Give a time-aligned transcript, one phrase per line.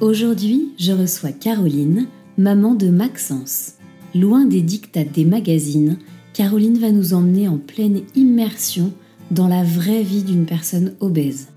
[0.00, 3.72] Aujourd'hui, je reçois Caroline, maman de Maxence.
[4.14, 5.98] Loin des dictats des magazines,
[6.34, 8.92] Caroline va nous emmener en pleine immersion
[9.32, 11.48] dans la vraie vie d'une personne obèse.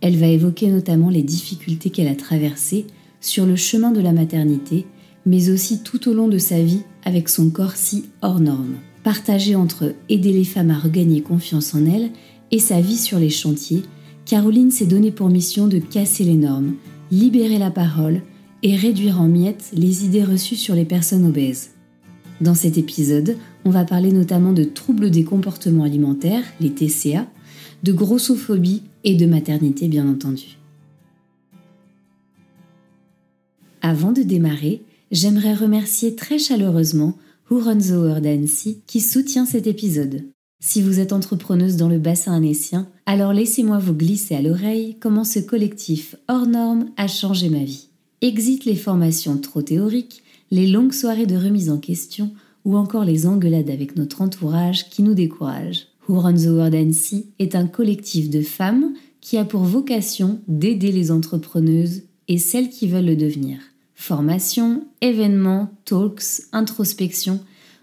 [0.00, 2.86] Elle va évoquer notamment les difficultés qu'elle a traversées
[3.20, 4.86] sur le chemin de la maternité,
[5.26, 8.76] mais aussi tout au long de sa vie avec son corps si hors norme.
[9.02, 12.10] Partagée entre aider les femmes à regagner confiance en elles
[12.52, 13.82] et sa vie sur les chantiers,
[14.24, 16.74] Caroline s'est donnée pour mission de casser les normes,
[17.10, 18.22] libérer la parole
[18.62, 21.70] et réduire en miettes les idées reçues sur les personnes obèses.
[22.40, 27.26] Dans cet épisode, on va parler notamment de troubles des comportements alimentaires, les TCA,
[27.82, 30.58] de grossophobie et de maternité bien entendu.
[33.80, 37.16] Avant de démarrer, j'aimerais remercier très chaleureusement
[37.50, 40.24] Huronzoer d'Annecy qui soutient cet épisode.
[40.60, 45.22] Si vous êtes entrepreneuse dans le bassin annécien, alors laissez-moi vous glisser à l'oreille comment
[45.22, 47.88] ce collectif hors norme a changé ma vie.
[48.22, 52.32] Exit les formations trop théoriques, les longues soirées de remise en question
[52.64, 55.86] ou encore les engueulades avec notre entourage qui nous découragent.
[56.08, 56.74] Who Runs the World
[57.38, 62.88] est un collectif de femmes qui a pour vocation d'aider les entrepreneuses et celles qui
[62.88, 63.60] veulent le devenir.
[63.94, 67.38] Formation, événements, talks, introspection,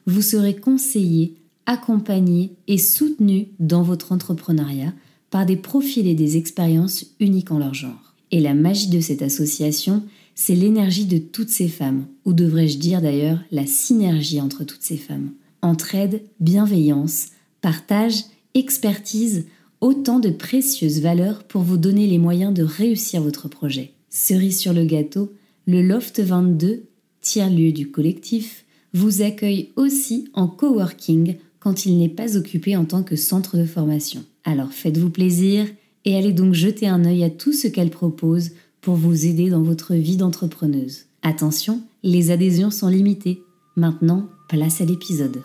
[0.08, 4.94] vous serez conseillés accompagné et soutenu dans votre entrepreneuriat
[5.30, 8.16] par des profils et des expériences uniques en leur genre.
[8.32, 10.04] Et la magie de cette association,
[10.36, 14.98] c'est l'énergie de toutes ces femmes, ou devrais-je dire d'ailleurs la synergie entre toutes ces
[14.98, 15.32] femmes.
[15.62, 17.28] Entraide, bienveillance,
[17.62, 19.46] partage, expertise,
[19.82, 23.94] autant de précieuses valeurs pour vous donner les moyens de réussir votre projet.
[24.10, 25.34] Cerise sur le gâteau,
[25.66, 26.84] le Loft 22,
[27.22, 31.36] tiers-lieu du collectif, vous accueille aussi en coworking
[31.66, 34.24] quand il n'est pas occupé en tant que centre de formation.
[34.44, 35.66] Alors faites-vous plaisir
[36.06, 39.64] et allez donc jeter un œil à tout ce qu'elle propose pour vous aider dans
[39.64, 41.06] votre vie d'entrepreneuse.
[41.24, 43.42] Attention, les adhésions sont limitées.
[43.76, 45.42] Maintenant, place à l'épisode.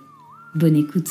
[0.55, 1.09] Bonne écoute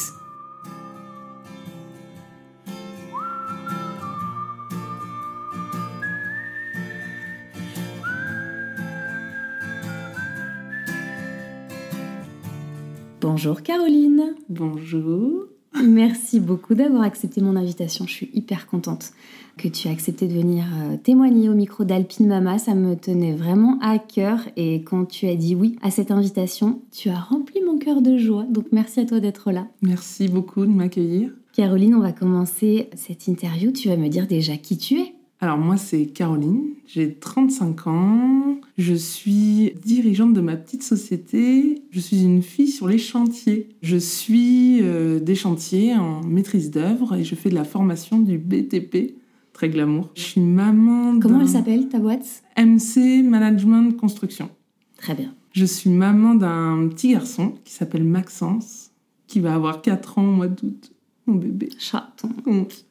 [13.42, 14.36] Bonjour Caroline.
[14.50, 15.46] Bonjour.
[15.82, 18.06] Merci beaucoup d'avoir accepté mon invitation.
[18.06, 19.14] Je suis hyper contente
[19.58, 22.60] que tu aies accepté de venir euh, témoigner au micro d'Alpine Mama.
[22.60, 26.82] Ça me tenait vraiment à cœur et quand tu as dit oui à cette invitation,
[26.92, 28.44] tu as rempli mon cœur de joie.
[28.44, 29.68] Donc merci à toi d'être là.
[29.82, 31.32] Merci beaucoup de m'accueillir.
[31.54, 33.72] Caroline, on va commencer cette interview.
[33.72, 35.14] Tu vas me dire déjà qui tu es.
[35.42, 42.00] Alors moi c'est Caroline, j'ai 35 ans, je suis dirigeante de ma petite société, je
[42.02, 43.70] suis une fille sur les chantiers.
[43.82, 48.38] Je suis euh, des chantiers en maîtrise d'œuvre et je fais de la formation du
[48.38, 49.16] BTP,
[49.54, 50.10] très glamour.
[50.16, 52.44] Je suis maman Comment elle s'appelle ta boîte?
[52.58, 54.50] MC Management Construction.
[54.98, 55.34] Très bien.
[55.54, 58.92] Je suis maman d'un petit garçon qui s'appelle Maxence,
[59.28, 60.92] qui va avoir 4 ans au mois d'août
[61.30, 61.70] mon bébé.
[61.78, 62.30] Chaton.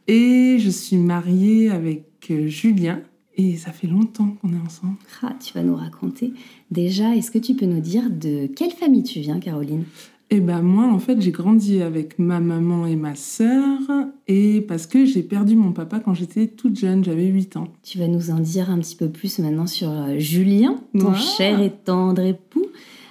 [0.06, 2.04] Et je suis mariée avec
[2.46, 3.00] Julien.
[3.36, 4.96] Et ça fait longtemps qu'on est ensemble.
[5.22, 6.32] Ah, tu vas nous raconter.
[6.72, 9.84] Déjà, est-ce que tu peux nous dire de quelle famille tu viens, Caroline?
[10.30, 13.78] Eh ben moi, en fait, j'ai grandi avec ma maman et ma sœur.
[14.26, 17.68] Et parce que j'ai perdu mon papa quand j'étais toute jeune, j'avais 8 ans.
[17.82, 21.62] Tu vas nous en dire un petit peu plus maintenant sur euh, Julien, ton cher
[21.62, 22.66] et tendre époux.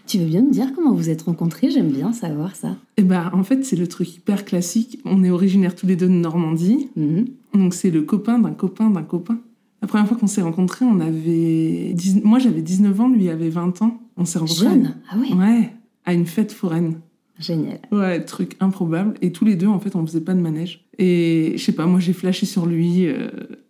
[0.07, 1.69] Tu veux bien nous dire comment vous êtes rencontrés?
[1.69, 2.77] J'aime bien savoir ça.
[2.95, 4.99] Eh ben, en fait, c'est le truc hyper classique.
[5.03, 6.89] On est originaires tous les deux de Normandie.
[6.95, 7.25] Mhm.
[7.53, 9.39] Donc c'est le copain d'un copain d'un copain.
[9.81, 11.93] La première fois qu'on s'est rencontrés, on avait...
[12.23, 13.99] Moi j'avais 19 ans, lui avait 20 ans.
[14.15, 14.65] On s'est rencontrés...
[14.65, 15.73] Jeune Ah ouais Ouais,
[16.05, 16.95] à une fête foraine.
[17.39, 17.79] Génial.
[17.91, 19.15] Ouais, truc improbable.
[19.21, 20.87] Et tous les deux, en fait, on faisait pas de manège.
[20.97, 23.05] Et je sais pas, moi j'ai flashé sur lui.
[23.05, 23.27] Euh,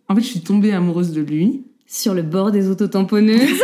[0.08, 1.64] en fait, je suis tombée amoureuse de lui.
[1.90, 3.62] Sur le bord des autotamponneuses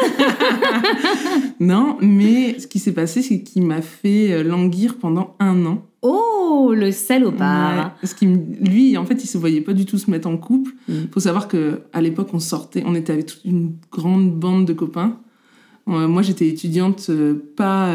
[1.61, 5.83] Non, mais ce qui s'est passé, c'est qu'il m'a fait euh, languir pendant un an.
[6.01, 7.95] Oh, le salopard.
[8.01, 10.73] parce qu'il, lui, en fait, il se voyait pas du tout se mettre en couple.
[10.89, 11.09] Il mm.
[11.13, 14.73] faut savoir que à l'époque, on sortait, on était avec toute une grande bande de
[14.73, 15.19] copains.
[15.91, 17.95] Euh, moi, j'étais étudiante, euh, pas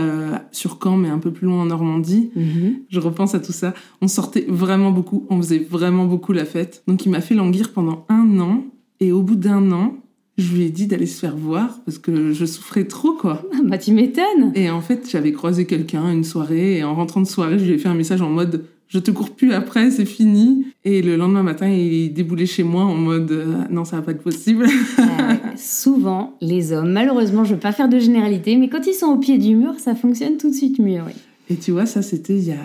[0.52, 2.30] sur Caen, mais un peu plus loin en Normandie.
[2.38, 2.82] Mm-hmm.
[2.88, 3.74] Je repense à tout ça.
[4.04, 6.84] On sortait vraiment beaucoup, on faisait vraiment beaucoup la fête.
[6.88, 8.64] Donc, il m'a fait languir pendant un an.
[9.00, 9.96] Et au bout d'un an,
[10.40, 13.44] Je lui ai dit d'aller se faire voir parce que je souffrais trop, quoi.
[13.54, 14.52] Ah, bah, tu m'étonnes.
[14.56, 17.74] Et en fait, j'avais croisé quelqu'un une soirée et en rentrant de soirée, je lui
[17.74, 20.66] ai fait un message en mode je te cours plus après, c'est fini.
[20.84, 24.12] Et le lendemain matin, il déboulait chez moi en mode euh, non, ça va pas
[24.12, 24.66] être possible.
[25.56, 29.18] souvent, les hommes, malheureusement, je veux pas faire de généralité, mais quand ils sont au
[29.18, 31.14] pied du mur, ça fonctionne tout de suite mieux, oui.
[31.52, 32.58] Et tu vois, ça c'était il y a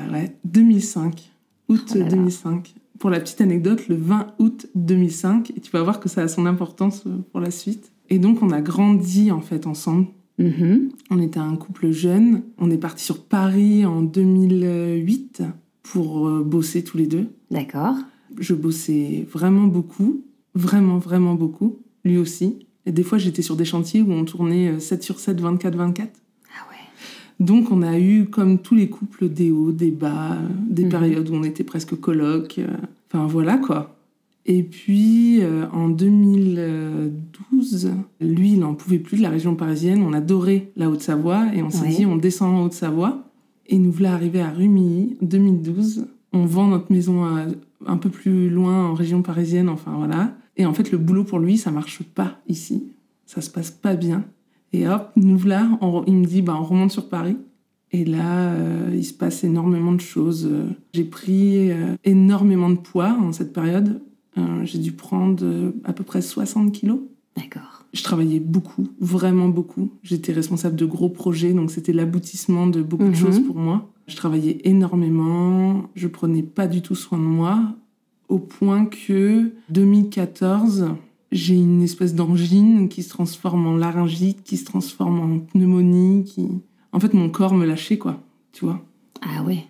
[0.45, 1.31] 2005,
[1.69, 2.75] août 2005.
[2.99, 6.29] Pour la petite anecdote, le 20 août 2005, et tu vas voir que ça a
[6.29, 7.93] son importance euh, pour la suite.
[8.11, 10.07] Et donc, on a grandi en fait ensemble.
[10.39, 10.91] Mm-hmm.
[11.11, 12.43] On était un couple jeune.
[12.59, 15.43] On est parti sur Paris en 2008
[15.83, 17.29] pour euh, bosser tous les deux.
[17.51, 17.97] D'accord.
[18.39, 20.25] Je bossais vraiment beaucoup,
[20.55, 22.67] vraiment, vraiment beaucoup, lui aussi.
[22.87, 25.77] Et des fois, j'étais sur des chantiers où on tournait 7 euh, sur 7, 24,
[25.77, 26.11] 24.
[27.41, 30.39] Donc, on a eu, comme tous les couples, des hauts, des bas,
[30.69, 30.91] des mhm.
[30.91, 32.59] périodes où on était presque coloc.
[32.59, 32.67] Euh,
[33.09, 33.91] enfin, voilà quoi.
[34.47, 35.41] Et puis,
[35.73, 40.03] en 2012, lui, il n'en pouvait plus de la région parisienne.
[40.03, 43.25] On adorait la Haute-Savoie et on s'est dit, on descend en Haute-Savoie.
[43.69, 46.09] Et nous voilà arrivés à Rumilly, 2012.
[46.35, 47.25] On vend notre maison
[47.87, 50.35] un peu plus loin en région parisienne, enfin voilà.
[50.57, 52.89] Et en fait, le boulot pour lui, ça marche pas ici.
[53.27, 54.25] Ça se passe pas bien.
[54.75, 55.69] Et hop, nous voilà,
[56.09, 57.37] il me dit, bah, on remonte sur Paris.
[57.93, 60.51] Et là, euh, il se passe énormément de choses.
[60.93, 64.03] J'ai pris euh, énormément de poids en cette période.
[64.37, 65.45] Euh, j'ai dû prendre
[65.85, 66.99] à peu près 60 kilos.
[67.37, 67.85] D'accord.
[67.93, 69.93] Je travaillais beaucoup, vraiment beaucoup.
[70.03, 73.15] J'étais responsable de gros projets, donc c'était l'aboutissement de beaucoup de mhm.
[73.15, 73.93] choses pour moi.
[74.09, 77.77] Je travaillais énormément, je prenais pas du tout soin de moi,
[78.29, 80.89] au point que 2014,
[81.35, 86.47] j'ai une espèce d'angine qui se transforme en laryngite, qui se transforme en pneumonie, qui...
[86.93, 88.23] En fait, mon corps me lâchait, quoi,
[88.53, 88.81] tu vois.
[89.21, 89.65] Ah ouais.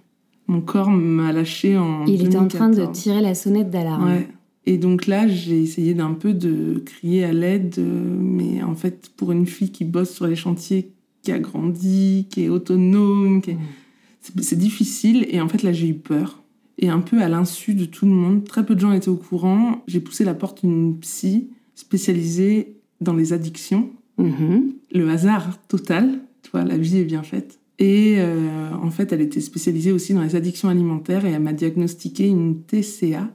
[0.46, 4.05] Mon corps m'a lâché en Il était en train de tirer la sonnette d'alarme.
[4.05, 4.28] Ouais.
[4.66, 9.11] Et donc là, j'ai essayé d'un peu de crier à l'aide, euh, mais en fait,
[9.16, 14.40] pour une fille qui bosse sur les chantiers, qui a grandi, qui est autonome, mmh.
[14.43, 15.26] c'est difficile.
[15.31, 16.43] Et en fait, là, j'ai eu peur.
[16.79, 19.17] Et un peu à l'insu de tout le monde, très peu de gens étaient au
[19.17, 23.91] courant, j'ai poussé la porte d'une psy spécialisée dans les addictions.
[24.19, 24.59] Mmh.
[24.93, 27.59] Le hasard total, tu vois, la vie est bien faite.
[27.79, 31.53] Et euh, en fait, elle était spécialisée aussi dans les addictions alimentaires et elle m'a
[31.53, 33.29] diagnostiqué une TCA,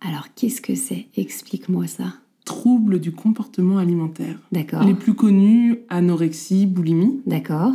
[0.00, 1.06] alors, qu'est-ce que c'est?
[1.16, 2.14] Explique-moi ça.
[2.44, 4.38] Troubles du comportement alimentaire.
[4.52, 4.84] D'accord.
[4.84, 7.20] Les plus connus, anorexie, boulimie.
[7.26, 7.72] D'accord.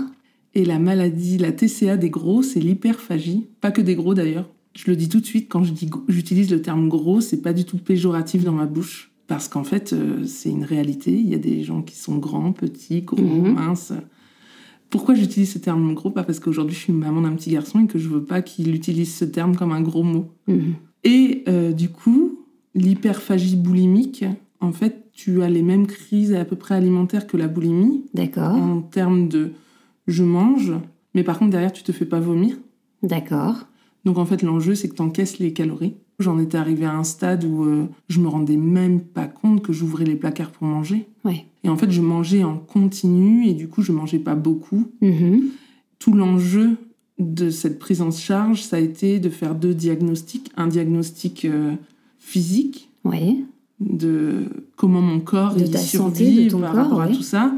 [0.53, 3.47] Et la maladie, la TCA des gros, c'est l'hyperphagie.
[3.59, 4.49] Pas que des gros d'ailleurs.
[4.73, 7.53] Je le dis tout de suite, quand je dis, j'utilise le terme gros, c'est pas
[7.53, 9.11] du tout péjoratif dans ma bouche.
[9.27, 11.11] Parce qu'en fait, euh, c'est une réalité.
[11.11, 13.53] Il y a des gens qui sont grands, petits, gros, mhm.
[13.53, 13.93] minces.
[14.89, 16.09] Pourquoi j'utilise ce terme gros?
[16.09, 18.75] Pas parce qu'aujourd'hui je suis maman d'un petit garçon et que je veux pas qu'il
[18.75, 20.33] utilise ce terme comme un gros mot.
[20.47, 20.73] Mhm.
[21.05, 22.45] Et euh, du coup,
[22.75, 24.25] l'hyperphagie boulimique,
[24.59, 28.05] en fait, tu as les mêmes crises à peu près alimentaires que la boulimie.
[28.13, 28.53] D'accord.
[28.53, 29.51] En termes de
[30.07, 30.73] je mange,
[31.13, 32.57] mais par contre derrière tu te fais pas vomir.
[33.03, 33.65] D'accord.
[34.05, 35.95] Donc en fait l'enjeu c'est que tu encaisses les calories.
[36.19, 39.73] J'en étais arrivée à un stade où euh, je me rendais même pas compte que
[39.73, 41.07] j'ouvrais les placards pour manger.
[41.25, 41.45] Ouais.
[41.63, 44.91] Et en fait je mangeais en continu et du coup je mangeais pas beaucoup.
[45.01, 45.41] Mm-hmm.
[45.99, 46.77] Tout l'enjeu
[47.19, 50.51] de cette prise en charge, ça a été de faire deux diagnostics.
[50.57, 51.73] Un diagnostic euh,
[52.17, 52.89] physique,
[53.79, 54.45] de
[54.75, 57.53] comment mon corps de survit par rapport à tout ça.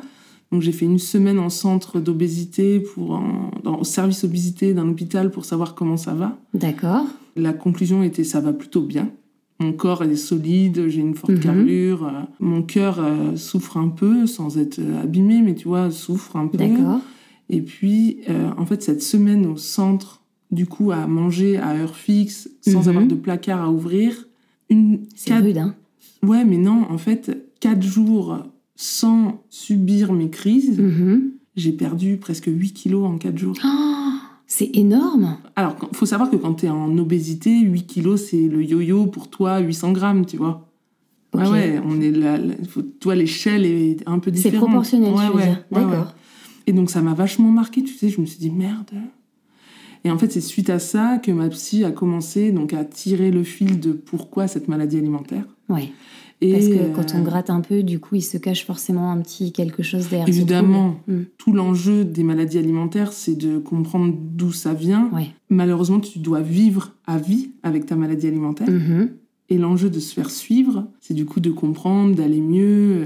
[0.54, 3.20] Donc j'ai fait une semaine en centre d'obésité pour
[3.66, 6.38] au service obésité d'un hôpital pour savoir comment ça va.
[6.54, 7.08] D'accord.
[7.36, 9.10] La conclusion était ça va plutôt bien.
[9.60, 11.40] Mon corps est solide, j'ai une forte mhm.
[11.40, 12.06] carrure.
[12.06, 16.46] Euh, mon cœur euh, souffre un peu sans être abîmé, mais tu vois, souffre un
[16.46, 16.60] peu.
[16.60, 17.00] D'accord.
[17.50, 21.96] Et puis, euh, en fait, cette semaine au centre, du coup, à manger à heure
[21.96, 22.90] fixe, sans mhm.
[22.90, 24.28] avoir de placard à ouvrir.
[24.70, 25.00] Une...
[25.16, 25.74] C'est rude, hein
[26.22, 28.38] Ouais, mais non, en fait, quatre jours
[28.76, 31.32] sans subir mes crises, mhm.
[31.56, 33.56] j'ai perdu presque 8 kilos en quatre jours.
[33.64, 33.70] Oh,
[34.48, 38.48] c'est énorme Alors, il faut savoir que quand tu es en obésité, 8 kilos, c'est
[38.48, 40.70] le yo-yo pour toi, 800 grammes, tu vois.
[41.34, 42.38] Ouais, ouais, on est là,
[43.00, 44.54] toi, l'échelle est un peu différente.
[44.54, 46.14] C'est proportionnel, ouais, ouais, D'accord.
[46.68, 48.92] Et donc ça m'a vachement marqué, tu sais, je me suis dit merde.
[50.04, 53.32] Et en fait, c'est suite à ça que ma psy a commencé donc à tirer
[53.32, 55.46] le fil de pourquoi cette maladie alimentaire.
[55.70, 55.92] Oui.
[56.52, 59.22] Parce que quand on euh, gratte un peu, du coup, il se cache forcément un
[59.22, 60.28] petit quelque chose derrière.
[60.28, 61.22] Évidemment, mm.
[61.38, 65.10] tout l'enjeu des maladies alimentaires, c'est de comprendre d'où ça vient.
[65.50, 68.70] Malheureusement, tu dois vivre à vie avec ta maladie alimentaire.
[68.70, 69.10] Mm-hmm.
[69.50, 73.06] Et l'enjeu de se faire suivre, c'est du coup de comprendre, d'aller mieux, euh,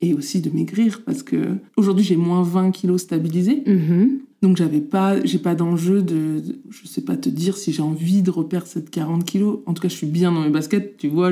[0.00, 3.62] et aussi de maigrir parce que aujourd'hui j'ai moins 20 kilos stabilisés.
[3.66, 4.08] Mm-hmm.
[4.42, 8.20] Donc j'avais pas, j'ai pas d'enjeu de, je sais pas te dire si j'ai envie
[8.20, 9.60] de reperdre cette 40 kilos.
[9.64, 11.30] En tout cas, je suis bien dans mes baskets, tu vois.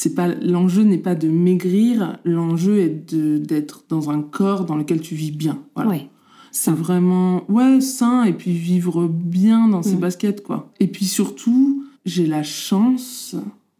[0.00, 4.76] C'est pas l'enjeu n'est pas de maigrir, l'enjeu est de d'être dans un corps dans
[4.76, 5.58] lequel tu vis bien.
[5.74, 5.90] Voilà.
[5.90, 6.08] Ouais.
[6.52, 10.00] C'est vraiment ouais sain et puis vivre bien dans ses Mm.
[10.00, 10.72] baskets quoi.
[10.78, 13.34] Et puis surtout, j'ai la chance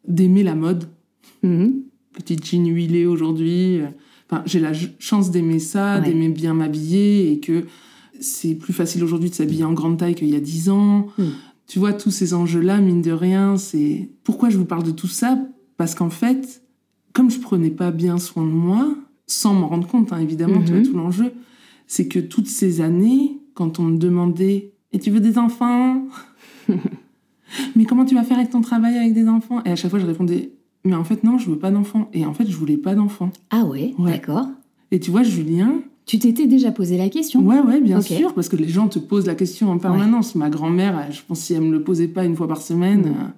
[0.08, 0.88] d'aimer la mode.
[1.44, 1.82] Mhm.
[2.14, 3.80] Petite jean huilée aujourd'hui.
[4.28, 6.06] Enfin, j'ai la chance d'aimer ça, Ouais.
[6.06, 7.64] d'aimer bien m'habiller et que
[8.20, 11.06] c'est plus facile aujourd'hui de s'habiller en grande taille qu'il y a 10 ans.
[11.16, 11.24] Mm.
[11.68, 14.08] Tu vois, tous ces enjeux-là, mine de rien, c'est...
[14.24, 15.38] Pourquoi je vous parle de tout ça?
[15.78, 16.62] Parce qu'en fait,
[17.14, 18.94] comme je prenais pas bien soin de moi,
[19.26, 20.78] sans m'en rendre compte, hein, évidemment, tu Mhm.
[20.82, 21.32] vois, tout l'enjeu,
[21.86, 26.02] c'est que toutes ces années, quand on me demandait «Et tu veux des enfants?
[27.76, 29.98] Mais comment tu vas faire avec ton travail avec des enfants?» Et à chaque fois,
[29.98, 30.50] je répondais
[30.84, 33.30] «Mais en fait, non, je veux pas d'enfants.» Et en fait, je voulais pas d'enfants.
[33.50, 34.12] Ah ouais, Ouais.
[34.12, 34.46] d'accord.
[34.90, 37.40] Et tu vois, Julien, Tu t'étais déjà posé la question?
[37.42, 40.34] Ouais, ouais, bien sûr, parce que les gens te posent la question en permanence.
[40.34, 43.02] Ma grand-mère, je pense si elle me le posait pas une fois par semaine.
[43.10, 43.32] Mm.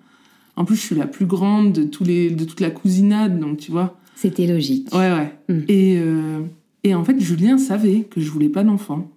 [0.56, 3.58] En plus, je suis la plus grande de, tous les, de toute la cousinade, donc
[3.58, 3.96] tu vois.
[4.14, 4.88] C'était logique.
[4.92, 5.32] Ouais, ouais.
[5.48, 5.60] Mm.
[5.68, 6.40] Et, euh,
[6.84, 9.08] et en fait, Julien savait que je voulais pas d'enfant.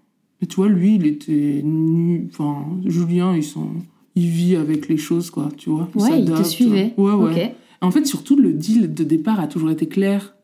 [0.41, 2.27] Et tu vois, lui, il était nu.
[2.31, 3.71] Enfin, Julien, il, s'en-
[4.15, 5.89] il vit avec les choses, quoi, tu vois.
[5.95, 6.93] Ouais, il te suivait.
[6.97, 7.31] Ouais, ouais.
[7.49, 7.51] Ok.
[7.81, 10.35] En fait, surtout, le deal de départ a toujours été clair.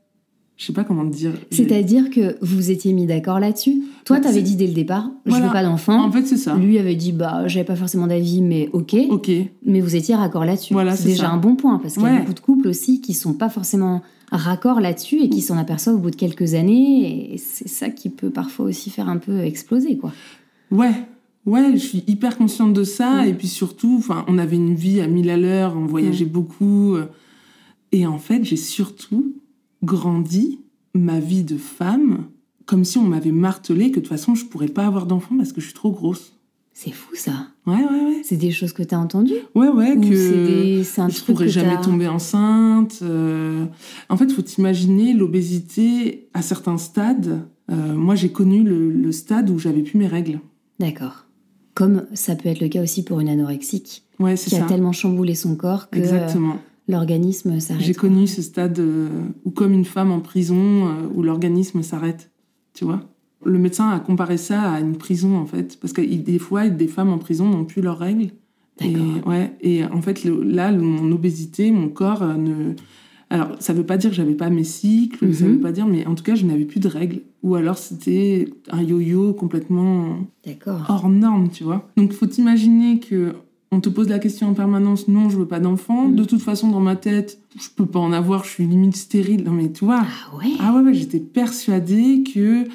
[0.59, 1.31] Je sais pas comment te dire.
[1.51, 3.81] C'est-à-dire que vous étiez mis d'accord là-dessus.
[4.03, 5.45] Toi, Ouais, t'avais c'est- dit dès le départ, je Voilà.
[5.47, 6.03] veux pas d'enfant.
[6.03, 6.57] En fait, c'est ça.
[6.57, 8.93] Lui avait dit, bah, j'avais pas forcément d'avis, mais ok.
[9.09, 9.31] Ok.
[9.65, 10.73] Mais vous étiez raccord là-dessus.
[10.73, 11.31] Voilà, c'est déjà ça.
[11.31, 14.01] un bon point, parce qu'il y a beaucoup de couples aussi qui sont pas forcément
[14.33, 17.33] raccord là-dessus et qui s'en aperçoivent au bout de quelques années.
[17.33, 20.11] Et c'est ça qui peut parfois aussi faire un peu exploser, quoi.
[20.71, 20.91] Ouais,
[21.45, 23.23] ouais, je suis hyper consciente de ça.
[23.23, 23.29] Mm.
[23.29, 26.95] Et puis surtout, enfin, on avait une vie à mille à l'heure, on voyageait beaucoup.
[26.95, 27.05] euh,
[27.93, 29.33] Et en fait, j'ai surtout
[29.83, 30.59] grandi
[30.93, 32.25] ma vie de femme
[32.65, 35.51] comme si on m'avait martelé que de toute façon, je pourrais pas avoir d'enfant parce
[35.53, 36.33] que je suis trop grosse.
[36.71, 37.47] C'est fou, ça.
[37.65, 38.21] Ouais, ouais, ouais.
[38.23, 39.33] C'est des choses que t'as entendues?
[39.55, 42.99] Ouais, ouais, Ou que c'est des- je pourrais que jamais tomber enceinte.
[43.01, 43.65] euh.
[44.07, 47.41] En fait, faut imaginer l'obésité à certains stades.
[47.71, 50.39] Euh, moi, j'ai connu le, le stade où j'avais plus mes règles.
[50.79, 51.25] D'accord.
[51.73, 54.65] Comme ça peut être le cas aussi pour une anorexique Ouais, c'est qui ça.
[54.65, 56.57] a tellement chamboulé son corps que euh, Exactement.
[56.89, 57.85] L'organisme s'arrête.
[57.85, 59.07] J'ai connu ce stade euh,
[59.45, 62.31] où, comme une femme en prison, euh, où l'organisme s'arrête.
[62.73, 63.01] Tu vois
[63.45, 65.77] Le médecin a comparé ça à une prison, en fait.
[65.79, 68.31] Parce que des fois, des femmes en prison n'ont plus leurs règles.
[68.81, 69.27] Et, D'accord.
[69.27, 72.73] ouais, et en fait, là, mon obésité, mon corps euh, ne.
[73.31, 75.51] Alors, ça veut pas dire que j'avais pas mes cycles, ça Mhm.
[75.53, 77.21] veut pas dire, mais en tout cas, je n'avais plus de règles.
[77.43, 80.17] Ou alors, c'était un yo-yo complètement
[80.87, 81.87] hors norme, tu vois.
[81.95, 83.35] Donc, faut imaginer que
[83.71, 86.07] on te pose la question en permanence, non, je veux pas d'enfant.
[86.07, 86.15] Mm.
[86.15, 89.43] De toute façon, dans ma tête, je peux pas en avoir, je suis limite stérile.
[89.43, 90.01] Non, mais tu vois.
[90.03, 92.65] Ah ouais Ah ouais, ouais, j'étais persuadée que.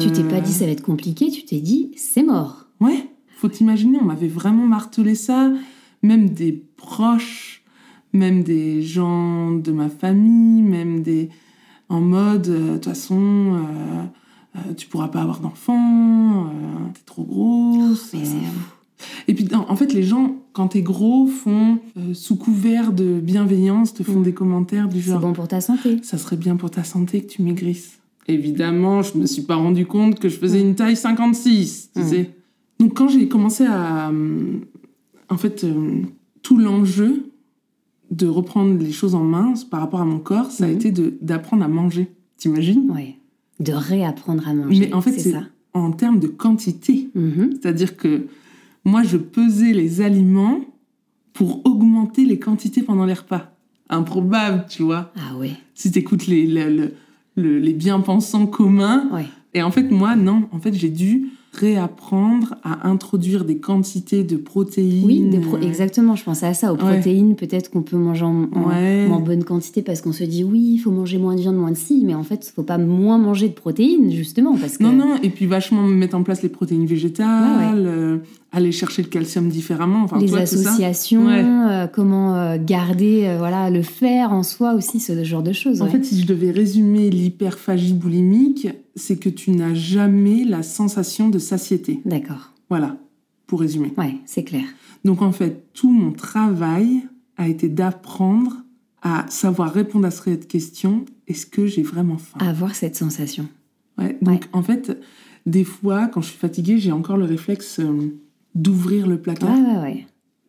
[0.00, 2.66] Tu t'es pas euh, dit ça va être compliqué, tu t'es dit c'est mort.
[2.80, 5.52] Ouais, faut t'imaginer, on m'avait vraiment martelé ça.
[6.02, 7.62] Même des proches,
[8.12, 11.28] même des gens de ma famille, même des.
[11.88, 14.04] En mode, euh, de toute façon, euh,
[14.56, 16.50] euh, tu pourras pas avoir d'enfant, euh,
[16.94, 18.12] t'es trop grosse.
[18.12, 18.24] Mais euh.
[18.24, 18.73] fou.
[19.28, 23.92] Et puis, en fait, les gens, quand t'es gros, font, euh, sous couvert de bienveillance,
[23.94, 24.24] te font Mm.
[24.24, 25.98] des commentaires du C'est genre bon pour ta santé.
[26.02, 27.98] ça serait bien pour ta santé que tu maigrisses.
[28.28, 32.06] Évidemment, je me suis pas rendu compte que je faisais une taille 56, tu Mm.
[32.06, 32.30] sais.
[32.80, 34.10] Donc quand j'ai commencé à...
[34.10, 34.58] euh,
[35.30, 36.02] En fait, euh,
[36.42, 37.30] tout l'enjeu
[38.10, 41.14] de reprendre les choses en main par rapport à mon corps, ça a été de-
[41.22, 42.08] d'apprendre à manger.
[42.36, 42.90] T'imagines?
[42.90, 43.16] Ouais.
[43.58, 44.80] De réapprendre à manger.
[44.80, 45.44] Mais en fait, c'est c'est ça.
[45.72, 47.08] en termes de quantité.
[47.14, 47.52] Mhm.
[47.54, 48.26] C'est-à-dire que
[48.84, 50.60] moi, je pesais les aliments
[51.32, 53.50] pour augmenter les quantités pendant les repas.
[53.90, 55.12] Improbable, tu vois.
[55.16, 55.50] Ah ouais.
[55.74, 56.92] Si t'écoutes les, le- le-
[57.36, 59.08] le- les bien-pensants communs.
[59.12, 59.26] Ouais.
[59.52, 60.44] Et en fait, moi, non.
[60.52, 65.04] En fait, j'ai dû réapprendre à introduire des quantités de protéines.
[65.06, 66.16] Oui, des pro- exactement.
[66.16, 66.94] Je pensais à ça, aux Ouais.
[66.94, 67.36] protéines.
[67.36, 69.06] Peut-être qu'on peut manger en, en- Ouais.
[69.10, 71.70] en bonne quantité parce qu'on se dit oui, il faut manger moins de viande, moins
[71.70, 72.02] de ci.
[72.04, 74.56] Mais en fait, il faut pas moins manger de protéines, justement.
[74.56, 74.82] Parce que...
[74.84, 78.18] Non, non, et puis vachement mettre en place les protéines végétales, euh,
[78.54, 80.04] aller chercher le calcium différemment.
[80.04, 81.44] Enfin, les toi, associations, Ouais.
[81.44, 85.82] euh, comment euh, garder euh, voilà, le fer en soi aussi, ce genre de choses.
[85.82, 85.90] En ouais.
[85.90, 91.38] fait, si je devais résumer l'hyperphagie boulimique, c'est que tu n'as jamais la sensation de
[91.38, 92.00] satiété.
[92.04, 92.52] D'accord.
[92.70, 92.96] Voilà,
[93.46, 93.92] pour résumer.
[93.98, 94.64] Ouais, c'est clair.
[95.04, 97.02] Donc en fait, tout mon travail
[97.36, 98.52] a été d'apprendre
[99.02, 102.38] à savoir répondre à cette question est-ce que j'ai vraiment faim?
[102.40, 103.46] Avoir cette sensation.
[103.98, 104.48] Ouais, Donc Ouais.
[104.52, 104.98] en fait,
[105.46, 108.14] des fois, quand je suis fatiguée, j'ai encore le réflexe euh,
[108.54, 109.50] d'ouvrir le placard.
[109.50, 110.06] Ouais, ouais, ouais.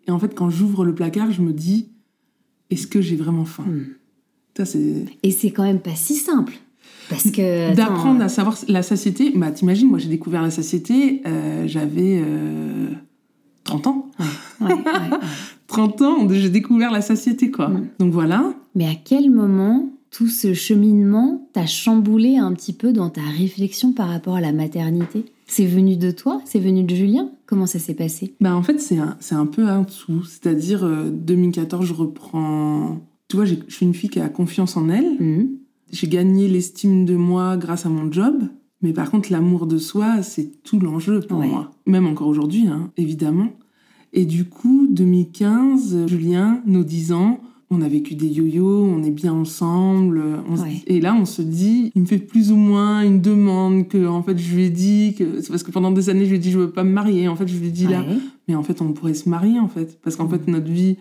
[0.08, 1.90] Et en fait, quand j'ouvre le placard, je me dis
[2.70, 3.64] est-ce que j'ai vraiment faim?
[3.68, 3.86] Hmm.
[4.58, 6.54] Ça, c'est Et c'est quand même pas si simple.
[7.10, 7.72] Parce que.
[7.72, 9.32] attends, d'apprendre à savoir la satiété.
[9.36, 12.90] Bah, t'imagines, moi j'ai découvert la satiété, euh, j'avais euh,
[13.64, 14.12] 30 ans.
[14.20, 15.18] Ouais, ouais, ouais.
[15.68, 17.70] 30 ans, j'ai découvert la satiété, quoi.
[17.70, 17.88] Mm.
[18.00, 18.54] Donc voilà.
[18.76, 23.92] Mais à quel moment tout ce cheminement t'a chamboulé un petit peu dans ta réflexion
[23.92, 25.26] par rapport à la maternité?
[25.48, 28.34] C'est venu de toi C'est venu de Julien Comment ça s'est passé?
[28.42, 30.24] Bah en fait, c'est un, c'est un peu un tout.
[30.24, 33.00] C'est-à-dire, euh, 2014, je reprends...
[33.28, 35.18] Tu vois, j'ai- je suis une fille qui a confiance en elle.
[35.20, 35.50] Mhm.
[35.92, 38.42] J'ai gagné l'estime de moi grâce à mon job.
[38.82, 41.48] Mais par contre, l'amour de soi, c'est tout l'enjeu pour Ouais.
[41.48, 41.72] moi.
[41.86, 43.50] Même encore aujourd'hui, hein, évidemment.
[44.14, 47.40] Et du coup, 2015, Julien, nos 10 ans,
[47.72, 50.22] on a vécu des yo-yo, on est bien ensemble.
[50.50, 50.64] on se-.
[50.88, 54.22] Et là, on se dit, il me fait plus ou moins une demande que, en
[54.22, 56.40] fait, je lui ai dit que c'est parce que pendant des années, je lui ai
[56.40, 57.28] dit, je veux pas me marier.
[57.28, 58.04] En fait, je lui ai dit là,
[58.48, 60.00] mais en fait, on pourrait se marier, en fait.
[60.04, 60.98] Parce qu'en fait, notre vie,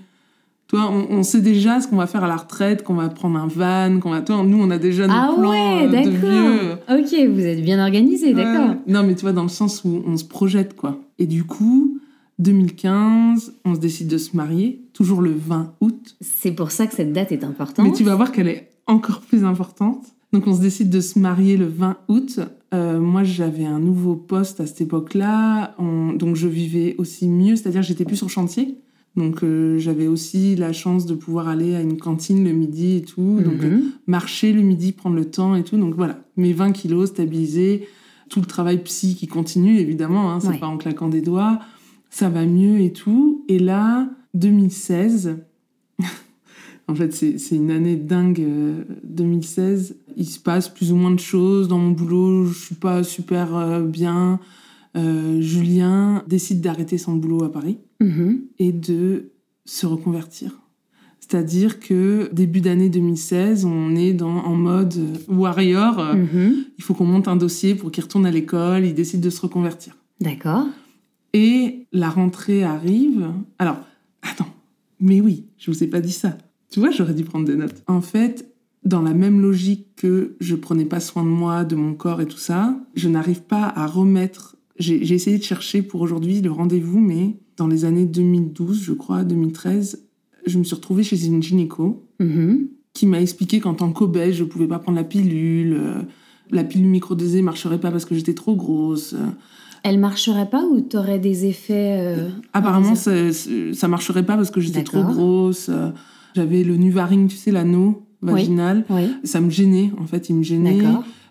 [0.67, 3.39] toi, on, on sait déjà ce qu'on va faire à la retraite, qu'on va prendre
[3.39, 4.23] un van, qu'on va.
[4.23, 6.73] Toi, nous, on a déjà nos Ah plans ouais, euh, de vieux.
[6.89, 8.71] Ok, vous êtes bien organisé, d'accord.
[8.71, 8.77] Ouais.
[8.87, 10.99] Non, mais tu vois, dans le sens où on se projette, quoi.
[11.19, 11.99] Et du coup,
[12.39, 16.17] 2015, on se décide de se marier, toujours le 20 août.
[16.23, 17.85] C'est pour ça que cette date est importante.
[17.87, 20.03] Mais tu vas voir qu'elle est encore plus importante.
[20.33, 22.41] Donc, on se décide de se marier le 20 août.
[22.73, 25.75] Euh, moi, j'avais un nouveau poste à cette époque-là.
[25.79, 28.79] On- Donc, je vivais aussi mieux, c'est-à-dire j'étais plus sur chantier.
[29.17, 33.03] Donc, euh, j'avais aussi la chance de pouvoir aller à une cantine le midi et
[33.03, 33.39] tout.
[33.45, 33.83] Donc, euh, Mhm.
[34.09, 35.77] marcher le midi, prendre le temps et tout.
[35.77, 37.87] Donc, voilà, mes 20 kilos stabilisés,
[38.29, 40.33] tout le travail psy qui continue, évidemment.
[40.33, 40.59] Hein, c'est Ouais.
[40.59, 41.61] pas en claquant des doigts.
[42.11, 43.45] Ça va mieux et tout.
[43.49, 45.37] Et là, 2016,
[46.89, 48.41] en fait, c'est une année dingue.
[48.41, 52.47] euh, 2016, il se passe plus ou moins de choses dans mon boulot.
[52.47, 54.39] Je suis pas super euh, bien.
[54.97, 58.43] Euh, Julien décide d'arrêter son boulot à Paris Mhm.
[58.59, 59.31] et de
[59.65, 60.61] se reconvertir.
[61.21, 65.99] C'est-à-dire que début d'année 2016, on est dans, en mode euh, warrior.
[65.99, 66.65] euh, Mhm.
[66.77, 68.85] Il faut qu'on monte un dossier pour qu'il retourne à l'école.
[68.85, 69.97] Il décide de se reconvertir.
[70.21, 70.67] D'accord.
[71.33, 73.27] Et la rentrée arrive.
[73.59, 73.79] Alors,
[74.31, 74.53] attends,
[75.01, 76.37] mais oui, je vous ai pas dit ça.
[76.71, 77.83] Tu vois, j'aurais dû prendre des notes.
[77.87, 78.53] En fait,
[78.85, 82.27] dans la même logique que je prenais pas soin de moi, de mon corps et
[82.27, 84.57] tout ça, je n'arrive pas à remettre.
[84.79, 89.23] J'ai essayé de chercher pour aujourd'hui le rendez-vous, mais dans les années 2012, je crois,
[89.23, 90.05] 2013,
[90.47, 92.69] je me suis retrouvée chez une gynéco Mhm.
[92.93, 95.75] qui m'a expliqué qu'en tant qu'obèse, je pouvais pas prendre la pilule.
[95.79, 96.03] euh,
[96.51, 99.15] La pilule microdosée marcherait pas parce que j'étais trop grosse.
[99.15, 99.27] euh,
[99.85, 104.61] Elle marcherait pas ou t'aurais des effets euh, Apparemment, ça, ça marcherait pas parce que
[104.61, 105.69] j'étais trop grosse.
[105.69, 105.91] euh,
[106.35, 108.85] J'avais le nuvaring, tu sais, l'anneau vaginal.
[108.89, 110.79] Oui, Ça me gênait, en fait, il me gênait.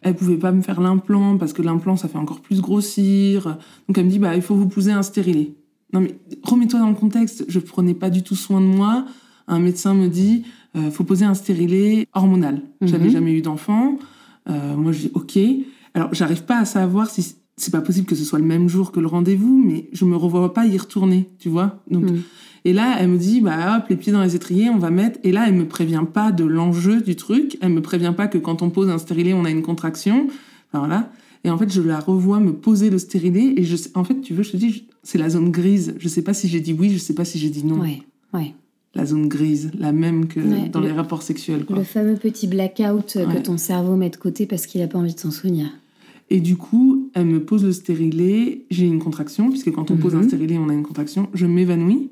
[0.04, 3.58] Elle pouvait pas me faire l'implant parce que l'implant, ça fait encore plus grossir.
[3.88, 5.54] Donc elle me dit, bah, il faut vous poser un stérilet.
[5.94, 7.46] Non mais remets-toi dans le contexte.
[7.48, 9.06] Je prenais pas du tout soin de moi.
[9.48, 10.44] Un médecin me dit,
[10.76, 12.62] euh, faut poser un stérilet hormonal.
[12.82, 13.12] J'avais Mhm.
[13.12, 13.98] jamais eu d'enfant.
[14.50, 15.39] Euh, moi, je dis, ok.
[15.94, 18.92] Alors, j'arrive pas à savoir si c'est pas possible que ce soit le même jour
[18.92, 21.80] que le rendez-vous, mais je me revois pas y retourner, tu vois.
[21.92, 22.22] Donc, Mm.
[22.66, 25.20] et là, elle me dit, bah hop, les pieds dans les étriers, on va mettre.
[25.24, 27.58] Et là, elle me prévient pas de l'enjeu du truc.
[27.62, 30.28] Elle me prévient pas que quand on pose un stérilet, on a une contraction.
[30.72, 31.12] Enfin, voilà.
[31.46, 33.54] Et en fait, je la revois me poser le stérilet.
[33.58, 35.94] Et je sais- en fait, tu veux, je te dis, c'est la zone grise.
[36.00, 37.80] Je sais pas si j'ai dit oui, je sais pas si j'ai dit non.
[37.82, 38.02] Ouais,
[38.34, 38.54] ouais.
[38.96, 41.76] La zone grise, la même que Ouais, dans le- les rapports sexuels, quoi.
[41.76, 43.26] Le fameux petit blackout Ouais.
[43.36, 45.68] que ton cerveau met de côté parce qu'il a pas envie de s'en souvenir.
[46.36, 48.65] Et du coup, elle me pose le stérilet.
[48.72, 50.28] J'ai une contraction, puisque quand on pose un Mhm.
[50.28, 51.28] stérilet, on a une contraction.
[51.36, 52.10] Je m'évanouis.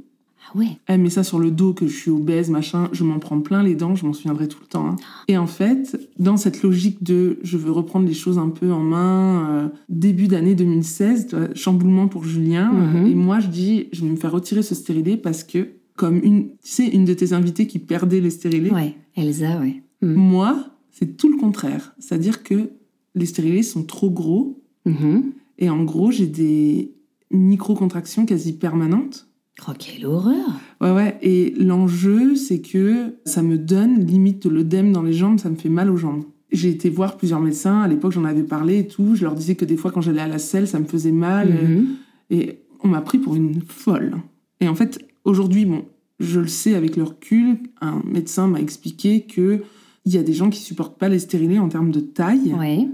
[0.54, 0.68] Ah ouais.
[0.86, 2.88] Elle met ça sur le dos, que je suis obèse, machin.
[2.94, 4.86] Je m'en prends plein les dents, je m'en souviendrai tout le temps.
[4.90, 4.96] hein.
[5.28, 8.80] Et en fait, dans cette logique de je veux reprendre les choses un peu en
[8.82, 12.72] main, euh, début d'année 2016, tu vois, chamboulement pour Julien.
[12.72, 12.96] Mhm.
[13.06, 16.20] euh, et moi, je dis, je vais me faire retirer ce stérilet parce que, comme
[16.24, 19.82] une, tu sais, une de tes invitées qui perdait les stérilets, Ouais, Elsa, ouais.
[20.04, 20.14] Mm.
[20.14, 21.94] moi, c'est tout le contraire.
[22.00, 22.70] C'est-à-dire que
[23.16, 24.62] les stérilets sont trop gros.
[24.86, 25.32] Mhm.
[25.60, 26.94] Et en gros, j'ai des
[27.32, 29.28] micro-contractions quasi permanentes.
[29.68, 31.18] Oh, quelle horreur Ouais, ouais.
[31.22, 35.56] Et l'enjeu, c'est que ça me donne limite de l'œdème dans les jambes, ça me
[35.56, 36.24] fait mal aux jambes.
[36.52, 39.16] J'ai été voir plusieurs médecins, à l'époque j'en avais parlé et tout.
[39.16, 41.50] Je leur disais que des fois quand j'allais à la selle, ça me faisait mal.
[41.50, 41.88] Mhm.
[42.32, 44.18] Et on m'a pris pour une folle.
[44.60, 45.86] Et en fait, aujourd'hui, bon,
[46.20, 49.62] je le sais avec le recul, un médecin m'a expliqué que
[50.06, 52.88] il y a des gens qui supportent pas les stérilés en termes de taille Ouais.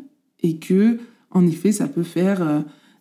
[0.48, 1.00] Et que,
[1.32, 2.60] en effet, ça peut faire euh,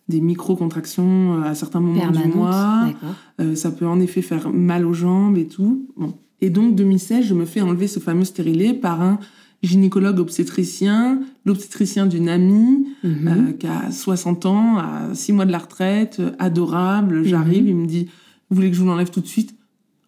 [0.09, 2.35] des micro-contractions euh, à certains moments du Permanente.
[2.35, 2.85] mois.
[2.87, 3.15] D'accord.
[3.41, 5.87] Euh, ça peut en effet faire mal aux jambes et tout.
[5.97, 6.13] Bon.
[6.41, 9.19] Et donc, 2016, je me fais enlever ce fameux stérilet par un
[9.63, 13.27] gynécologue obstétricien, l'obstétricien d'une amie Mhm.
[13.27, 17.23] euh, qui a 60 ans, à 6 mois de la retraite, adorable.
[17.23, 17.69] J'arrive, Mhm.
[17.69, 18.07] il me dit
[18.49, 19.55] Vous voulez que je vous l'enlève tout de suite?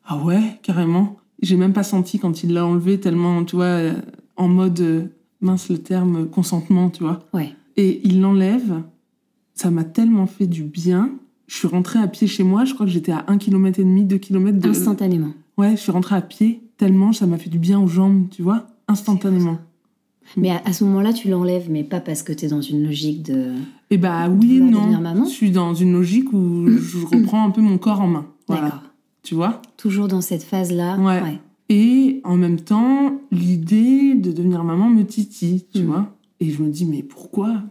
[0.05, 1.17] Ah ouais, carrément.
[1.41, 3.79] J'ai même pas senti quand il l'a enlevé, tellement, tu vois,
[4.37, 5.09] en mode,
[5.41, 7.19] mince le terme, consentement, tu vois.
[7.33, 7.53] Ouais.
[7.77, 8.81] Et il l'enlève.
[9.53, 11.11] Ça m'a tellement fait du bien.
[11.47, 13.83] Je suis rentrée à pied chez moi, je crois que j'étais à 1 km et
[13.83, 14.69] demi, 2 km de...
[14.69, 15.33] Instantanément.
[15.57, 18.41] Ouais, je suis rentrée à pied tellement ça m'a fait du bien aux jambes, tu
[18.41, 19.59] vois, instantanément.
[20.37, 22.83] Mais à, à ce moment-là, tu l'enlèves, mais pas parce que tu es dans une
[22.83, 23.53] logique de.
[23.89, 25.01] Et bah oui et vouloir non.
[25.01, 28.27] maman Je suis dans une logique où je reprends un peu mon corps en main.
[28.47, 28.63] Voilà.
[28.63, 28.83] D'accord.
[29.23, 29.61] Tu vois?
[29.75, 30.97] Toujours dans cette phase-là.
[30.97, 31.39] Ouais.
[31.69, 35.85] Et en même temps, l'idée de devenir maman me titille, tu Mm.
[35.85, 36.15] vois.
[36.39, 37.61] Et je me dis, mais pourquoi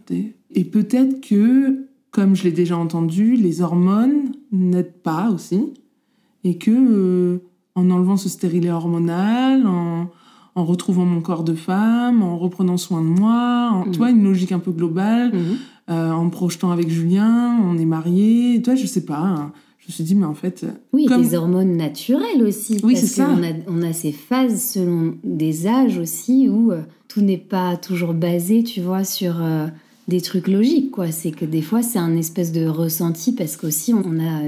[0.51, 5.73] Et peut-être que, comme je l'ai déjà entendu, les hormones n'aident pas aussi.
[6.43, 7.37] Et que, euh,
[7.75, 10.09] en enlevant ce stérilet hormonal, en,
[10.55, 13.91] en retrouvant mon corps de femme, en reprenant soin de moi, en, Mm.
[13.91, 15.41] tu vois, une logique un peu globale, Mhm.
[15.89, 19.19] euh, en me projetant avec Julien, on est mariés, toi, je sais pas.
[19.19, 19.51] hein.
[19.89, 22.77] Je me suis dit, mais en fait, Oui, Comme- des hormones naturelles aussi.
[22.83, 23.25] Oui, c'est ça.
[23.25, 27.75] qu'on a, on a ces phases selon des âges aussi où euh, tout n'est pas
[27.75, 29.65] toujours basé, tu vois, sur euh,
[30.07, 31.11] des trucs logiques, quoi.
[31.11, 34.41] C'est que des fois, c'est un espèce de ressenti parce qu'aussi, on a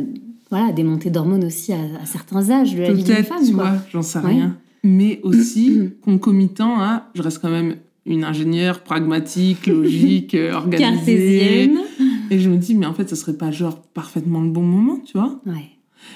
[0.51, 3.53] voilà, des montées d'hormones aussi à, à certains âges de la vie d'une femme, tu
[3.53, 3.63] quoi.
[3.63, 4.29] vois, j'en sais Ouais.
[4.29, 4.57] rien.
[4.83, 10.79] Mais aussi concomitant à, je reste quand même une ingénieure pragmatique, logique, organisée.
[10.83, 11.77] Cartésienne.
[12.31, 14.97] Et je me dis, mais en fait, ça serait pas genre parfaitement le bon moment,
[15.05, 15.69] tu vois Ouais.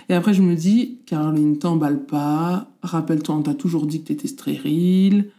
[0.10, 2.72] Et après, je me dis, Caroline, t'emballe pas.
[2.82, 5.30] Rappelle-toi, on t'a toujours dit que t'étais stérile,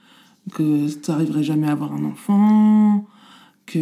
[0.52, 3.06] que t'arriverais jamais à avoir un enfant,
[3.66, 3.78] que...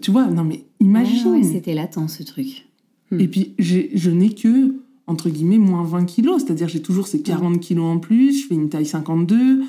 [0.00, 2.66] Tu vois, non mais imagine Ouais, ouais, C'était latent, ce truc.
[3.12, 4.74] et puis, je n'ai que,
[5.06, 6.42] entre guillemets, moins 20 kilos.
[6.42, 8.42] C'est-à-dire, j'ai toujours ces 40 kilos en plus.
[8.42, 9.62] Je fais une taille 52.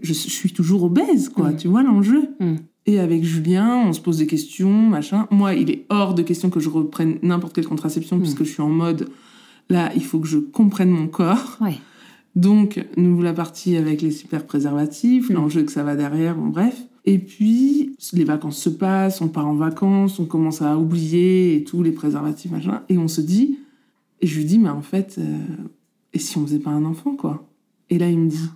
[0.00, 1.52] Je, je suis toujours obèse, quoi.
[1.52, 2.56] Tu vois l'enjeu Mm.
[2.86, 5.26] Et avec Julien, on se pose des questions, machin.
[5.30, 8.20] Moi, il est hors de question que je reprenne n'importe quelle contraception, Mm.
[8.20, 9.08] puisque je suis en mode,
[9.70, 11.58] là, il faut que je comprenne mon corps.
[11.60, 11.78] Ouais.
[12.34, 15.34] Donc, nous la partie avec les super préservatifs, Mm.
[15.34, 16.82] l'enjeu que ça va derrière, bon bref.
[17.04, 21.64] Et puis, les vacances se passent, on part en vacances, on commence à oublier et
[21.64, 22.82] tout, les préservatifs, machin.
[22.88, 23.58] Et on se dit,
[24.20, 25.22] et je lui dis, mais en fait, euh,
[26.12, 27.48] et si on faisait pas un enfant, quoi?
[27.90, 28.48] Et là, il me dit,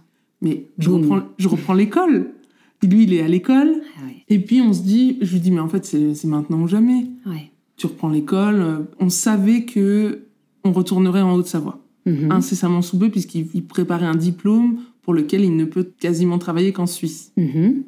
[0.43, 1.03] mais je Boum.
[1.03, 2.31] reprends, je reprends l'école.
[2.87, 3.73] Lui, il est à l'école.
[3.99, 4.17] Ah ouais.
[4.29, 7.07] Et puis, on se dit, je lui dis, mais en fait, c'est maintenant ou jamais.
[7.27, 7.51] Ouais.
[7.77, 8.61] Tu reprends l'école.
[8.61, 10.21] euh, On savait que
[10.65, 12.31] on retournerait en Haute-Savoie Mhm.
[12.31, 16.73] incessamment sous peu puisqu'il il préparait un diplôme pour lequel il ne peut quasiment travailler
[16.73, 17.33] qu'en Suisse.
[17.37, 17.83] Mhm.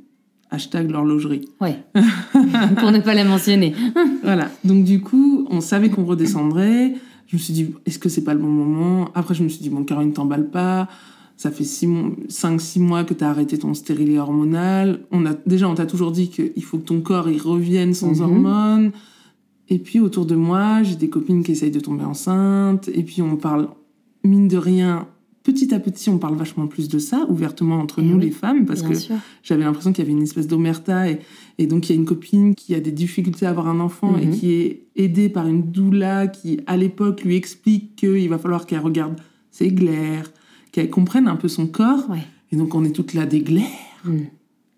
[0.51, 1.49] Hashtag l'horlogerie.
[1.61, 1.77] Ouais.
[2.79, 3.75] Pour ne pas la mentionner.
[4.25, 4.51] Voilà.
[4.65, 6.95] Donc du coup, on savait qu'on redescendrait.
[7.27, 9.11] Je me suis dit, est-ce que c'est pas le bon moment?
[9.15, 10.89] Après, je me suis dit, bon, Caroline, t'emballe pas.
[11.39, 15.01] Ça fait 5-6 mois que tu as arrêté ton stérilet hormonal.
[15.13, 18.15] On a, déjà, on t'a toujours dit qu'il faut que ton corps il revienne sans
[18.17, 18.21] Mhm.
[18.23, 18.93] hormones.
[19.69, 22.89] Et puis, autour de moi, j'ai des copines qui essayent de tomber enceinte.
[22.93, 23.69] Et puis, on parle,
[24.25, 25.07] mine de rien,
[25.45, 28.31] petit à petit, on parle vachement plus de ça, ouvertement entre Eh nous, oui, les
[28.33, 28.95] femmes, parce que
[29.45, 31.21] j'avais l'impression qu'il y avait une espèce d'omerta et,
[31.59, 34.17] et donc il y a une copine qui a des difficultés à avoir un enfant
[34.19, 34.33] et Mhm.
[34.35, 38.81] qui est aidée par une doula qui à l'époque lui explique qu'il va falloir qu'elle
[38.81, 39.15] regarde
[39.51, 40.31] ses glaires,
[40.83, 42.23] qu'elle comprenne un peu son corps Ouais.
[42.53, 43.65] et donc on est toutes là des glaires.
[44.05, 44.19] Mm.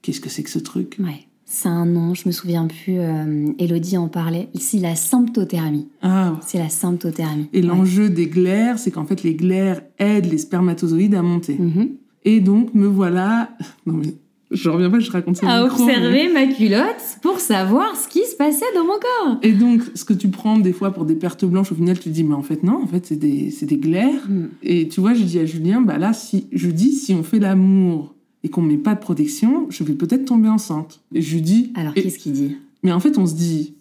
[0.02, 0.96] Qu'est-ce que c'est que ce truc?
[0.98, 1.26] Ouais.
[1.44, 2.98] C'est un nom, je me souviens plus.
[3.00, 4.48] euh, Elodie en parlait.
[4.54, 5.88] C'est la symptothermie.
[6.00, 7.48] Ah C'est la symptothermie.
[7.52, 11.56] et l'enjeu des glaires, c'est qu'en fait les glaires aident les spermatozoïdes à monter.
[11.58, 11.88] Mhm.
[12.24, 13.50] Et donc me voilà
[13.86, 14.14] non mais
[14.50, 18.08] je reviens pas, je raconte ça À micro, mais- observer ma culotte pour savoir ce
[18.08, 19.38] qui se passait dans mon corps.
[19.42, 22.04] Et donc, ce que tu prends des fois pour des pertes blanches, au final, tu
[22.04, 24.28] te dis, mais en fait, non, en fait, c'est des, c'est des glaires.
[24.28, 24.46] Mm.
[24.62, 27.38] Et tu vois, j'ai dit à Julien, bah là, si, je dis, si on fait
[27.38, 31.00] l'amour et qu'on met pas de protection, je vais peut-être tomber enceinte.
[31.14, 32.56] Et je lui dis, Alors, et- qu'est-ce qu'il dit?
[32.82, 33.74] Mais en fait, on se dit,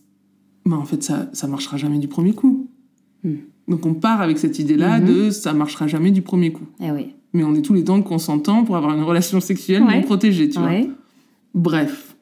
[0.66, 2.68] bah en fait, ça, ça marchera jamais du premier coup.
[3.24, 3.34] Mm.
[3.70, 5.08] Donc, on part avec cette idée-là Mhm.
[5.08, 6.66] de ça marchera jamais du premier coup.
[6.84, 7.14] Eh oui.
[7.34, 9.96] Mais on est tous les temps consentants pour avoir une relation sexuelle Ouais.
[9.96, 10.72] non protégée, tu vois.
[11.54, 12.16] Bref,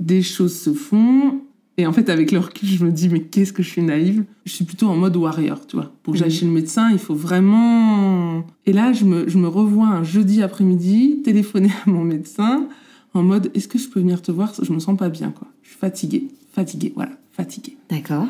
[0.00, 1.40] des choses se font.
[1.78, 4.24] Et en fait, avec le recul, je me dis, mais qu'est-ce que je suis naïve?
[4.46, 5.92] Je suis plutôt en mode warrior, tu vois.
[6.02, 6.34] Pour que j'aille Mhm.
[6.34, 8.44] chez le médecin, il faut vraiment...
[8.64, 12.66] Et là, je me, je me revois un jeudi après-midi, téléphoner à mon médecin,
[13.12, 14.54] en mode, est-ce que je peux venir te voir?
[14.62, 15.48] Je me sens pas bien, quoi.
[15.62, 16.28] Je suis fatiguée.
[16.52, 17.12] Fatiguée, voilà.
[17.32, 17.76] Fatiguée.
[17.90, 18.26] D'accord.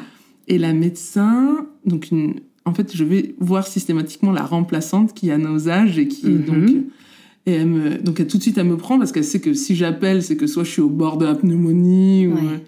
[0.49, 2.41] Et la médecin, donc une...
[2.67, 6.45] en fait, je vais voir systématiquement la remplaçante qui a nos âges et qui Mhm.
[6.45, 6.71] donc
[7.49, 7.97] et elle me...
[7.99, 10.37] donc elle, tout de suite elle me prend parce qu'elle sait que si j'appelle, c'est
[10.37, 12.65] que soit je suis au bord de la pneumonie ou Ouais.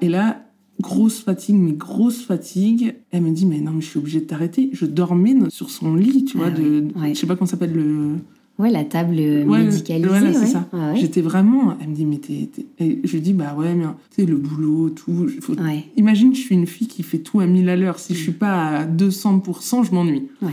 [0.00, 0.42] et là
[0.80, 2.94] grosse fatigue, mais grosse fatigue.
[3.12, 4.70] Elle me dit mais non mais je suis obligée de t'arrêter.
[4.72, 7.14] Je dormais sur son lit, tu vois, Ah de, oui, ouais.
[7.14, 8.14] je sais pas comment ça s'appelle le
[8.62, 10.08] Ouais, la table euh, Ouais, médicalisée.
[10.08, 10.68] voilà, c'est ça.
[10.72, 10.94] Ouais.
[10.96, 11.76] J'étais vraiment.
[11.80, 12.48] Elle me dit mais t'es.
[12.78, 15.28] Et je lui dis bah ouais mais tu sais le boulot tout.
[15.40, 15.54] Faut...
[15.96, 17.98] Imagine je suis une fille qui fait tout à 1000 à l'heure.
[17.98, 20.28] Si je suis pas à 200%, je m'ennuie.
[20.40, 20.52] Ouais.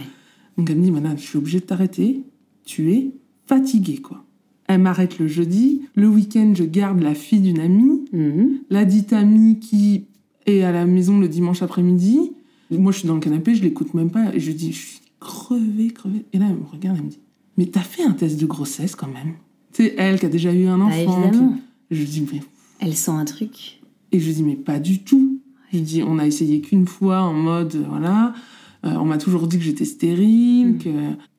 [0.58, 2.24] Donc elle me dit madame je suis obligée de t'arrêter.
[2.66, 3.12] Tu es
[3.46, 4.26] fatiguée quoi.
[4.68, 5.84] Elle m'arrête le jeudi.
[5.96, 8.06] Le week-end je garde la fille d'une amie.
[8.12, 8.60] Mhm.
[8.72, 10.06] La dite amie qui
[10.48, 12.32] est à la maison le dimanche après-midi.
[12.72, 14.34] Moi, je suis dans le canapé, je l'écoute même pas.
[14.36, 16.26] Et je dis, je suis crevée, crevée.
[16.34, 17.20] Et là, elle me regarde, elle me dit,
[17.60, 19.34] mais t'as fait un test de grossesse quand même.
[19.74, 21.24] C'est elle qui a déjà eu un Bah, enfant.
[21.24, 21.54] évidemment.
[21.54, 22.42] qui- Je dis, mais.
[22.80, 23.82] Elle sent un truc.
[24.12, 25.40] Et je dis, mais pas du tout.
[25.74, 28.34] Je dis, on a essayé qu'une fois en mode, euh, voilà.
[28.86, 30.76] Euh, on m'a toujours dit que j'étais stérile.
[30.76, 30.78] Mm.
[30.80, 30.90] Que...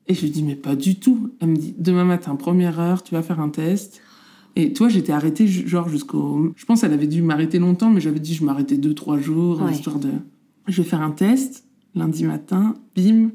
[0.07, 1.31] Et je lui dis, mais pas du tout.
[1.39, 3.99] Elle me dit, demain matin, première heure, tu vas faire un test.
[4.55, 6.53] Et toi, j'étais arrêtée, genre, jusqu'au.
[6.55, 9.61] Je pense qu'elle avait dû m'arrêter longtemps, mais j'avais dit, je m'arrêtais deux, trois jours,
[9.61, 9.71] Ouais.
[9.71, 10.11] histoire de.
[10.67, 13.31] Je vais faire un test, lundi matin, bim.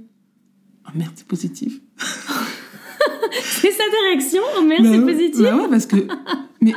[0.86, 1.80] Oh merde, c'est positif.
[3.42, 5.96] C'est ça ta réaction Oh merde, Bah c'est ouais, positif bah ouais, parce que.
[6.60, 6.72] Mais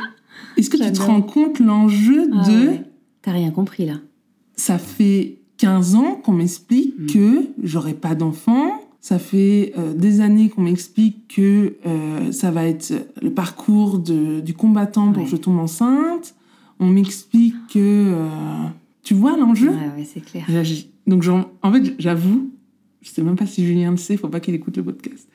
[0.56, 2.68] est-ce que tu te rends compte l'enjeu Ah de.
[2.68, 2.82] ouais.
[3.22, 3.94] T'as rien compris là.
[4.56, 7.06] ça fait 15 ans qu'on m'explique Mm.
[7.06, 8.80] que j'aurai pas d'enfant.
[9.02, 12.92] Ça fait euh, des années qu'on m'explique que euh, ça va être
[13.22, 15.24] le parcours de- du combattant pour Ouais.
[15.24, 16.34] que je tombe enceinte.
[16.80, 17.78] On m'explique que...
[17.78, 18.26] euh,
[19.02, 19.68] tu vois l'enjeu?
[19.70, 20.44] Ouais, ouais, c'est clair.
[20.62, 22.50] J'ai- Donc, j'en- en fait, j'avoue,
[23.02, 25.28] je sais même pas si Julien le sait, faut pas qu'il écoute le podcast.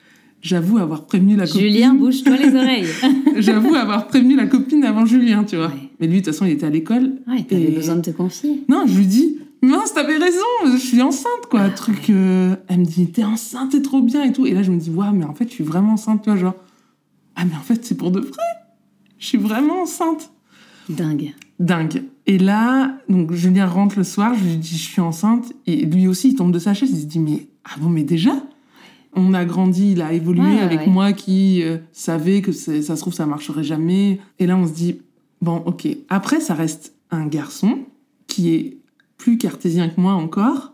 [0.46, 1.62] J'avoue avoir prévenu la copine.
[1.62, 2.86] Julien, bouge-toi les oreilles.
[3.38, 5.70] J'avoue avoir prévenu la copine avant Julien, tu vois.
[5.70, 5.90] Ouais.
[6.00, 7.14] Mais lui, de toute façon, il était à l'école.
[7.28, 8.64] Ouais, t'avais Et- besoin de te confier.
[8.70, 11.68] Non, je lui dis, mince, t'avais raison, je suis enceinte, quoi.
[11.70, 14.46] Truc, euh, elle me dit, t'es enceinte, t'es trop bien et tout.
[14.46, 16.38] Et là, je me dis, waouh, mais en fait, je suis vraiment enceinte, tu vois,
[16.38, 16.54] genre.
[17.36, 18.44] Ah, mais en fait, c'est pour de vrai.
[19.18, 20.30] Je suis vraiment enceinte.
[20.90, 21.34] Dingue.
[21.60, 22.04] Dingue.
[22.28, 25.54] Et là, donc, Julien rentre le soir, je lui dis, je suis enceinte.
[25.66, 28.04] Et lui aussi, il tombe de sa chaise, il se dit, mais, ah bon, mais
[28.04, 28.36] déjà?
[29.16, 30.88] On a grandi, il a évolué Ouais, avec ouais.
[30.88, 34.20] moi qui euh, savait que ça se trouve, ça marcherait jamais.
[34.40, 35.02] Et là, on se dit,
[35.42, 35.88] bon, ok.
[36.10, 37.80] Après, ça reste un garçon
[38.28, 38.78] qui est
[39.18, 40.74] plus cartésien que moi encore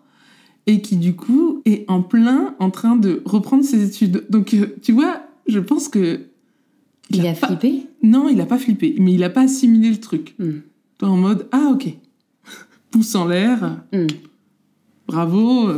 [0.68, 4.26] et qui, du coup, est en plein en train de reprendre ses études.
[4.30, 6.22] Donc, euh, tu vois, je pense que.
[7.10, 7.88] Il a pas- flippé?
[8.04, 10.34] Non, il a pas flippé, mais il a pas assimilé le truc.
[10.40, 10.60] Hmm.
[10.98, 11.88] Toi, en mode, ah, ok.
[12.92, 14.08] Pouce en l'air, Hmm.
[15.08, 15.70] bravo,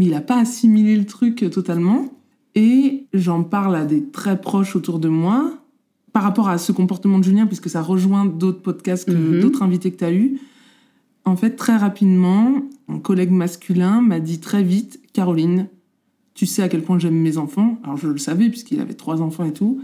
[0.00, 2.06] mais il n'a pas assimilé le truc euh, totalement.
[2.54, 5.52] Et j'en parle à des très proches autour de moi
[6.14, 9.40] par rapport à ce comportement de Julien, puisque ça rejoint d'autres podcasts, que Mhm.
[9.42, 10.40] d'autres invités que tu as eus.
[11.26, 15.68] En fait, très rapidement, un collègue masculin m'a dit très vite Caroline,
[16.32, 17.78] tu sais à quel point j'aime mes enfants.
[17.84, 19.82] Alors je le savais, puisqu'il avait trois enfants et tout.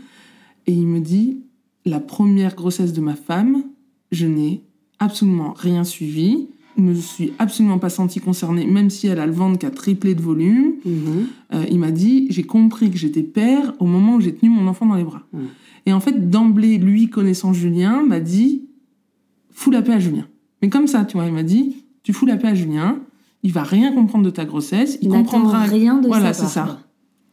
[0.66, 1.42] Et il me dit
[1.84, 3.64] la première grossesse de ma femme,
[4.12, 4.64] je n'ai
[4.98, 9.58] absolument rien suivi, me suis absolument pas sentie concernée, même si elle a le ventre
[9.58, 10.74] qui a triplé de volume.
[10.84, 11.26] Mhm.
[11.54, 14.66] Euh, il m'a dit j'ai compris que j'étais père au moment où j'ai tenu mon
[14.66, 15.22] enfant dans les bras.
[15.32, 15.38] Mm.
[15.86, 18.62] Et en fait, d'emblée, lui connaissant Julien, m'a dit
[19.52, 20.26] fous la paix à Julien.
[20.62, 22.98] Mais comme ça, tu vois, il m'a dit tu fous la paix à Julien,
[23.42, 26.62] il va rien comprendre de ta grossesse, il N'attends comprendra rien de Voilà, c'est ça.
[26.64, 26.78] quoi.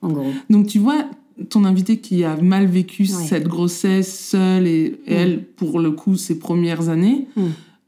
[0.09, 0.31] En gros.
[0.49, 1.05] donc tu vois,
[1.49, 3.07] ton invité qui a mal vécu Ouais.
[3.09, 7.27] cette grossesse seule et, et elle, pour le coup, ses premières années.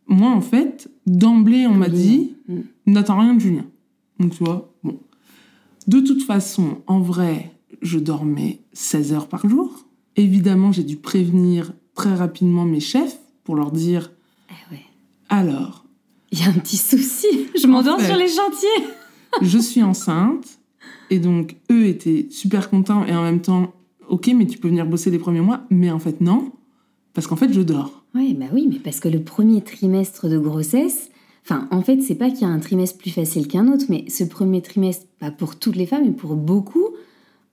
[0.08, 2.60] Moi en fait, d'emblée, on m'a dit, Mm.
[2.88, 3.66] n'attends rien de Julien.
[4.20, 5.00] Donc tu vois, bon.
[5.88, 9.86] De toute façon, en vrai, je dormais 16 heures par jour.
[10.16, 14.12] Évidemment, j'ai dû prévenir très rapidement mes chefs pour leur dire,
[14.50, 14.82] Eh ouais.
[15.30, 15.86] alors,
[16.32, 17.28] Il y a un petit souci.
[17.60, 18.86] Je m'endors sur les chantiers.
[19.42, 20.60] je suis enceinte.
[21.10, 23.74] Et donc, eux étaient super contents et en même temps,
[24.10, 25.62] ok, mais tu peux venir bosser les premiers mois.
[25.70, 26.52] Mais en fait, non.
[27.14, 28.05] Parce qu'en fait, je dors.
[28.16, 31.10] Oui, bah oui, mais parce que le premier trimestre de grossesse,
[31.44, 34.06] enfin, en fait, c'est pas qu'il y a un trimestre plus facile qu'un autre, mais
[34.10, 36.88] ce premier trimestre, pas pour toutes les femmes, mais pour beaucoup,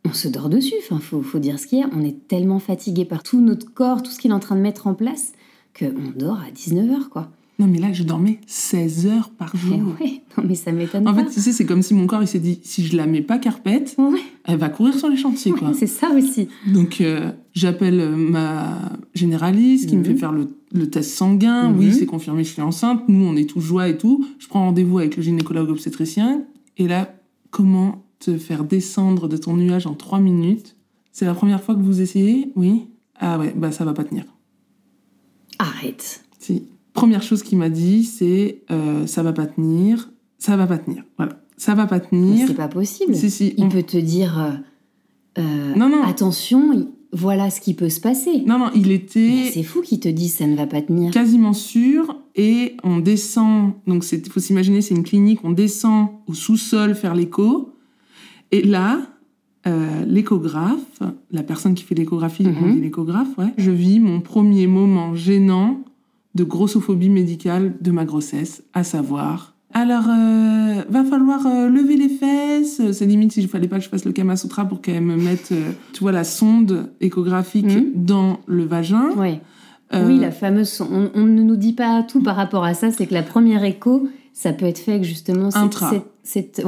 [0.05, 0.75] on se dort dessus.
[0.83, 1.91] Enfin, faut, faut dire ce qu'il y a.
[1.93, 4.61] On est tellement fatigué par tout notre corps, tout ce qu'il est en train de
[4.61, 5.33] mettre en place,
[5.79, 7.31] qu'on dort à 19h, quoi.
[7.59, 9.79] Non, mais là, je dormais 16 heures par jour.
[10.01, 11.23] ouais, non, mais ça m'étonne En pas.
[11.25, 13.21] fait, tu sais, c'est comme si mon corps, il s'est dit, si je la mets
[13.23, 15.73] pas carpette, Ouais, elle va courir sur les chantiers, quoi.
[15.75, 16.49] c'est ça aussi.
[16.67, 20.07] Donc, euh, j'appelle euh, ma généraliste qui me Mhm.
[20.07, 21.69] fait faire le, le test sanguin.
[21.71, 21.79] Mhm.
[21.79, 23.03] Oui, c'est confirmé, je suis enceinte.
[23.09, 24.25] Nous, on est tout joie et tout.
[24.39, 26.45] Je prends rendez-vous avec le gynécologue obstétricien.
[26.79, 27.15] Et là,
[27.51, 30.77] comment te faire descendre de ton nuage en trois minutes?
[31.13, 32.51] C'est la première fois que vous essayez?
[32.57, 32.85] Oui
[33.19, 34.25] Ah ouais, bah ça va pas tenir.
[35.59, 36.25] Arrête.
[36.39, 36.65] Si.
[36.95, 41.05] Première chose qu'il m'a dit, c'est euh, ça va pas tenir, ça va pas tenir.
[41.17, 42.49] Voilà, ça va pas Mais tenir.
[42.49, 43.15] c'est pas possible.
[43.15, 43.55] Si, si.
[43.57, 44.51] Il on- peut te dire euh,
[45.39, 46.03] euh, Non, non.
[46.03, 48.43] attention, voilà ce qui peut se passer.
[48.47, 51.11] Non, non, il était C'est fou qu'il te dise ça ne va pas tenir.
[51.11, 53.73] quasiment sûr et on descend.
[53.87, 57.75] Donc, il faut s'imaginer, c'est une clinique, on descend au sous-sol faire l'écho.
[58.51, 59.01] Et là,
[59.67, 64.67] euh, l'échographe, la personne qui fait l'échographie, on dit l'échographe, ouais, je vis mon premier
[64.67, 65.85] moment gênant
[66.35, 69.52] de grossophobie médicale de ma grossesse, à savoir.
[69.75, 72.81] Alors, euh, va falloir euh, lever les fesses.
[72.93, 75.17] C'est limite si je fallait pas que je fasse le Kama Sutra pour qu'elle me
[75.17, 77.93] mette, euh, tu vois, la sonde échographique Mhm.
[77.95, 79.11] dans le vagin.
[79.17, 79.41] Ouais.
[79.95, 80.69] Euh, Oui, la fameuse.
[80.69, 83.23] son- On, on ne nous dit pas tout par rapport à ça, c'est que la
[83.23, 85.91] première écho, ça peut être fait avec justement cette, Intra.
[86.23, 86.65] cette C'est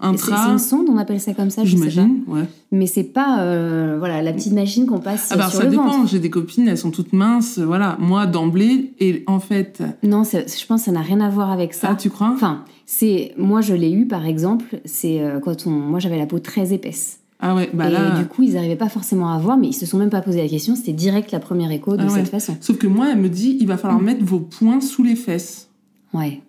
[0.00, 0.16] voilà.
[0.18, 2.22] C'est c'est une sonde, on appelle ça comme ça, j'imagine.
[2.26, 2.44] Ouais.
[2.70, 5.70] Mais c'est pas euh, voilà la petite machine qu'on passe Ah bah, sur ça le
[5.70, 6.06] dépend.
[6.06, 7.58] J'ai des copines, elles sont toutes minces.
[7.58, 7.96] Voilà.
[8.00, 9.82] Moi, d'emblée, et en fait.
[10.02, 11.88] Non, je pense que ça n'a rien à voir avec ça.
[11.90, 12.30] Ah, tu crois?
[12.32, 16.26] Enfin, c'est moi je l'ai eu par exemple, c'est euh, quand on moi j'avais la
[16.26, 17.20] peau très épaisse.
[17.40, 18.18] Ah ouais, bah et là.
[18.18, 20.42] du coup, ils n'arrivaient pas forcément à voir, mais ils se sont même pas posé
[20.42, 22.18] la question, c'était direct la première écho de Ah ouais.
[22.18, 22.56] cette façon.
[22.60, 25.68] Sauf que moi, elle me dit, il va falloir mettre vos poings sous les fesses.
[26.12, 26.40] Ouais.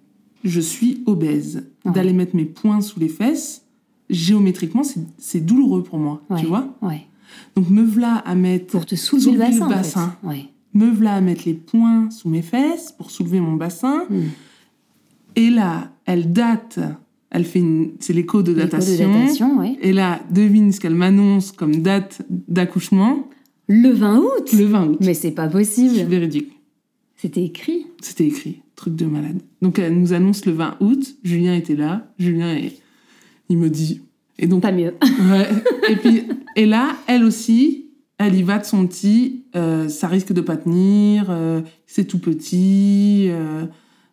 [0.44, 1.68] Je suis obèse.
[1.86, 1.92] Ouais.
[1.92, 3.64] D'aller mettre mes poings sous les fesses,
[4.10, 6.22] géométriquement, c'est- c'est douloureux pour moi.
[6.30, 6.40] Ouais.
[6.40, 7.02] Tu vois Ouais.
[7.56, 8.68] Donc me voilà à mettre.
[8.72, 9.66] Pour te soulever, Soulever le le bassin.
[9.66, 9.76] en fait.
[9.76, 10.16] bassin.
[10.24, 10.46] Ouais.
[10.74, 14.06] Me voilà à mettre les poings sous mes fesses pour soulever mon bassin.
[14.10, 14.24] Hmm.
[15.36, 16.80] Et là, elle date.
[17.32, 17.92] Elle fait une.
[18.00, 19.14] C'est l'écho de L'écho de datation.
[19.14, 19.64] datation.
[19.82, 23.28] Et là, devine ce qu'elle m'annonce comme date d'accouchement.
[23.68, 24.98] Le 20 août Le 20 août.
[25.02, 26.00] Mais c'est pas C'est possible.
[26.10, 26.52] véridique.
[27.16, 27.86] C'était écrit.
[28.02, 28.62] C'était écrit.
[28.80, 29.42] Truc de malade.
[29.62, 31.16] Donc elle nous annonce le 20 août.
[31.24, 32.08] Julien était là.
[32.18, 32.78] Julien, est...
[33.50, 34.00] il me dit.
[34.38, 34.94] Et donc, Pas mieux.
[35.04, 35.50] ouais.
[35.90, 36.24] Et puis,
[36.56, 37.88] et là, elle aussi,
[38.18, 39.44] elle y va de son petit.
[39.58, 41.26] euh, ça risque de pas tenir.
[41.30, 43.26] euh, c'est tout petit.
[43.30, 43.66] Euh,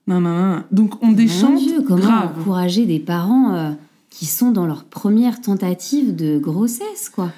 [0.09, 0.65] nan, nan, nan.
[0.73, 2.33] Donc on Mon déchante Dieu, comment grave.
[2.41, 3.71] encourager des parents euh,
[4.11, 7.31] qui sont dans leur première tentative de grossesse, quoi?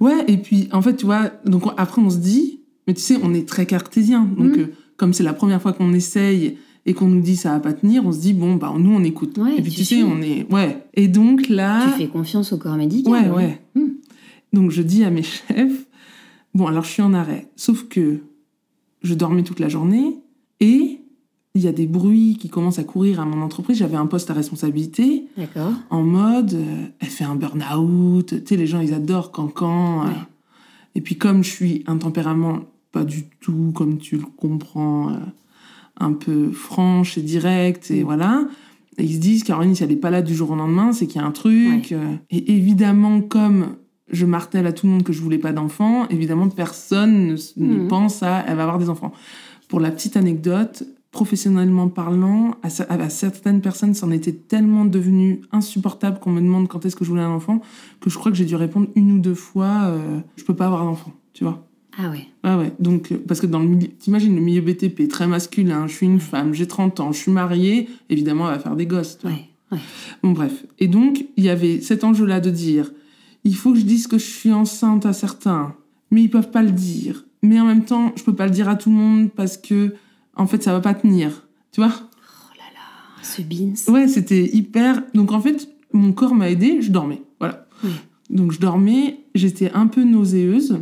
[0.00, 2.58] Ouais, et puis en fait, tu vois, donc on- après on se dit,
[2.88, 4.24] mais tu sais, on est très cartésien.
[4.36, 4.66] Donc Mm.
[4.94, 7.72] Euh, comme c'est la première fois qu'on essaye et qu'on nous dit ça va pas
[7.72, 9.36] tenir, on se dit bon bah nous on écoute.
[9.38, 10.04] Ouais, et puis tu tu, sais, suis.
[10.04, 10.84] on est ouais.
[10.94, 13.12] Et donc là, Tu fais confiance au corps médical.
[13.12, 13.60] ouais ouais.
[13.74, 13.88] Mm.
[14.52, 15.86] Donc je dis à mes chefs,
[16.54, 18.20] bon alors je suis en arrêt, sauf que
[19.02, 20.18] je dormais toute la journée
[20.60, 21.00] et
[21.56, 23.76] il y a des bruits qui commencent à courir à mon entreprise.
[23.78, 25.72] J'avais un poste à responsabilité D'accord.
[25.90, 28.26] en mode euh, elle fait un burn-out.
[28.26, 30.02] Tu sais, les gens, ils adorent cancan.
[30.02, 30.06] euh.
[30.06, 30.12] Ouais.
[30.96, 32.60] Et puis, comme je suis un tempérament
[32.94, 35.16] pas du tout comme tu le comprends, euh,
[35.98, 38.46] un peu franche et directe, et voilà.
[38.98, 41.06] Et ils se disent, Caroline, si elle n'est pas là du jour au lendemain, c'est
[41.08, 41.90] qu'il y a un truc.
[41.92, 42.14] euh.
[42.30, 43.76] Et évidemment, comme
[44.10, 47.88] je martèle à tout le monde que je voulais pas d'enfants, évidemment, personne ne, Mhm.
[47.88, 49.12] pense à elle va avoir des enfants.
[49.68, 56.30] Pour la petite anecdote, professionnellement parlant, à certaines personnes, c'en était tellement devenu insupportable qu'on
[56.32, 57.60] me demande quand est-ce que je voulais un enfant
[58.00, 60.66] que je crois que j'ai dû répondre une ou deux fois euh, je peux pas
[60.66, 61.64] avoir d'enfant, tu vois.
[61.98, 62.26] Ah ouais.
[62.42, 62.72] Ouais, ouais.
[62.80, 66.06] Donc, euh, parce que dans le milieu, t'imagines le milieu BTP, très masculin, je suis
[66.06, 69.18] une femme, j'ai 30 ans, je suis mariée, évidemment, elle va faire des gosses.
[69.18, 69.36] tu vois.
[69.36, 69.48] Ouais.
[69.72, 69.78] Ouais.
[70.22, 70.66] Bon, bref.
[70.78, 72.90] Et donc, il y avait cet enjeu-là de dire
[73.44, 75.74] il faut que je dise que je suis enceinte à certains,
[76.10, 77.24] mais ils peuvent pas le dire.
[77.42, 79.94] Mais en même temps, je peux pas le dire à tout le monde parce que,
[80.34, 81.46] en fait, ça va pas tenir.
[81.70, 81.92] Tu vois
[83.22, 83.74] Ce beans.
[83.88, 85.02] Ouais, c'était hyper.
[85.14, 87.20] Donc, en fait, mon corps m'a aidé, je dormais.
[87.38, 87.66] Voilà.
[87.84, 87.90] Oui.
[88.30, 90.78] Donc, je dormais, j'étais un peu nauséeuse.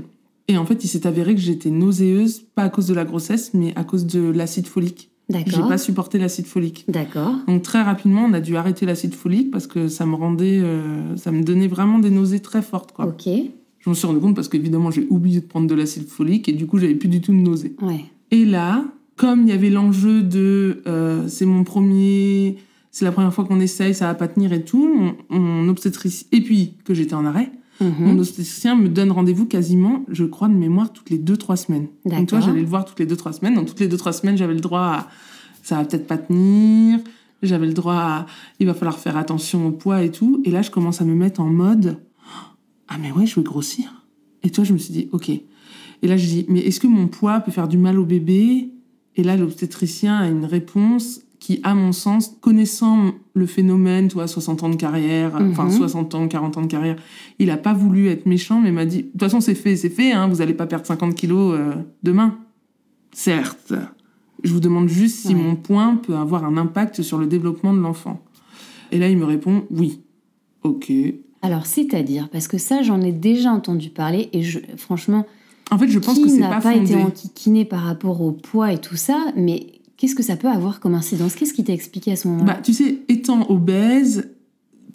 [0.49, 3.53] Et en fait, il s'est avéré que j'étais nauséeuse, pas à cause de la grossesse,
[3.55, 5.11] mais à cause de l'acide folique.
[5.29, 5.69] J'ai D'accord.
[5.69, 6.85] pas supporté l'acide folique.
[6.89, 7.37] D'accord.
[7.47, 11.17] Donc très rapidement, on a dû arrêter l'acide folique parce que ça me rendait, euh,
[11.17, 12.93] ça me donnait vraiment des nausées très fortes.
[12.93, 13.07] Quoi.
[13.07, 13.29] Ok.
[13.79, 16.53] Je m'en suis rendu compte parce qu'évidemment, j'ai oublié de prendre de l'acide folique et
[16.53, 17.75] du coup, j'avais plus du tout de nausées.
[17.81, 18.05] Ouais.
[18.31, 18.85] Et là,
[19.17, 22.57] comme il y avait l'enjeu de, euh, c'est mon premier,
[22.91, 26.29] c'est la première fois qu'on essaye, ça va pas tenir et tout, mon, mon obstétricien,
[26.33, 27.51] et puis que j'étais en arrêt,
[27.83, 28.07] Mhm.
[28.07, 31.89] mon obstétricien me donne rendez-vous quasiment, je crois, de mémoire toutes les deux trois semaines.
[32.05, 33.55] Donc toi, j'allais le voir toutes les deux trois semaines.
[33.55, 35.09] Donc toutes les deux trois semaines, j'avais le droit à
[35.63, 36.99] ça va peut-être pas tenir.
[37.43, 38.27] J'avais le droit à
[38.61, 40.41] il va falloir faire attention au poids et tout.
[40.45, 41.99] Et là, je commence à me mettre en mode
[42.89, 44.05] ah mais ouais, je vais grossir.
[44.43, 45.31] Et toi, je me suis dit ok.
[45.31, 48.71] Et là, je dis mais est-ce que mon poids peut faire du mal au bébé?
[49.17, 54.63] Et là, l'obstétricien a une réponse qui, à mon sens, connaissant le phénomène, toi, 60
[54.63, 55.73] ans de carrière, enfin Mhm.
[55.73, 56.95] 60 ans, 40 ans de carrière,
[57.41, 59.89] il a pas voulu être méchant, mais m'a dit, de toute façon, c'est fait, c'est
[59.91, 61.73] fait, hein, vous allez pas perdre 50 kilos euh,
[62.05, 62.39] demain.
[63.11, 63.73] Certes.
[64.45, 65.41] Je vous demande juste si Ouais.
[65.41, 68.21] mon point peut avoir un impact sur le développement de l'enfant.
[68.93, 70.01] Et là, il me répond, oui.
[70.63, 70.93] Ok.
[71.43, 75.27] Alors, c'est-à-dire, parce que ça, j'en ai déjà entendu parler et je, franchement,
[75.73, 76.93] En fait, je pense qui que c'est n'a pas, pas, fondé.
[76.93, 79.67] été enquiquiné par rapport au poids et tout ça, mais
[80.03, 81.37] qu'est-ce que ça peut avoir comme incidence?
[81.37, 82.55] Qu'est-ce qui t'a expliqué à ce moment-là?
[82.55, 84.31] Bah, tu sais, étant obèse,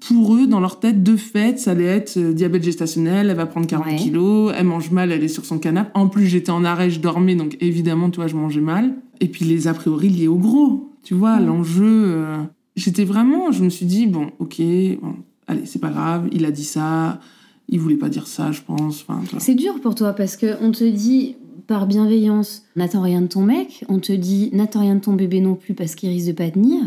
[0.02, 3.46] pour eux, dans leur tête, de fait, ça allait être euh, diabète gestationnel, elle va
[3.46, 3.96] prendre 40 Ouais.
[3.96, 5.92] kilos, elle mange mal, elle est sur son canapé.
[5.94, 8.96] En plus, j'étais en arrêt, je dormais, donc évidemment, tu vois, je mangeais mal.
[9.22, 11.86] Et puis les a priori liés au gros, tu vois, l'enjeu.
[11.86, 12.38] euh,
[12.76, 14.58] J'étais vraiment, je me suis dit, bon, ok,
[15.02, 15.16] bon,
[15.48, 17.22] allez, c'est pas grave, il a dit ça,
[17.70, 19.06] il voulait pas dire ça, je pense.
[19.08, 19.22] Enfin.
[19.40, 21.38] C'est dur pour toi parce que on te dit
[21.68, 25.42] par bienveillance, n'attends rien de ton mec, on te dit n'attends rien de ton bébé
[25.42, 26.82] non plus parce qu'il risque de pas tenir.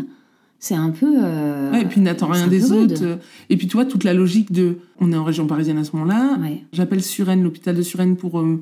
[0.59, 1.11] C'est un peu.
[1.23, 2.91] euh, Ouais, et puis n'attends rien des rude.
[2.93, 3.19] autres.
[3.49, 4.77] Et puis tu vois, toute la logique de.
[4.99, 6.37] On est en région parisienne à ce moment-là.
[6.41, 6.63] Ouais.
[6.73, 8.61] J'appelle Suresnes, l'hôpital de Suresnes, pour euh,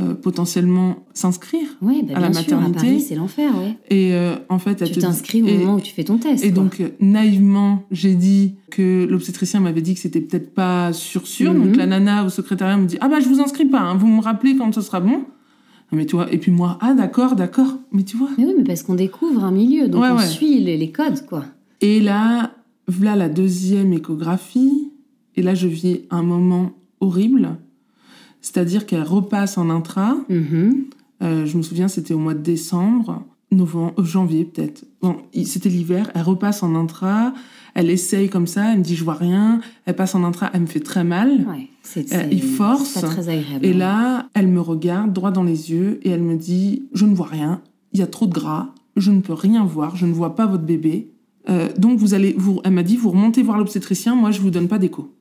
[0.00, 2.74] euh, potentiellement s'inscrire Oui, bah, à la sûr, maternité.
[2.86, 3.76] Paris, c'est l'enfer, ouais.
[3.96, 4.12] et
[4.48, 6.44] en fait Tu te t'inscris au et- moment où tu fais ton test.
[6.44, 6.62] et quoi.
[6.64, 11.62] donc naïvement j'ai dit que l'obstétricien m'avait dit que c'était peut-être pas sûr sûr Mhm.
[11.64, 14.06] donc la nana au secrétariat me dit ah bah je vous inscris pas hein, vous
[14.08, 15.24] me rappelez quand ce sera bon
[15.92, 18.64] mais tu vois et puis moi ah d'accord d'accord mais tu vois Mais oui, mais
[18.64, 20.26] parce qu'on découvre un milieu, donc Ouais, on ouais.
[20.26, 21.44] suit les, les codes, quoi.
[21.80, 22.52] Et là,
[22.88, 24.90] voilà la deuxième échographie.
[25.36, 27.56] Et là, je vis un moment horrible.
[28.40, 30.16] C'est-à-dire qu'elle repasse en intra.
[30.28, 30.84] Mhm.
[31.22, 34.84] Euh, je me souviens, c'était au mois de décembre, novembre, euh, janvier peut-être.
[35.02, 36.10] Bon, c'était l'hiver.
[36.14, 37.32] Elle repasse en intra.
[37.78, 38.72] Elle essaye comme ça.
[38.72, 39.60] Elle me dit, je vois rien.
[39.84, 40.48] Elle passe en intra.
[40.54, 41.44] Elle me fait très mal.
[41.46, 42.88] Ouais, c'est Euh, il force.
[42.88, 43.66] c'est pas très agréable.
[43.66, 43.76] Et hein.
[43.76, 47.26] là, elle me regarde droit dans les yeux et elle me dit Je ne vois
[47.26, 47.60] rien,
[47.92, 50.46] il y a trop de gras, je ne peux rien voir, je ne vois pas
[50.46, 51.12] votre bébé.
[51.50, 54.50] Euh, donc, vous allez, vous, elle m'a dit Vous remontez voir l'obstétricien, moi je vous
[54.50, 55.14] donne pas d'écho.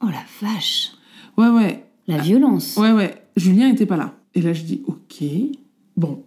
[0.00, 0.92] Oh la vache
[1.36, 3.16] Ouais, ouais, La violence ouais, ouais.
[3.36, 4.14] Julien était pas là.
[4.36, 5.24] Et là, je dis Ok,
[5.96, 6.22] bon,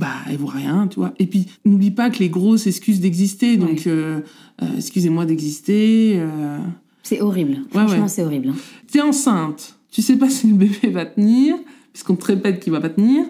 [0.00, 1.12] bah, elle voit rien, tu vois.
[1.18, 3.88] Et puis, n'oublie pas que les grosses excusent d'exister, donc, Ouais.
[3.88, 4.20] euh,
[4.62, 6.14] euh, excusez-moi d'exister.
[6.16, 6.58] euh,
[7.02, 7.52] C'est horrible.
[7.74, 8.08] Ouais, Franchement, ouais.
[8.08, 8.48] c'est horrible.
[8.50, 8.54] hein.
[8.90, 11.54] T'es enceinte, tu sais pas si le bébé va tenir,
[11.92, 13.24] puisqu'on te répète qu'il va pas tenir.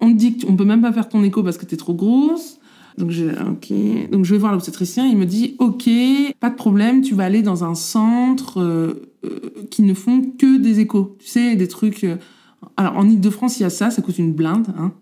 [0.00, 2.58] On te dit qu'on peut même pas faire ton écho parce que t'es trop grosse.
[2.98, 3.72] Donc, ok.
[4.10, 5.88] Donc je vais voir l'obstétricien, il me dit Ok,
[6.40, 8.94] pas de problème, tu vas aller dans un centre
[9.70, 11.16] qui ne font que des échos.
[11.20, 12.06] Tu sais, des trucs.
[12.76, 14.68] Alors en Ile-de-France, il y a ça, ça coûte une blinde.
[14.78, 14.92] Hein.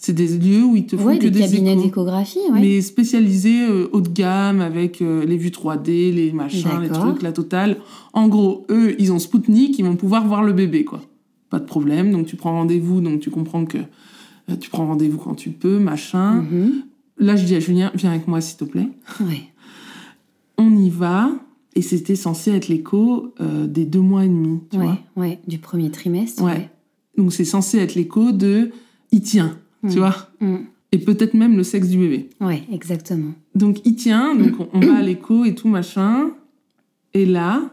[0.00, 2.60] C'est des lieux où ils te font Ouais, que des des cabinets d'échographie, ouais.
[2.60, 7.20] Mais spécialisés euh, haut de gamme avec euh, les vues 3D, les machins, les trucs,
[7.20, 7.78] la totale.
[8.12, 11.02] En gros, eux, ils ont Spoutnik, ils vont pouvoir voir le bébé, quoi.
[11.50, 12.12] Pas de problème.
[12.12, 15.80] Donc tu prends rendez-vous, donc tu comprends que euh, tu prends rendez-vous quand tu peux,
[15.80, 16.42] machin.
[16.42, 16.72] Mhm.
[17.18, 18.88] Là, je dis à Julien, viens avec moi, s'il te plaît.
[19.20, 19.42] Ouais.
[20.58, 21.32] On y va.
[21.74, 24.98] Et c'était censé être l'écho des deux mois et demi, tu ouais, vois.
[25.16, 26.42] ouais, du premier trimestre.
[26.42, 26.70] Ouais.
[27.16, 28.70] Donc c'est censé être l'écho de
[29.12, 29.90] il tient, Mm.
[29.90, 30.16] tu vois.
[30.40, 30.56] Mm.
[30.92, 32.30] Et peut-être même le sexe du bébé.
[32.40, 33.32] Ouais, exactement.
[33.54, 36.30] Donc il tient, donc on, on va à l'écho et tout machin.
[37.14, 37.70] Et là,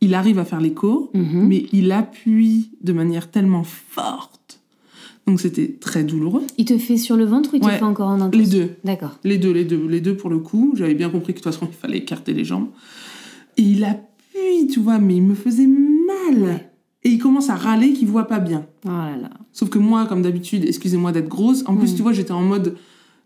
[0.00, 1.46] il arrive à faire l'écho, Mhm.
[1.46, 4.60] mais il appuie de manière tellement forte.
[5.26, 6.42] Donc c'était très douloureux.
[6.58, 8.70] Il te fait sur le ventre ou il te fait encore en Les intense deux,
[8.82, 9.18] D'accord.
[9.22, 10.72] les deux, les deux, les deux pour le coup.
[10.76, 12.68] J'avais bien compris que de toute façon il fallait écarter les jambes.
[13.56, 16.42] Et il appuie, tu vois, mais il me faisait mal.
[16.42, 16.69] Ouais.
[17.02, 18.66] Et il commence à râler qu'il voit pas bien.
[18.84, 19.30] Oh là là.
[19.52, 21.62] Sauf que moi, comme d'habitude, excusez-moi d'être grosse.
[21.66, 21.96] En plus, Mm.
[21.96, 22.76] tu vois, j'étais en mode.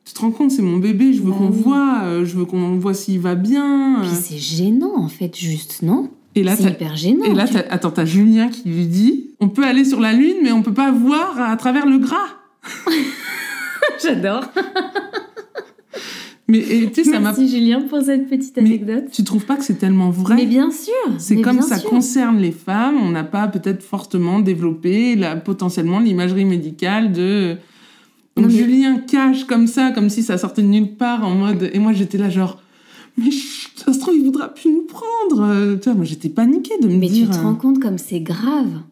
[0.04, 1.62] Tu te rends compte, c'est mon bébé, je veux Bah qu'on oui.
[1.64, 4.00] voit, euh, je veux qu'on voit s'il va bien.
[4.02, 6.10] Puis c'est gênant, en fait, juste, non?
[6.36, 7.24] Et là, C'est hyper gênant.
[7.24, 10.36] et là, tu- attends, t'as Julien qui lui dit on peut aller sur la lune,
[10.42, 12.26] mais on peut pas voir à travers le gras.
[14.02, 14.44] J'adore.
[16.46, 17.32] Mais et, tu sais, ça m'a.
[17.32, 19.04] Merci Julien pour cette petite Mais anecdote.
[19.12, 20.34] Tu trouves pas que c'est tellement vrai?
[20.36, 20.92] Mais bien sûr.
[21.18, 21.88] C'est mais comme ça sûr.
[21.88, 27.56] concerne les femmes, on n'a pas peut-être fortement développé la, potentiellement l'imagerie médicale de.
[28.36, 31.34] Donc Non, mais- Julien cache comme ça, comme si ça sortait de nulle part en
[31.34, 31.70] mode.
[31.72, 32.60] Et moi j'étais là genre.
[33.16, 35.42] Mais chut, ça se trouve, il voudra plus nous prendre.
[35.44, 37.28] Euh, Tu vois, moi j'étais paniquée de me Mais dire.
[37.30, 38.82] tu te euh, rends compte comme c'est grave.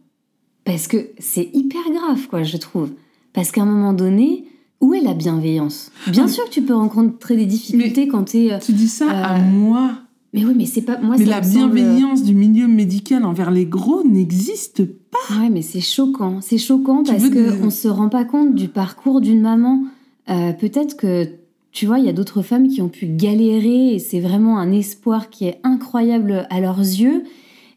[0.65, 2.91] Parce que c'est hyper grave, quoi, je trouve.
[3.33, 4.45] Parce qu'à un moment donné,
[4.83, 5.91] où est la bienveillance?
[6.09, 8.53] Bien sûr que tu peux rencontrer des difficultés quand t'es...
[8.53, 9.93] euh, Tu dis ça à Euh, moi.
[10.35, 10.99] Mais oui, mais c'est pas...
[10.99, 15.39] Moi, Mais la semble- bienveillance du milieu médical envers les gros n'existe pas.
[15.41, 16.41] Ouais, mais c'est choquant.
[16.41, 19.83] C'est choquant Tu parce que des- on se rend pas compte du parcours d'une maman.
[20.31, 21.29] Euh, Peut-être que,
[21.71, 24.73] tu vois, il y a d'autres femmes qui ont pu galérer et c'est vraiment un
[24.73, 27.25] espoir qui est incroyable à leurs yeux.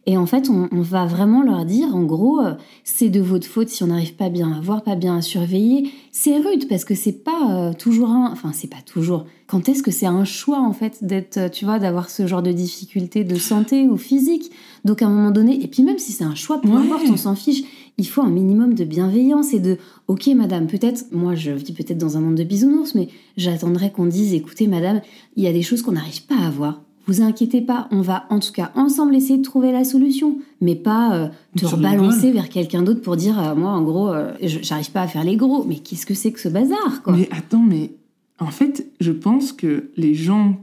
[0.08, 2.54] Et en fait, on, on va vraiment leur dire, en gros, euh,
[2.84, 5.90] c'est de votre faute si on n'arrive pas bien à voir, pas bien à surveiller.
[6.12, 8.30] C'est rude parce que c'est pas euh, toujours un.
[8.32, 9.26] Enfin, c'est pas toujours.
[9.48, 12.44] Quand est-ce que c'est un choix, en fait, d'être, euh, tu vois, d'avoir ce genre
[12.44, 14.52] de difficultés de santé ou physique?
[14.86, 16.76] Donc, à un moment donné, et puis même si c'est un choix, peu Ouais.
[16.78, 17.64] importe, on s'en fiche.
[17.98, 19.78] Il faut un minimum de bienveillance et de
[20.08, 24.06] Ok, madame, peut-être, moi je vis peut-être dans un monde de bisounours, mais j'attendrai qu'on
[24.06, 25.02] dise Écoutez, madame,
[25.38, 26.82] il y a des choses qu'on n'arrive pas à voir.
[27.08, 30.76] Vous inquiétez pas, on va en tout cas ensemble essayer de trouver la solution, mais
[30.76, 34.92] pas euh, te rebalancer vers quelqu'un d'autre pour dire euh, Moi, en gros, euh, j'arrive
[34.92, 35.66] pas à faire les gros.
[35.66, 37.14] Mais qu'est-ce que c'est que ce bazar, quoi?
[37.14, 37.92] Mais attends, mais
[38.40, 40.58] en fait, je pense que les gens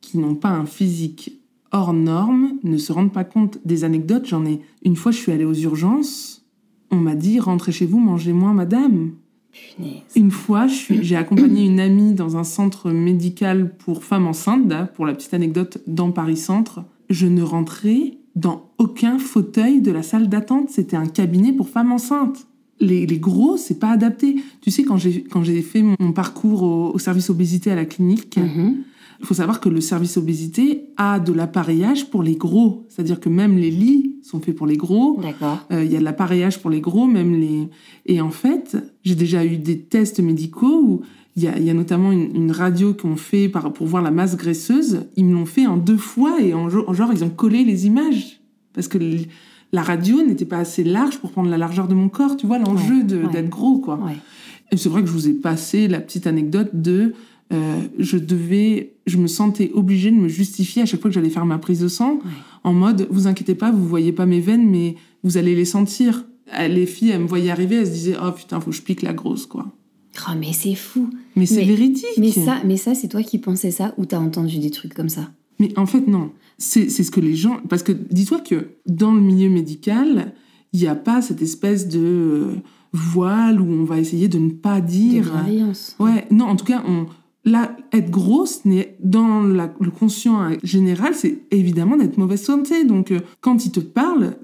[0.00, 1.40] qui n'ont pas un physique
[1.72, 4.26] hors norme ne se rendent pas compte des anecdotes.
[4.26, 6.44] J'en ai une fois, je suis allée aux urgences.
[6.90, 9.10] On m'a dit rentrez chez vous, mangez moins, madame.
[10.16, 15.14] Une fois, j'ai accompagné une amie dans un centre médical pour femmes enceintes, pour la
[15.14, 16.80] petite anecdote, dans Paris Centre.
[17.10, 20.70] Je ne rentrais dans aucun fauteuil de la salle d'attente.
[20.70, 22.46] C'était un cabinet pour femmes enceintes.
[22.80, 24.36] Les, les gros, c'est pas adapté.
[24.60, 28.36] Tu sais, quand j'ai fait mon, mon parcours au, au service obésité à la clinique,
[28.36, 28.76] Mhm.
[29.20, 32.86] Il faut savoir que le service obésité a de l'appareillage pour les gros.
[32.88, 35.18] C'est-à-dire que même les lits sont faits pour les gros.
[35.20, 35.58] D'accord.
[35.72, 37.68] Euh, Il y a de l'appareillage pour les gros, même les.
[38.06, 41.00] Et en fait, j'ai déjà eu des tests médicaux où
[41.36, 44.02] il y a, il y a notamment une, une radio qu'on fait par, pour voir
[44.02, 45.06] la masse graisseuse.
[45.16, 48.40] Ils me l'ont fait en deux fois et en, genre, ils ont collé les images.
[48.72, 48.98] Parce que
[49.72, 52.36] la radio n'était pas assez large pour prendre la largeur de mon corps.
[52.36, 53.32] Tu vois, l'enjeu Ouais, de- ouais.
[53.32, 53.96] d'être gros, quoi.
[53.96, 54.16] Ouais.
[54.70, 57.14] Et c'est vrai que je vous ai passé la petite anecdote de
[57.52, 61.30] euh, je devais, je me sentais obligée de me justifier à chaque fois que j'allais
[61.30, 62.20] faire ma prise de sang,
[62.64, 66.26] en mode vous inquiétez pas, vous voyez pas mes veines, mais vous allez les sentir.
[66.58, 68.82] Euh, Les filles, elles me voyaient arriver, elles se disaient oh putain, faut que je
[68.82, 69.66] pique la grosse quoi.
[70.28, 71.10] Oh, mais c'est fou.
[71.36, 72.04] Mais c'est véridique.
[72.18, 75.08] Mais ça, mais ça c'est toi qui pensais ça ou t'as entendu des trucs comme
[75.08, 75.30] ça?
[75.60, 76.30] Mais en fait, non.
[76.58, 77.60] C'est ce que les gens.
[77.68, 80.32] Parce que dis-toi que dans le milieu médical,
[80.72, 82.54] il n'y a pas cette espèce de euh,
[82.92, 85.22] voile où on va essayer de ne pas De dire.
[85.24, 85.94] bienveillance.
[86.00, 87.06] Ouais, non, en tout cas, on,
[87.50, 88.62] là, être grosse,
[89.00, 92.84] dans la- le conscient général, c'est évidemment d'être mauvaise santé.
[92.84, 94.36] Donc, euh, quand ils te parlent,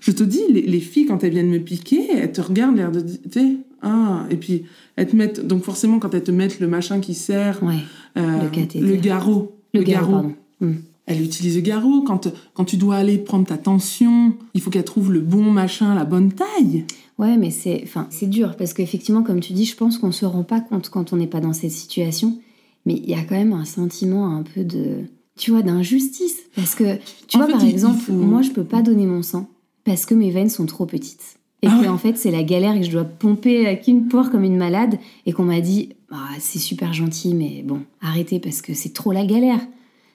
[0.00, 2.92] je te dis, les, les filles, quand elles viennent me piquer, elles te regardent l'air
[2.92, 4.64] de tu ah, et puis
[4.96, 7.76] elles te mettent, donc forcément, quand elles te mettent le machin qui sert, Ouais.
[8.18, 8.42] euh,
[8.74, 10.34] Le garrot, Le, garrot, pardon.
[10.60, 10.72] Hmm.
[11.06, 12.02] elle utilise le garrot.
[12.02, 15.94] Quand, quand tu dois aller prendre ta tension, il faut qu'elle trouve le bon machin,
[15.94, 16.84] la bonne taille.
[17.18, 20.42] Ouais, mais c'est, enfin, dur parce qu'effectivement, comme tu dis, je pense qu'on se rend
[20.44, 22.38] pas compte quand on n'est pas dans cette situation.
[22.86, 25.04] Mais il y a quand même un sentiment un peu de,
[25.38, 26.36] tu vois, d'injustice.
[26.56, 26.96] Parce que,
[27.28, 29.48] tu En vois, fait, par exemple, faut- moi, je peux pas donner mon sang
[29.84, 31.36] parce que mes veines sont trop petites.
[31.62, 31.88] Et Ah que, ouais.
[31.88, 34.56] en fait, c'est la galère et que je dois pomper à qu'une poire comme une
[34.56, 34.98] malade.
[35.26, 39.12] Et qu'on m'a dit, ah, c'est super gentil, mais bon, arrêtez parce que c'est trop
[39.12, 39.60] la galère.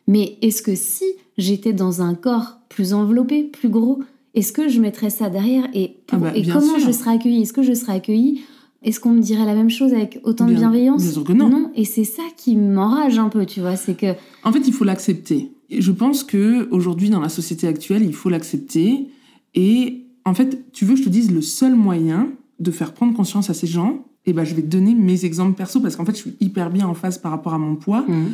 [0.07, 1.05] Mais est-ce que si
[1.37, 4.01] j'étais dans un corps plus enveloppé, plus gros,
[4.33, 6.87] est-ce que je mettrais ça derrière et, pour- Ah bah, et comment sûr.
[6.87, 7.43] je serais accueillie?
[7.43, 8.41] Est-ce que je serais accueillie
[8.85, 11.33] Est-ce qu'on me dirait la même chose avec autant de Bien- bienveillance bien sûr que
[11.33, 11.71] non.
[11.75, 14.13] et c'est ça qui m'enrage un peu, tu vois, c'est que
[14.43, 15.51] En fait, il faut l'accepter.
[15.69, 19.07] Et Je pense que aujourd'hui, dans la société actuelle, il faut l'accepter.
[19.55, 22.29] Et en fait, tu veux que je te dise le seul moyen
[22.59, 24.05] de faire prendre conscience à ces gens?
[24.27, 26.69] Eh ben, je vais te donner mes exemples perso parce qu'en fait, je suis hyper
[26.71, 28.05] bien en phase par rapport à mon poids.
[28.07, 28.31] Hum,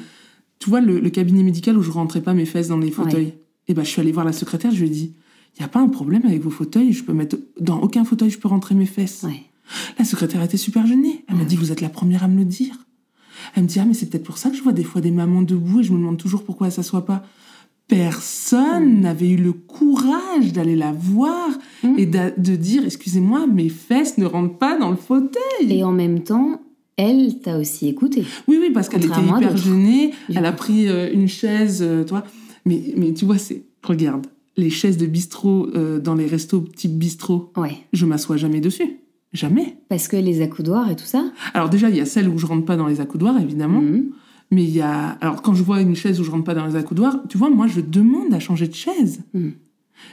[0.60, 3.34] Tu vois, le, le cabinet médical où je rentrais pas mes fesses dans les fauteuils.
[3.68, 4.72] Eh ben, je suis allée voir la secrétaire.
[4.72, 5.14] Je lui ai dit,
[5.58, 6.94] il y a pas un problème avec vos fauteuils?
[6.94, 9.24] Je peux mettre dans aucun fauteuil, je peux rentrer mes fesses.
[9.24, 9.44] ouais.
[10.00, 11.24] La secrétaire était super gênée.
[11.30, 12.76] Elle m'a dit, vous êtes la première à me le dire.
[13.56, 15.12] Elle me dit, ah, mais c'est peut-être pour ça que je vois des fois des
[15.12, 17.24] mamans debout et je me demande toujours pourquoi elles s'assoient pas.
[17.88, 21.50] Personne n'avait eu le courage d'aller la voir
[21.84, 21.96] Mm.
[22.00, 25.40] et de dire, excusez-moi, mes fesses ne rentrent pas dans le fauteuil.
[25.70, 26.62] Et en même temps,
[26.96, 28.24] elle t'a aussi écouté.
[28.48, 30.12] Oui, oui, parce qu'elle était hyper gênée.
[30.34, 32.24] Elle a pris euh, une chaise, euh, toi.
[32.66, 33.64] Mais, mais tu vois, c'est.
[33.84, 37.78] Regarde, les chaises de bistrot euh, dans les restos type bistrot, Ouais.
[37.94, 39.00] je m'assois jamais dessus.
[39.34, 39.78] Jamais.
[39.90, 41.24] Parce que les accoudoirs et tout ça.
[41.54, 43.80] Alors déjà, il y a celles où je rentre pas dans les accoudoirs, évidemment.
[43.80, 44.06] hum,
[44.52, 45.18] Mais il y a.
[45.22, 47.50] Alors quand je vois une chaise où je rentre pas dans les accoudoirs, tu vois,
[47.50, 49.22] moi, je demande à changer de chaise.
[49.34, 49.54] hum.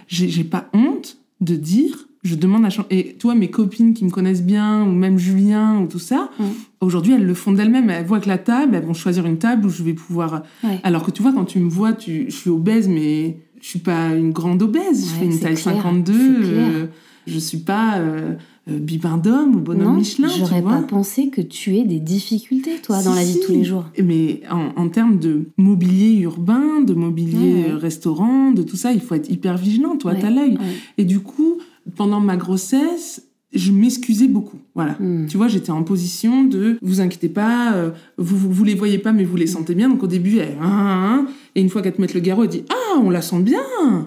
[0.07, 2.07] J'ai pas honte de dire.
[2.25, 2.89] Je demande à changer.
[2.91, 6.45] Et toi, mes copines qui me connaissent bien, ou même Julien, ou tout ça, Mm.
[6.81, 7.89] aujourd'hui, elles le font d'elles-mêmes.
[7.91, 10.43] Elles voient que la table, elles vont choisir une table où je vais pouvoir.
[10.65, 10.81] Ouais.
[10.83, 12.27] Alors que tu vois, quand tu me vois, tu...
[12.29, 15.09] je suis obèse, mais je suis pas une grande obèse.
[15.09, 16.91] je fais une taille clair, 52.
[17.29, 18.35] Je suis pas euh,
[18.71, 20.29] euh, bibin d'homme ou bonhomme non, Michelin.
[20.37, 23.47] j'aurais pas pensé que tu aies des difficultés, toi, dans la vie de si.
[23.47, 23.85] tous les jours.
[24.03, 27.71] Mais en, en termes de mobilier urbain, de mobilier Ouais, ouais.
[27.73, 29.97] euh, restaurant, de tout ça, il faut être hyper vigilant.
[29.97, 30.59] Toi, Ouais, t'as l'œil.
[30.99, 31.59] Et du coup,
[31.97, 33.25] pendant ma grossesse,
[33.55, 34.59] je m'excusais beaucoup.
[34.75, 34.97] Voilà.
[35.01, 35.25] Hum.
[35.27, 38.99] Tu vois, j'étais en position de vous inquiétez pas, euh, vous, vous, vous les voyez
[38.99, 39.89] pas, mais vous les sentez bien.
[39.89, 41.27] Donc au début, elle, hein, hein, hein.
[41.59, 43.59] Et une fois qu'elle te met le garrot, elle dit Ah, on la sent bien.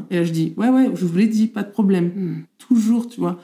[0.10, 2.12] Et là, je dis Ouais, ouais, je vous l'ai dit, pas de problème.
[2.16, 2.36] Hum.
[2.58, 3.40] Toujours, tu vois.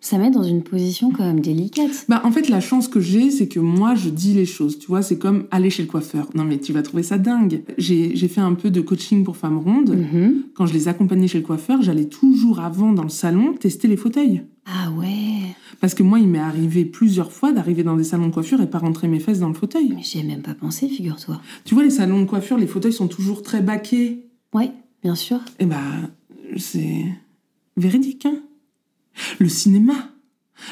[0.00, 2.06] Ça met dans une position quand même délicate.
[2.08, 4.80] Bah, en fait, la chance que j'ai, c'est que moi, je dis les choses.
[4.80, 6.28] Tu vois, c'est comme aller chez le coiffeur.
[6.34, 7.62] Non, mais tu vas trouver ça dingue.
[7.78, 9.90] J'ai j'ai fait un peu de coaching pour femmes rondes.
[9.90, 10.42] Mhm.
[10.56, 13.96] Quand je les accompagnais chez le coiffeur, j'allais toujours avant dans le salon tester les
[13.96, 14.42] fauteuils.
[14.66, 18.32] Ah ouais, Parce que moi, il m'est arrivé plusieurs fois d'arriver dans des salons de
[18.32, 19.92] coiffure et pas rentrer mes fesses dans le fauteuil.
[19.96, 21.40] mais j'y ai même pas pensé, figure-toi.
[21.64, 24.28] Tu vois, les salons de coiffure, les fauteuils sont toujours très baqués.
[24.54, 24.70] Ouais,
[25.02, 25.40] bien sûr.
[25.58, 26.10] Eh ben,
[26.56, 27.04] c'est
[27.76, 28.36] véridique, hein.
[29.40, 29.94] Le cinéma,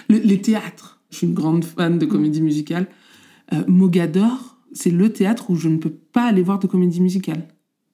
[0.08, 1.00] le- les théâtres.
[1.10, 2.86] Je suis une grande fan de comédie musicale.
[3.52, 7.48] Euh, Mogador, c'est le théâtre où je ne peux pas aller voir de comédie musicale.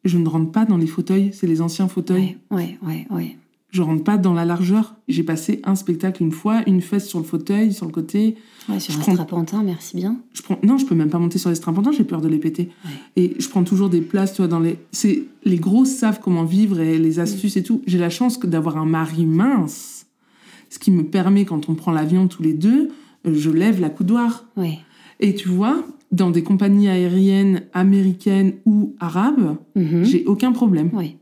[0.05, 2.37] Je ne rentre pas dans les fauteuils, c'est les anciens fauteuils.
[2.51, 3.37] Ouais, ouais, ouais, ouais.
[3.77, 4.95] Je rentre pas dans la largeur.
[5.07, 8.37] J'ai passé un spectacle une fois, une fesse sur le fauteuil, sur le côté.
[8.71, 10.17] Ouais, sur Je un prends- merci bien.
[10.33, 10.59] Je prends...
[10.63, 12.71] Non, je peux même pas monter sur les strapontins, j'ai peur de les péter.
[12.87, 12.91] Ouais.
[13.23, 14.79] Et je prends toujours des places, tu vois, dans les...
[14.93, 15.25] C'est...
[15.45, 17.83] Les gros savent comment vivre et les astuces et tout.
[17.87, 20.07] J'ai la chance d'avoir un mari mince,
[20.71, 22.89] ce qui me permet, quand on prend l'avion tous les deux,
[23.27, 24.47] euh, je lève la coudoir.
[24.57, 24.79] Ouais.
[25.21, 30.03] Et tu vois, dans des compagnies aériennes américaines ou arabes, Mhm.
[30.05, 30.89] j'ai aucun problème.
[30.95, 31.17] Ouais.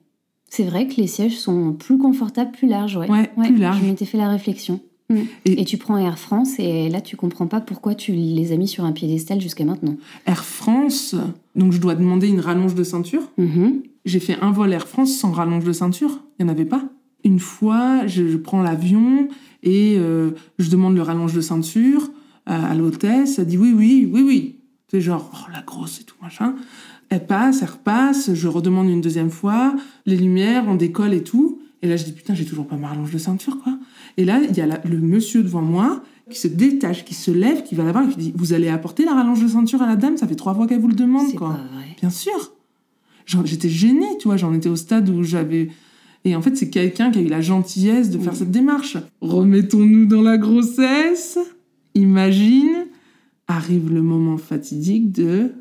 [0.57, 3.11] C'est vrai que les sièges sont plus confortables, plus larges, ouais.
[3.11, 3.81] Ouais, plus larges.
[3.81, 4.79] Je m'étais fait la réflexion.
[5.11, 5.17] Mm.
[5.47, 5.65] Et- Et...
[5.65, 8.85] tu prends Air France et là tu comprends pas pourquoi tu les as mis sur
[8.85, 9.97] un piédestal jusqu'à maintenant.
[10.27, 11.17] Air France,
[11.57, 13.23] donc je dois demander une rallonge de ceinture.
[13.37, 13.83] Mhm.
[14.05, 16.21] J'ai fait un vol Air France sans rallonge de ceinture.
[16.39, 16.85] Il n'y en avait pas.
[17.25, 19.29] Une fois, je, je prends l'avion
[19.65, 20.31] et euh,
[20.61, 22.11] je demande le rallonge de ceinture
[22.47, 23.39] à, à l'hôtesse.
[23.41, 24.57] Elle dit oui, oui, oui, oui.
[24.91, 26.55] C'est genre, oh la grosse et tout, machin.
[27.15, 28.35] Elle passe, elle repasse.
[28.35, 29.77] Je redemande une deuxième fois.
[30.05, 31.61] Les lumières, on décolle et tout.
[31.83, 33.79] Et là, je dis putain, j'ai toujours pas ma rallonge de ceinture, quoi.
[34.17, 37.31] Et là, il y a la- le monsieur devant moi qui se détache, qui se
[37.31, 39.87] lève, qui va là-bas et qui dit Vous allez apporter la rallonge de ceinture à
[39.87, 40.17] la dame?
[40.17, 41.51] Ça fait trois fois qu'elle vous le demande, quoi.
[41.51, 41.87] pas vrai.
[42.01, 42.53] Bien sûr.
[43.45, 45.69] J'étais gênée, tu vois, j'en étais au stade où j'avais...
[46.27, 48.39] Et en fait, c'est quelqu'un qui a eu la gentillesse de faire Oui.
[48.39, 48.97] cette démarche.
[49.21, 51.39] Remettons-nous dans la grossesse.
[51.95, 52.87] Imagine,
[53.47, 55.53] arrive le moment fatidique de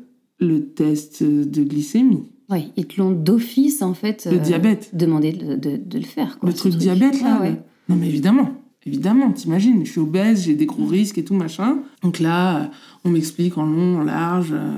[0.44, 2.22] le test de glycémie.
[2.50, 4.26] Ouais, ils te l'ont d'office en fait.
[4.30, 4.90] Le euh, diabète.
[4.94, 6.38] Demandé de, de- de le faire.
[6.38, 7.38] Quoi, le ce truc diabète, là.
[7.38, 7.60] Ah ouais.
[7.88, 8.50] Non, mais évidemment.
[8.86, 11.78] Évidemment, t'imagines, je suis obèse, j'ai des gros risques et tout, machin.
[12.02, 12.66] Donc là, euh,
[13.04, 14.74] on m'explique en long, en large, euh,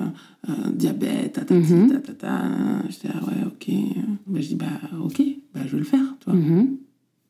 [0.49, 2.43] euh, diabète, ta, ta, ta, ta.
[2.89, 3.75] Je dis, ah ouais, ok.
[4.29, 4.67] Bah, je dis, bah,
[5.03, 5.21] ok,
[5.53, 6.39] bah, je vais le faire, tu vois.
[6.39, 6.77] Mhm.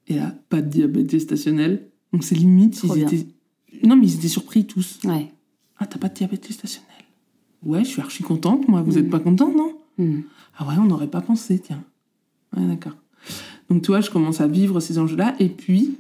[0.09, 1.87] Et là, pas de diabète gestationnel.
[2.13, 3.09] Donc c'est limite, Trop ils bien.
[3.09, 3.27] étaient...
[3.83, 4.99] Non, mais ils étaient surpris tous.
[5.05, 5.33] Ouais.
[5.79, 6.91] Ah, t'as pas de diabète gestationnel?
[7.67, 8.83] Ouais, je suis archi contente, moi.
[8.83, 8.99] Vous Mhm.
[8.99, 10.23] êtes pas content, non Mhm.
[10.59, 11.83] Ah ouais, on n'aurait pas pensé, tiens.
[12.57, 12.97] Ouais, d'accord.
[13.69, 15.97] Donc, tu vois, je commence à vivre ces enjeux-là, et puis,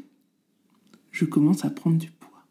[1.10, 2.44] je commence à prendre du poids.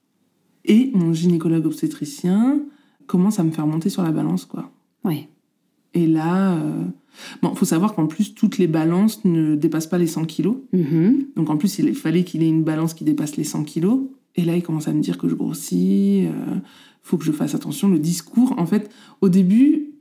[0.66, 2.60] Et mon gynécologue obstétricien
[3.08, 4.72] commence à me faire monter sur la balance, quoi.
[5.04, 5.30] Ouais.
[5.94, 6.84] Et là, euh...
[7.42, 10.58] bon, faut savoir qu'en plus, toutes les balances ne dépassent pas les 100 kilos.
[10.74, 11.28] Mhm.
[11.38, 14.02] Donc, en plus, il fallait qu'il ait une balance qui dépasse les 100 kilos.
[14.36, 16.56] Et là, il commence à me dire que je grossis, euh,
[17.02, 17.88] faut que je fasse attention.
[17.88, 18.90] Le discours, en fait,
[19.22, 19.92] au début,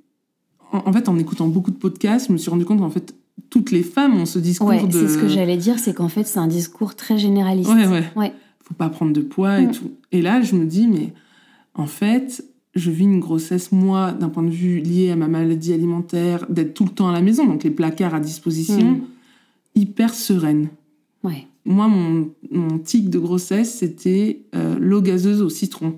[0.73, 3.15] en, en fait, en écoutant beaucoup de podcasts, je me suis rendu compte qu'en fait,
[3.51, 4.91] toutes les femmes ont ce discours Ouais, de.
[4.93, 7.71] c'est ce que j'allais dire, c'est qu'en fait c'est un discours très généraliste.
[7.71, 8.05] Ouais, ouais.
[8.17, 8.33] Ouais.
[8.63, 9.73] Faut pas prendre de poids et Mm.
[9.73, 9.91] tout.
[10.13, 11.13] Et là, je me dis, mais
[11.75, 15.73] en fait, je vis une grossesse, moi, d'un point de vue lié à ma maladie
[15.73, 19.01] alimentaire, d'être tout le temps à la maison, donc les placards à disposition, Mm.
[19.77, 20.69] hyper sereine.
[21.23, 21.47] Ouais.
[21.67, 25.95] Moi, mon, mon tic de grossesse, c'était euh, l'eau gazeuse au citron.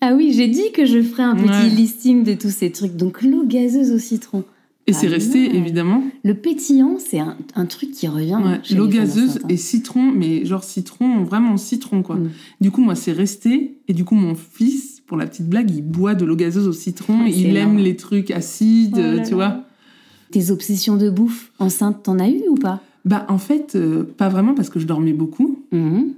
[0.00, 1.68] Ah oui, j'ai dit que je ferais un petit Ouais.
[1.70, 2.96] listing de tous ces trucs.
[2.96, 4.44] Donc l'eau gazeuse au citron.
[4.86, 5.54] Et Ah c'est resté, non.
[5.54, 8.38] évidemment, Le pétillant, c'est un, un truc qui revient.
[8.44, 12.16] ouais, l'eau gazeuse et citron, mais genre citron, vraiment citron, quoi.
[12.16, 12.30] Mm.
[12.60, 13.78] Du coup, moi, c'est resté.
[13.88, 16.72] Et du coup, mon fils, pour la petite blague, il boit de l'eau gazeuse au
[16.74, 17.20] citron.
[17.24, 19.36] Ah, il aime les trucs acides, Oh là tu là.
[19.36, 19.60] vois.
[20.32, 22.82] Tes obsessions de bouffe enceinte, t'en as eu ou pas?
[23.04, 25.64] Bah, en fait, euh, pas vraiment parce que je dormais beaucoup.
[25.72, 26.14] Mhm.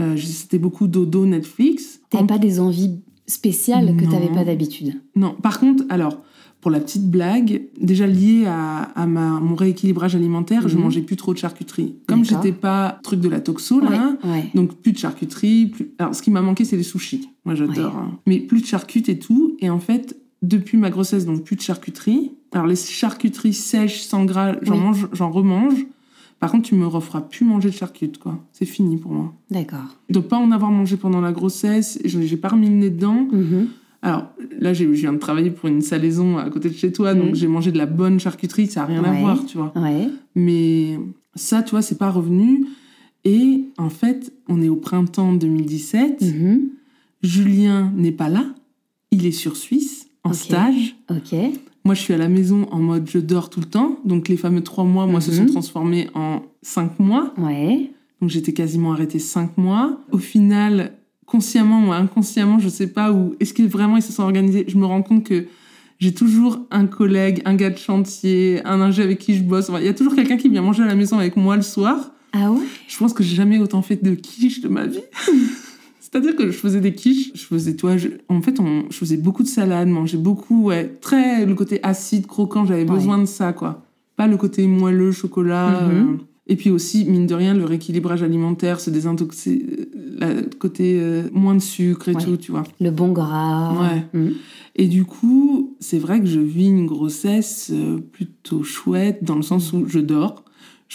[0.00, 2.00] Euh, c'était beaucoup dodo, Netflix.
[2.10, 6.22] T'avais En- pas des envies spéciales que t'avais pas d'habitude Non, par contre, alors,
[6.60, 10.82] pour la petite blague, déjà lié à, à ma, mon rééquilibrage alimentaire, je Mhm.
[10.82, 11.94] mangeais plus trop de charcuterie.
[12.06, 14.50] Comme j'étais pas truc de la toxo, là, Ouais, ouais.
[14.54, 15.66] donc plus de charcuterie.
[15.66, 15.90] Plus...
[15.98, 17.28] Alors, ce qui m'a manqué, c'est les sushis.
[17.44, 17.94] Moi, j'adore.
[17.96, 18.18] hein.
[18.26, 19.56] Mais plus de charcuterie et tout.
[19.60, 22.32] Et en fait, depuis ma grossesse, donc plus de charcuterie.
[22.52, 24.80] Alors, les charcuteries sèches, sans gras, j'en Oui.
[24.80, 25.86] mange, j'en remange.
[26.44, 28.38] Par contre, tu me referas plus manger de charcuterie, quoi.
[28.52, 29.32] C'est fini pour moi.
[29.50, 29.96] D'accord.
[30.10, 33.26] De pas en avoir mangé pendant la grossesse, je- j'ai pas remis le nez dedans.
[33.32, 33.68] Mhm.
[34.02, 34.26] Alors
[34.60, 37.30] là, j'ai- je viens de travailler pour une salaison à côté de chez toi, donc
[37.30, 37.34] Mhm.
[37.34, 39.72] j'ai mangé de la bonne charcuterie, ça n'a rien à voir, tu vois.
[39.74, 40.08] Ouais.
[40.34, 40.98] Mais
[41.34, 42.66] ça, tu vois, c'est pas revenu.
[43.24, 46.20] Et en fait, on est au printemps 2017.
[46.20, 46.60] Mhm.
[47.22, 48.44] Julien n'est pas là.
[49.10, 50.94] Il est sur Suisse, en stage.
[51.10, 51.34] Ok.
[51.86, 53.98] Moi, je suis à la maison en mode je dors tout le temps.
[54.06, 55.36] Donc les fameux trois mois, moi, se Mhm.
[55.36, 57.34] sont transformés en cinq mois.
[57.36, 57.90] Ouais.
[58.22, 60.00] Donc j'étais quasiment arrêtée cinq mois.
[60.10, 60.92] Au final,
[61.26, 64.78] consciemment ou inconsciemment, je sais pas, ou est-ce que vraiment ils se sont organisés, je
[64.78, 65.44] me rends compte que
[65.98, 69.68] j'ai toujours un collègue, un gars de chantier, un ingé avec qui je bosse.
[69.68, 71.62] Enfin, Il y a toujours quelqu'un qui vient manger à la maison avec moi le
[71.62, 72.12] soir.
[72.32, 72.60] Ah ouais?
[72.88, 75.00] Je pense que j'ai jamais autant fait de quiche de ma vie.
[76.14, 79.16] C'est-à-dire que je faisais des quiches, je faisais, toi, je- en fait, on, je faisais
[79.16, 82.96] beaucoup de salades, mangeais beaucoup, ouais, très le côté acide, croquant, j'avais Ouais.
[82.96, 83.82] besoin de ça, quoi.
[84.16, 85.88] Pas le côté moelleux, chocolat.
[85.88, 85.90] Mhm.
[85.90, 86.16] euh.
[86.46, 89.66] Et puis aussi, mine de rien, le rééquilibrage alimentaire, se désintoxer,
[90.22, 92.22] euh, le côté euh, moins de sucre et Ouais.
[92.22, 92.62] tout, tu vois.
[92.80, 93.72] Le bon gras.
[93.82, 94.04] Ouais.
[94.20, 94.34] Mhm.
[94.76, 97.72] Et du coup, c'est vrai que je vis une grossesse
[98.12, 100.44] plutôt chouette, dans le sens où je dors,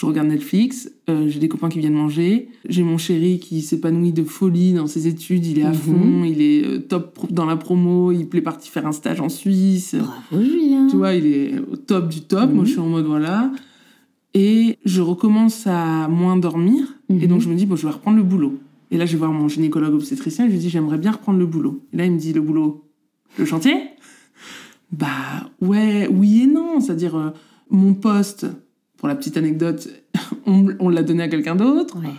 [0.00, 4.12] je regarde Netflix, euh, j'ai des copains qui viennent manger, j'ai mon chéri qui s'épanouit
[4.12, 5.74] de folie dans ses études, il est à Mhm.
[5.74, 9.28] fond, il est euh, top dans la promo, il est parti faire un stage en
[9.28, 9.94] Suisse.
[9.96, 10.86] Bravo Julien.
[10.88, 12.48] Tu vois, il est au top du top.
[12.48, 12.56] Mhm.
[12.56, 13.52] Moi, je suis en mode voilà.
[14.32, 16.94] Et je recommence à moins dormir.
[17.10, 17.26] Et Mhm.
[17.26, 18.58] donc, je me dis, bon, je vais reprendre le boulot.
[18.90, 20.46] Et là, je vais voir mon gynécologue obstétricien.
[20.46, 21.84] Et je lui dis, j'aimerais bien reprendre le boulot.
[21.92, 22.84] Et là, il me dit, le boulot,
[23.38, 23.74] le chantier?
[24.92, 26.80] Bah, ouais, oui et non.
[26.80, 27.30] C'est-à-dire, euh,
[27.70, 28.46] mon poste,
[29.00, 29.88] pour la petite anecdote,
[30.46, 31.96] on, on l'a donné à quelqu'un d'autre.
[31.98, 32.10] Ouais.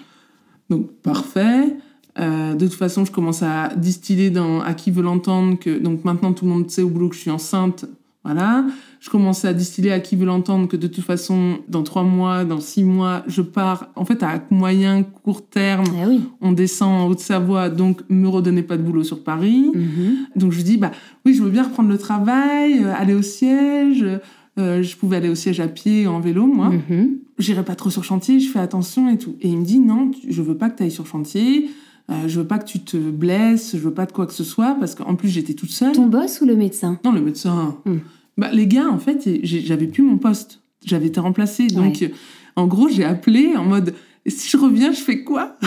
[0.69, 1.77] Donc, parfait.
[2.19, 6.03] Euh, de toute façon, je commence à distiller dans à qui veut l'entendre que donc
[6.03, 7.85] maintenant tout le monde sait au boulot que je suis enceinte.
[8.23, 8.65] Voilà.
[8.99, 12.45] Je commence à distiller à qui veut l'entendre que de toute façon, dans trois mois,
[12.45, 13.89] dans six mois, je pars.
[13.95, 16.21] En fait, à moyen, court terme, oui.
[16.41, 19.71] on descend en Haute-Savoie, donc me redonnez pas de boulot sur Paris.
[19.73, 20.17] Mhm.
[20.35, 20.91] Donc je dis, bah
[21.25, 24.05] oui, je veux bien reprendre le travail, euh, aller au siège.
[24.57, 26.69] Euh, je pouvais aller au siège à pied, en vélo, moi.
[26.69, 27.17] Mhm.
[27.39, 29.35] J'irai pas trop sur chantier, je fais attention et tout.
[29.41, 31.69] Et il me dit, non, je veux pas que tu ailles sur chantier.
[32.09, 34.43] euh, je veux pas que tu te blesses, je veux pas de quoi que ce
[34.43, 35.93] soit, parce qu'en plus j'étais toute seule.
[35.93, 36.99] Ton boss ou le médecin?
[37.05, 37.77] Non, le médecin.
[37.85, 37.97] Mm.
[38.37, 40.59] Bah, les gars, en fait, j'avais plus mon poste.
[40.85, 41.67] J'avais été remplacée.
[41.67, 42.03] Donc,
[42.55, 43.93] en gros, j'ai appelé en mode
[44.27, 45.57] si je reviens, je fais quoi?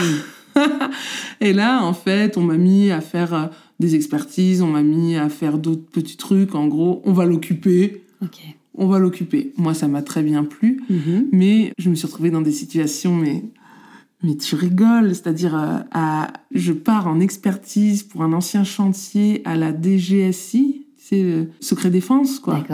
[1.41, 3.47] Et là, en fait, on m'a mis à faire euh,
[3.80, 6.55] des expertises, on m'a mis à faire d'autres petits trucs.
[6.55, 8.39] En gros, on va l'occuper, Ok.
[8.75, 9.53] On va l'occuper.
[9.57, 10.83] Moi, ça m'a très bien plu.
[10.91, 11.29] Mhm.
[11.33, 13.45] Mais je me suis retrouvée dans des situations, mais,
[14.22, 15.14] mais tu rigoles.
[15.14, 21.22] C'est-à-dire, euh, à, je pars en expertise pour un ancien chantier à la DGSI, c'est
[21.22, 22.64] le secret défense, quoi,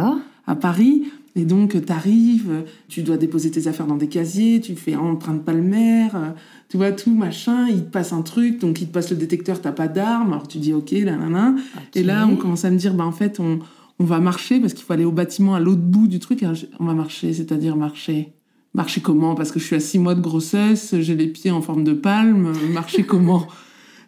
[0.47, 1.05] à Paris.
[1.37, 5.45] Et donc, tu arrives, tu dois déposer tes affaires dans des casiers, tu fais empreinte
[5.45, 6.31] palmaire, euh,
[6.69, 7.69] tu vois, tout, machin.
[7.69, 10.33] Il te passe un truc, donc il te passe le détecteur, t'as pas d'arme.
[10.33, 11.55] Alors tu dis, OK, là, là, là.
[11.95, 13.61] Et là, on commence à me dire, bah, en fait, on,
[14.01, 16.45] on va marcher parce qu'il faut aller au bâtiment à l'autre bout du truc.
[16.81, 18.33] On va marcher, c'est-à-dire marcher.
[18.75, 19.35] Marcher comment?
[19.35, 21.93] Parce que je suis à six mois de grossesse, j'ai les pieds en forme de
[21.93, 22.47] palme.
[22.47, 23.47] euh, Marcher comment?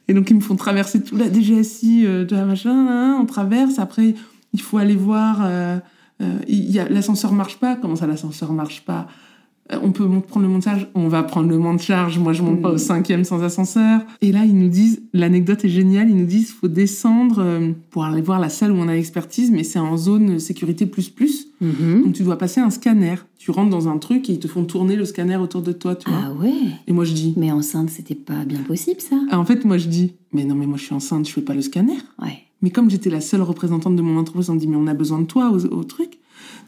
[0.08, 3.78] Et donc, ils me font traverser tout la DGSI, euh, machin, hein, on traverse.
[3.78, 4.14] Après,
[4.52, 5.40] il faut aller voir.
[5.44, 5.78] euh,
[6.22, 7.76] euh, y a- L'ascenseur marche pas.
[7.76, 9.06] Comment ça, l'ascenseur marche pas?
[9.82, 12.18] On peut prendre le montage, on va prendre le monte charge.
[12.18, 14.00] Moi, je monte pas au cinquième sans ascenseur.
[14.20, 16.10] Et là, ils nous disent, l'anecdote est géniale.
[16.10, 19.50] Ils nous disent, faut descendre euh, pour aller voir la salle où on a l'expertise,
[19.50, 21.48] mais c'est en zone sécurité plus plus.
[21.60, 22.02] Mhm.
[22.04, 23.14] Donc tu dois passer un scanner.
[23.38, 25.94] Tu rentres dans un truc et ils te font tourner le scanner autour de toi,
[25.94, 26.20] tu vois.
[26.26, 26.52] Ah ouais.
[26.86, 29.78] Et moi je dis, Mais enceinte, c'était pas bien possible, ça ah, en fait moi
[29.78, 31.98] je dis, mais non mais moi je suis enceinte, je fais pas le scanner.
[32.20, 32.38] Ouais.
[32.60, 34.94] Mais comme j'étais la seule représentante de mon entreprise, on me dit, mais on a
[34.94, 36.18] besoin de toi au, au truc.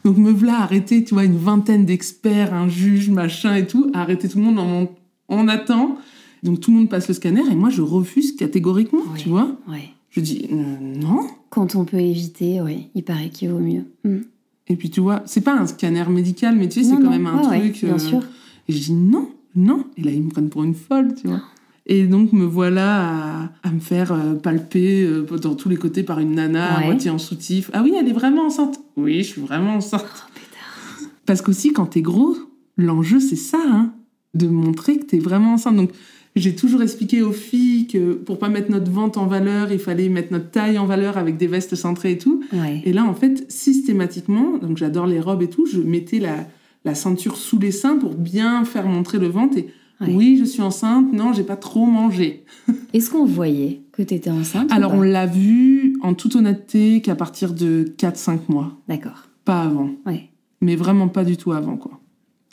[0.05, 4.29] Donc me voilà arrêter, tu vois, une vingtaine d'experts, un juge, machin et tout, arrêter
[4.29, 4.89] tout le monde en
[5.29, 5.97] on attend.
[6.43, 9.21] Donc tout le monde passe le scanner et moi je refuse catégoriquement, Oui.
[9.23, 9.57] tu vois.
[9.69, 9.89] Ouais.
[10.11, 10.57] Je dis, euh,
[11.01, 11.21] non.
[11.51, 13.85] Quand on peut éviter, oui, il paraît qu'il vaut mieux.
[14.05, 14.25] Mhm.
[14.69, 17.11] Et puis tu vois, c'est pas un scanner médical, mais tu sais, c'est quand non.
[17.11, 17.85] même un Ouais, ouais, truc.
[17.85, 18.21] bien euh, sûr.
[18.69, 19.85] Et je dis non, non.
[19.97, 21.41] Et là, ils me prennent pour une folle, tu vois.
[21.87, 26.03] Et donc, me voilà à, à me faire euh, palper euh, dans tous les côtés
[26.03, 27.71] par une nana à moitié en soutif.
[27.75, 28.81] Ah oui, elle est vraiment enceinte.
[28.97, 30.03] Oui, je suis vraiment enceinte.
[30.03, 31.11] Oh, pétard.
[31.27, 32.37] Parce qu'aussi, quand t'es gros,
[32.79, 33.93] l'enjeu, c'est ça, hein,
[34.33, 35.77] de montrer que t'es vraiment enceinte.
[35.77, 35.91] Donc,
[36.37, 40.09] j'ai toujours expliqué aux filles que pour pas mettre notre ventre en valeur, il fallait
[40.09, 42.43] mettre notre taille en valeur avec des vestes cintrées et tout.
[42.53, 42.83] Ouais.
[42.85, 46.49] Et là, en fait, systématiquement, donc j'adore les robes et tout, je mettais la,
[46.85, 49.59] la ceinture sous les seins pour bien faire montrer le ventre.
[49.59, 49.69] Et
[50.01, 50.13] Ouais.
[50.15, 52.45] oui, je suis enceinte, non, j'ai pas trop mangé.
[52.93, 57.15] Est-ce qu'on voyait que t'étais enceinte ou Alors, on l'a vu en toute honnêteté qu'à
[57.15, 59.29] partir de 4-5 mois, D'accord.
[59.45, 59.91] pas avant.
[60.05, 60.31] Ouais.
[60.61, 62.01] Mais vraiment pas du tout avant, quoi.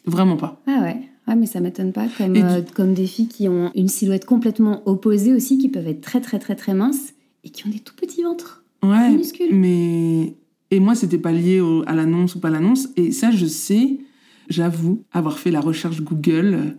[0.05, 0.61] Vraiment pas.
[0.67, 0.97] Ah ouais.
[1.27, 4.81] Ah mais ça m'étonne pas comme, euh, comme des filles qui ont une silhouette complètement
[4.87, 7.13] opposée aussi, qui peuvent être très très très très minces
[7.43, 8.63] et qui ont des tout petits ventres.
[8.83, 9.53] Ouais, Minuscule.
[9.55, 10.35] mais...
[10.71, 12.87] Et moi, c'était pas lié au- à l'annonce ou pas l'annonce.
[12.97, 13.99] Et ça, je sais,
[14.49, 16.75] j'avoue, avoir fait la recherche Google...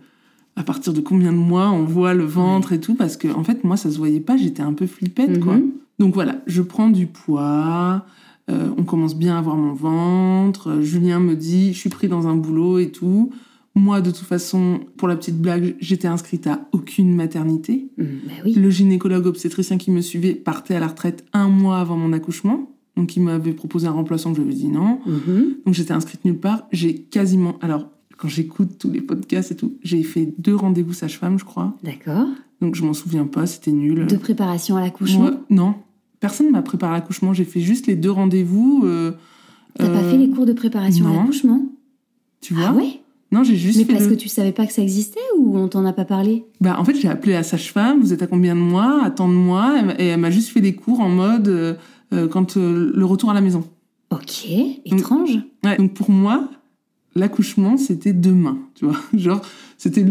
[0.55, 3.43] à partir de combien de mois on voit le ventre et tout, parce que en
[3.43, 5.55] fait, moi, ça se voyait pas, j'étais un peu flippette, quoi.
[5.55, 5.71] Mhm.
[5.99, 8.05] Donc voilà, je prends du poids,
[8.49, 12.27] euh, on commence bien à voir mon ventre, Julien me dit, je suis pris dans
[12.27, 13.31] un boulot et tout.
[13.75, 17.89] Moi, de toute façon, pour la petite blague, j'étais inscrite à aucune maternité.
[17.97, 18.53] Mm, bah oui.
[18.53, 22.69] Le gynécologue obstétricien qui me suivait partait à la retraite un mois avant mon accouchement.
[22.95, 24.99] Donc, il m'avait proposé un remplaçant, je lui avais dit non.
[25.07, 25.55] Mhm.
[25.65, 26.67] Donc, j'étais inscrite nulle part.
[26.71, 27.57] J'ai quasiment.
[27.61, 27.87] Alors,
[28.23, 31.75] quand j'écoute tous les podcasts et tout, j'ai fait deux rendez-vous sage-femme, je crois.
[31.83, 32.27] D'accord.
[32.61, 34.07] Donc, je m'en souviens pas, c'était nul.
[34.07, 35.31] De préparation à l'accouchement.
[35.49, 35.75] Non.
[36.21, 37.33] Personne m'a préparé à l'accouchement.
[37.33, 38.83] J'ai fait juste les deux rendez-vous.
[38.85, 39.11] euh,
[39.77, 41.65] T'as pas euh, fait les cours de préparation à l'accouchement
[42.39, 43.01] Tu vois Ah ouais
[43.33, 45.57] Non, j'ai juste Mais fait parce le- que tu savais pas que ça existait ou
[45.57, 46.45] on t'en a pas parlé?
[46.61, 47.99] Bah, en fait, j'ai appelé la sage-femme.
[47.99, 49.03] Vous êtes à combien de mois?
[49.03, 49.75] À tant de mois.
[49.77, 51.73] Elle m'a- Et elle m'a juste fait des cours en mode euh,
[52.13, 53.65] euh, quand le retour à la maison.
[54.11, 54.45] Ok,
[54.85, 55.39] étrange.
[55.65, 56.49] Ouais, donc pour moi,
[57.15, 58.97] l'accouchement, c'était demain, tu vois.
[59.13, 59.41] Genre,
[59.77, 60.05] c'était...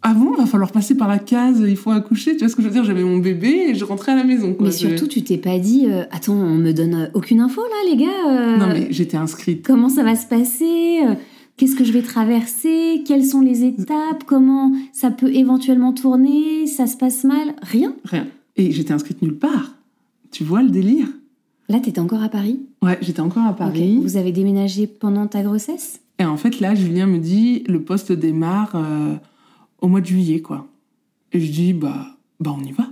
[0.00, 2.68] Avant, va falloir passer par la case, il faut accoucher, tu vois ce que je
[2.68, 2.84] veux dire?
[2.84, 4.66] J'avais mon bébé et je rentrais à la maison, quoi.
[4.66, 7.90] Mais surtout, tu t'es pas dit, euh, attends, on me donne euh, aucune info là,
[7.90, 8.28] les gars.
[8.28, 9.66] euh, Non, mais j'étais inscrite.
[9.66, 11.00] Comment ça va se passer
[11.56, 16.86] Qu'est-ce que je vais traverser Quelles sont les étapes Comment ça peut éventuellement tourner Ça
[16.86, 17.92] se passe mal Rien.
[18.04, 18.28] Rien.
[18.54, 19.74] Et j'étais inscrite nulle part.
[20.30, 21.08] Tu vois le délire?
[21.68, 22.60] Là, t'étais encore à Paris?
[22.82, 23.52] Ouais, j'étais encore à.
[23.56, 23.98] Paris.
[24.00, 26.00] Vous avez déménagé pendant ta grossesse?
[26.18, 29.14] Et en fait, là, Julien me dit, le poste démarre euh,
[29.80, 30.66] au mois de juillet, quoi.
[31.32, 32.88] Et je dis, bah, bah on y va.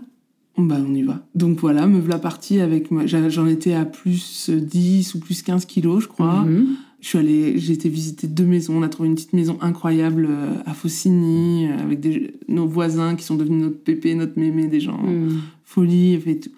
[0.59, 1.27] Bah, on y va.
[1.35, 2.91] Donc voilà, me voilà partie avec.
[2.91, 3.05] moi.
[3.07, 6.45] J'en étais à plus 10 ou plus 15 kilos, je crois.
[6.45, 6.67] Mhm.
[7.01, 8.79] Je suis allée, j'ai été visiter deux maisons.
[8.79, 13.17] On a trouvé une petite maison incroyable euh, à Faucigny, euh, avec des, nos voisins
[13.17, 15.41] qui sont devenus notre pépé, notre mémé, des gens Mhm.
[15.65, 16.51] folie et tout.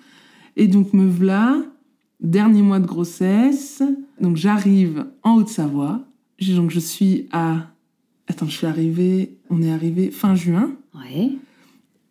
[0.56, 1.60] Et donc me voilà,
[2.20, 3.82] dernier mois de grossesse.
[4.20, 6.04] Donc j'arrive en Haute-Savoie.
[6.54, 7.66] Donc je suis à.
[8.28, 9.34] Attends, je suis arrivée.
[9.50, 10.72] On est arrivé fin juin.
[10.94, 11.30] Ouais.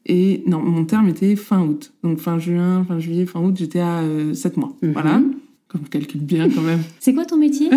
[0.06, 1.94] Et non, mon terme était fin août.
[2.04, 4.02] Donc fin juin, fin juillet, fin août, j'étais à
[4.34, 4.76] 7 mois.
[4.82, 4.92] Mhm.
[4.94, 5.22] Voilà.
[5.68, 6.80] Comme je calcule bien quand même.
[7.00, 7.70] C'est quoi ton métier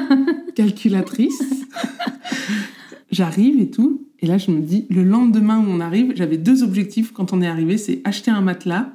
[0.56, 1.40] calculatrice.
[3.10, 4.02] J'arrive et tout.
[4.20, 7.40] Et là, je me dis, le lendemain où on arrive, j'avais deux objectifs quand on
[7.42, 8.92] est arrivé, c'est acheter un matelas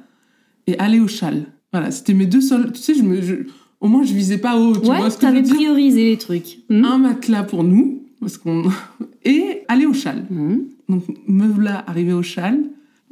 [0.66, 1.46] et aller au châle.
[1.72, 2.72] Voilà, c'était mes deux seuls.
[2.72, 3.46] Tu sais, je me, je-
[3.82, 4.74] au moins, je visais pas haut.
[4.76, 6.60] Tu Ouais, vois ce que je t'avais veux dire priorisé les trucs.
[6.70, 6.84] Mhm.
[6.84, 8.62] Un matelas pour nous, parce qu'on
[9.24, 10.24] et aller au châle.
[10.30, 10.62] Mhm.
[10.88, 12.62] Donc, me voilà arrivé au châle,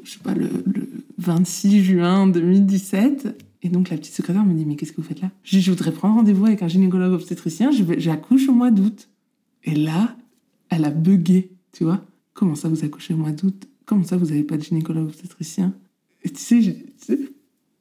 [0.03, 3.37] je sais pas, le, le 26 juin 2017.
[3.63, 5.31] Et donc, la petite secrétaire me dit Mais qu'est-ce que vous faites là?
[5.43, 9.09] Je dis Je voudrais prendre rendez-vous avec un gynécologue obstétricien, j'accouche au mois d'août.
[9.65, 10.17] Et là,
[10.71, 12.01] elle a bugué, tu vois.
[12.33, 13.67] Comment ça, vous accouchez au mois d'août?
[13.87, 15.75] Comment ça, vous n'avez pas de gynécologue obstétricien?
[16.23, 17.19] Et tu sais, je, tu sais,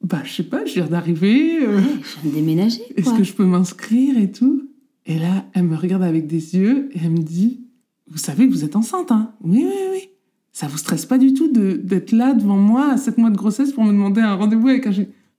[0.02, 1.58] bah, je sais pas, je viens d'arriver.
[1.64, 2.82] euh, Ouais, je viens de déménager.
[2.96, 4.68] est-ce que je peux m'inscrire et tout?
[5.06, 7.60] Et là, elle me regarde avec des yeux et elle me dit
[8.10, 9.32] Vous savez que vous êtes enceinte, hein?
[9.42, 10.08] Oui, oui, oui.
[10.52, 13.36] Ça vous stresse pas du tout de- d'être là devant moi à 7 mois de
[13.36, 14.90] grossesse pour me demander un rendez-vous avec un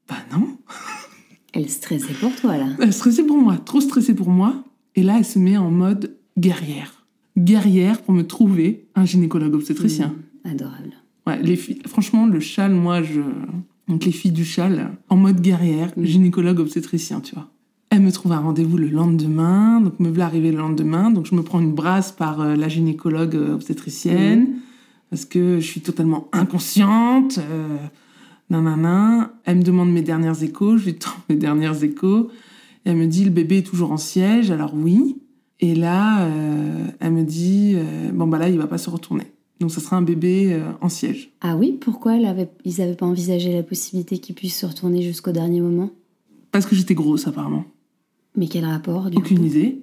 [0.07, 0.47] Bah non.
[1.53, 2.67] Elle stressait pour toi, là.
[2.79, 4.63] Elle stressée pour moi, trop stressée pour moi.
[4.95, 7.05] Et là, elle se met en mode guerrière.
[7.37, 10.13] Guerrière pour me trouver un gynécologue obstétricien.
[10.45, 10.51] Mhm.
[10.51, 10.93] Adorable.
[11.27, 13.19] Ouais, les filles, franchement, le châle, moi, je.
[13.91, 16.05] Donc, les filles du châle, en mode guerrière, Mm.
[16.05, 17.49] gynécologue obstétricien, tu vois.
[17.89, 21.35] Elle me trouve un rendez-vous le lendemain, donc me voilà arriver le lendemain, donc je
[21.35, 24.47] me prends une brasse par euh, la gynécologue euh, obstétricienne,
[25.09, 27.37] parce que je suis totalement inconsciente.
[27.39, 27.77] Euh,
[28.49, 29.33] nanana.
[29.43, 32.29] Elle me demande mes dernières échos, je lui tends mes dernières échos.
[32.85, 35.17] Et elle me dit, le bébé est toujours en siège, alors oui.
[35.59, 37.75] Et là, euh, elle me dit,
[38.13, 39.25] bon, bah là, il va pas se retourner.
[39.61, 41.31] Donc, ça sera un bébé euh, en siège.
[41.39, 42.49] Ah oui Pourquoi avait...
[42.65, 45.91] ils n'avaient pas envisagé la possibilité qu'il puisse se retourner jusqu'au dernier moment?
[46.51, 47.63] Parce que j'étais grosse, apparemment.
[48.35, 49.45] Mais quel rapport, du Aucune coup?
[49.45, 49.81] idée.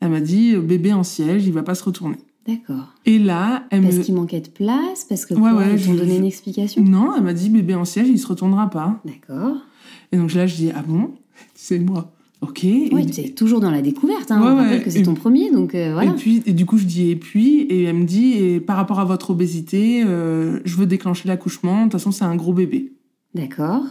[0.00, 2.18] Elle m'a dit, euh, bébé en siège, il va pas se retourner.
[2.46, 2.92] D'accord.
[3.06, 4.02] Et là, elle Parce me...
[4.02, 6.82] qu'il manquait de place Parce que Ouais, quoi, ouais, ils t'ont donné je- une explication
[6.84, 9.00] Non, elle m'a dit, bébé en siège, il se retournera pas.
[9.04, 9.56] D'accord.
[10.12, 11.12] Et donc là, je dis, ah bon?
[11.54, 12.12] C'est moi.
[12.48, 12.60] Ok.
[12.64, 14.30] Oui, tu es toujours dans la découverte.
[14.30, 14.40] Hein.
[14.40, 14.62] Ouais, On ouais.
[14.62, 16.12] rappelle que c'est ton premier, donc euh, Et voilà.
[16.12, 19.00] puis, et du coup, je dis et puis, et elle me dit, et par rapport
[19.00, 21.78] à votre obésité, euh, je veux déclencher l'accouchement.
[21.78, 22.92] De toute façon, c'est un gros bébé.
[23.34, 23.84] D'accord.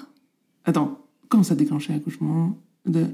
[0.66, 1.00] Attends,
[1.30, 3.06] comment ça déclencher l'accouchement de...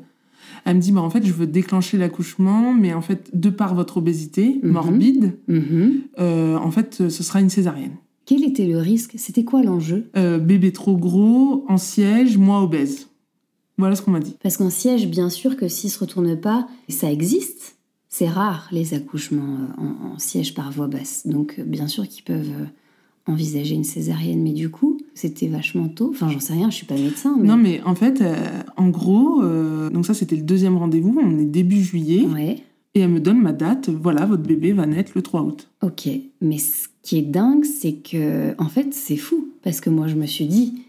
[0.65, 3.75] Elle me dit, bah en fait, je veux déclencher l'accouchement, mais en fait, de par
[3.75, 4.71] votre obésité Mhm.
[4.71, 5.91] morbide, Mhm.
[6.19, 7.93] euh, en fait, ce sera une césarienne.
[8.25, 9.13] Quel était le risque?
[9.17, 10.09] C'était quoi l'enjeu?
[10.15, 13.07] Bébé trop gros, en siège, moi obèse.
[13.77, 14.35] Voilà ce qu'on m'a dit.
[14.43, 17.75] Parce qu'en siège, bien sûr que s'il se retourne pas, ça existe.
[18.09, 21.25] C'est rare les accouchements euh, en, en siège par voie basse.
[21.25, 22.65] Donc euh, bien sûr qu'ils peuvent euh,
[23.31, 26.09] envisager une césarienne, mais du coup, c'était vachement tôt.
[26.11, 27.37] Enfin, j'en sais rien, je suis pas médecin.
[27.39, 27.47] Mais...
[27.47, 28.35] Non, mais en fait, euh,
[28.77, 31.17] en gros, euh, donc ça, c'était le deuxième rendez-vous.
[31.21, 32.25] On est début juillet.
[32.25, 32.57] Ouais,
[32.95, 33.89] Et elle me donne ma date.
[33.89, 35.69] Voilà, votre bébé va naître le 3 août.
[35.81, 36.09] ok.
[36.41, 39.47] Mais ce qui est dingue, c'est que, en fait, c'est fou.
[39.63, 40.81] Parce que moi, je me suis dit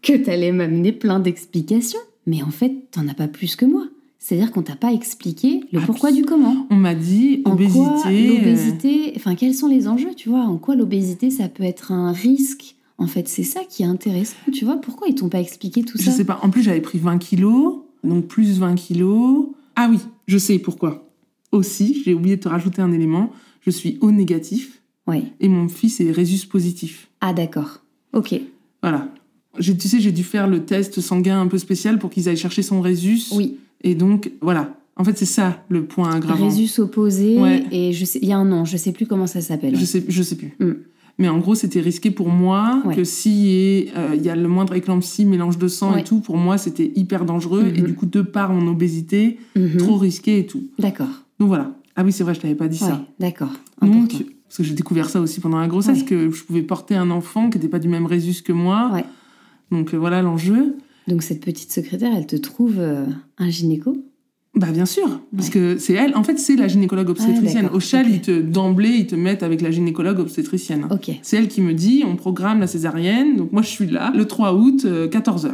[0.00, 2.00] que t'allais m'amener plein d'explications.
[2.26, 3.86] Mais en fait, t'en as pas plus que moi.
[4.18, 6.66] C'est-à-dire qu'on t'a pas expliqué le Ah, pourquoi du comment.
[6.70, 7.78] On m'a dit En obésité.
[7.80, 10.42] quoi euh, l'obésité, enfin quels sont les enjeux, tu vois?
[10.42, 12.76] En quoi l'obésité ça peut être un risque?
[12.98, 14.76] En fait, c'est ça qui est intéressant, tu vois?
[14.80, 16.12] Pourquoi ils t'ont pas expliqué tout Je ça?
[16.12, 16.38] sais pas.
[16.42, 17.80] En plus, j'avais pris 20 kilos.
[18.04, 19.48] Donc, plus 20 kilos.
[19.74, 19.98] Ah oui,
[20.28, 21.08] je sais pourquoi.
[21.50, 23.30] Aussi, j'ai oublié de te rajouter un élément.
[23.60, 25.24] Je suis O négatif Ouais.
[25.40, 27.08] et mon fils est Rhésus positif.
[27.20, 27.80] Ah d'accord.
[28.12, 28.34] Ok.
[28.82, 29.08] Voilà.
[29.60, 32.62] Tu sais, j'ai dû faire le test sanguin un peu spécial pour qu'ils aillent chercher
[32.62, 33.32] son Rhésus.
[33.34, 33.56] Oui.
[33.82, 34.74] Et donc, voilà.
[34.96, 36.48] En fait, c'est ça le point aggravant.
[36.48, 37.64] Résus opposé Ouais.
[37.72, 39.76] et je sais, il y a un nom, je sais plus comment ça s'appelle.
[39.76, 40.54] Je sais, je sais plus.
[40.60, 40.72] Mm.
[41.18, 42.94] Mais en gros, c'était risqué pour moi Ouais.
[42.96, 46.00] que si euh, il y a le moindre éclampsie, mélange de sang Ouais.
[46.00, 47.72] et tout, pour moi, c'était hyper dangereux.
[47.74, 47.86] Et Mhm.
[47.86, 49.76] du coup, de par mon obésité, Mhm.
[49.78, 50.62] trop risqué et tout.
[50.78, 51.08] D'accord.
[51.38, 51.72] Donc voilà.
[51.96, 53.04] Ah oui, c'est vrai, je t'avais pas dit ça.
[53.20, 53.50] d'accord.
[53.82, 54.10] Donc,
[54.48, 57.50] parce que j'ai découvert ça aussi pendant la grossesse, que je pouvais porter un enfant
[57.50, 58.90] qui n'était pas du même Rhésus que moi.
[58.92, 59.04] Ouais.
[59.72, 60.76] Donc euh, voilà l'enjeu.
[61.08, 63.04] Donc cette petite secrétaire, elle te trouve euh,
[63.38, 63.96] un gynéco?
[64.54, 66.14] Bah bien sûr, parce que c'est elle.
[66.14, 67.62] En fait, c'est la gynécologue obstétricienne.
[67.62, 70.86] d'accord, Au châle, ils te d'emblée, ils te mettent avec la gynécologue obstétricienne.
[70.90, 71.10] Ok.
[71.22, 73.36] C'est elle qui me dit, on programme la césarienne.
[73.36, 75.52] Donc moi, je suis là le 3 août, 14h.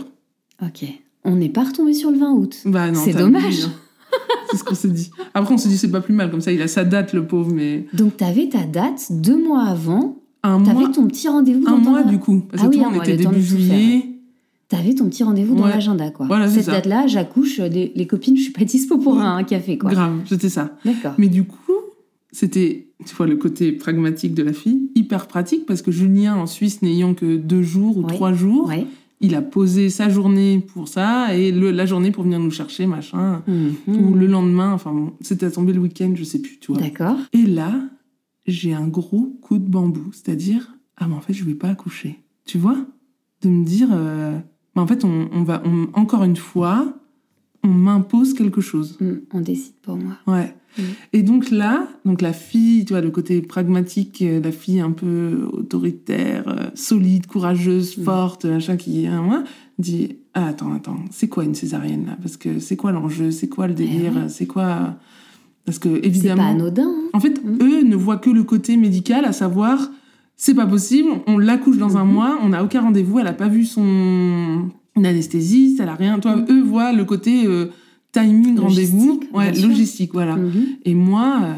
[0.64, 0.84] Ok.
[1.24, 2.56] On n'est pas retombé sur le 20 août.
[2.64, 3.66] Bah non, C'est dommage.
[3.66, 3.72] hein.
[4.50, 5.10] c'est ce qu'on s'est dit.
[5.32, 7.24] Après, on s'est dit, c'est pas plus mal, comme ça, il a sa date, le
[7.24, 7.86] pauvre, mais.
[7.92, 10.17] Donc, t'avais ta date deux mois avant.
[10.42, 12.42] Un T'avais mois, ton petit rendez-vous un dans ton- mois du coup.
[12.50, 14.06] Parce Ah que oui, toi, un on était début juillet.
[14.68, 16.26] T'avais ton petit rendez-vous dans l'agenda, quoi.
[16.26, 19.22] Voilà, c'est Cette date-là, j'accouche, les copines, je suis pas dispo pour Ouais.
[19.22, 19.90] un café, quoi.
[19.90, 20.76] Grave, c'était ça.
[20.84, 21.14] D'accord.
[21.16, 21.56] Mais du coup,
[22.32, 26.46] c'était, tu vois, le côté pragmatique de la fille, hyper pratique, parce que Julien, en
[26.46, 28.12] Suisse, n'ayant que deux jours ou Ouais.
[28.12, 28.70] trois jours,
[29.22, 32.86] il a posé sa journée pour ça et le, la journée pour venir nous chercher,
[32.86, 33.42] machin.
[33.48, 33.72] Mhm.
[33.96, 36.80] Ou le lendemain, enfin bon, c'était tombé le week-end, je sais plus, tu vois.
[36.82, 37.16] D'accord.
[37.32, 37.72] Et là,
[38.48, 42.18] j'ai un gros coup de bambou, c'est-à-dire, ah mais en fait, je vais pas accoucher.
[42.44, 42.78] Tu vois?
[43.42, 44.36] De me dire, euh,
[44.74, 46.94] mais en fait, on, on va, on- encore une fois,
[47.62, 48.96] on m'impose quelque chose.
[49.00, 50.14] Mm, On décide pour moi.
[50.26, 50.54] Ouais.
[50.78, 50.82] Mm.
[51.12, 54.92] Et donc là, donc la fille, tu vois, le côté pragmatique, euh, la fille un
[54.92, 58.02] peu autoritaire, euh, solide, courageuse, Mm.
[58.04, 59.44] forte, machin qui, hein, moi,
[59.78, 62.16] dit, ah, attends, attends, c'est quoi une césarienne là?
[62.22, 63.30] Parce que c'est quoi l'enjeu?
[63.30, 64.12] C'est quoi le délire?
[64.16, 64.28] Eh ouais.
[64.28, 64.96] C'est quoi
[65.68, 66.88] Parce que C'est pas évidemment, anodin.
[66.88, 67.10] hein.
[67.12, 67.58] en fait, Mm.
[67.62, 69.90] eux ne voient que le côté médical, à savoir,
[70.34, 72.12] c'est pas possible, on l'accouche dans un Mhm.
[72.14, 76.18] mois, on n'a aucun rendez-vous, elle a pas vu son anesthésiste, elle a rien.
[76.20, 76.46] Toi, Mhm.
[76.50, 77.66] eux voient le côté euh,
[78.12, 79.20] timing, rendez-vous,
[79.68, 80.38] Logistique, ouais, voilà.
[80.86, 81.54] Et moi, euh,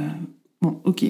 [0.62, 1.04] bon, ok.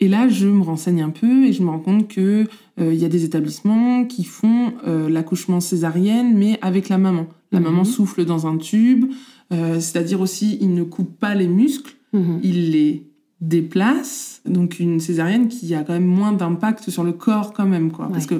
[0.00, 2.44] Et là, je me renseigne un peu et je me rends compte que
[2.80, 7.26] euh, il y a des établissements qui font euh, l'accouchement césarienne, mais avec la maman.
[7.52, 9.06] La maman souffle dans un tube,
[9.52, 12.40] euh, c'est-à-dire aussi, il ne coupe pas les muscles Mhm.
[12.42, 13.06] il les
[13.40, 14.40] déplace.
[14.46, 17.90] Donc une césarienne qui a quand même moins d'impact sur le corps quand même.
[17.90, 18.08] Quoi.
[18.10, 18.36] Parce que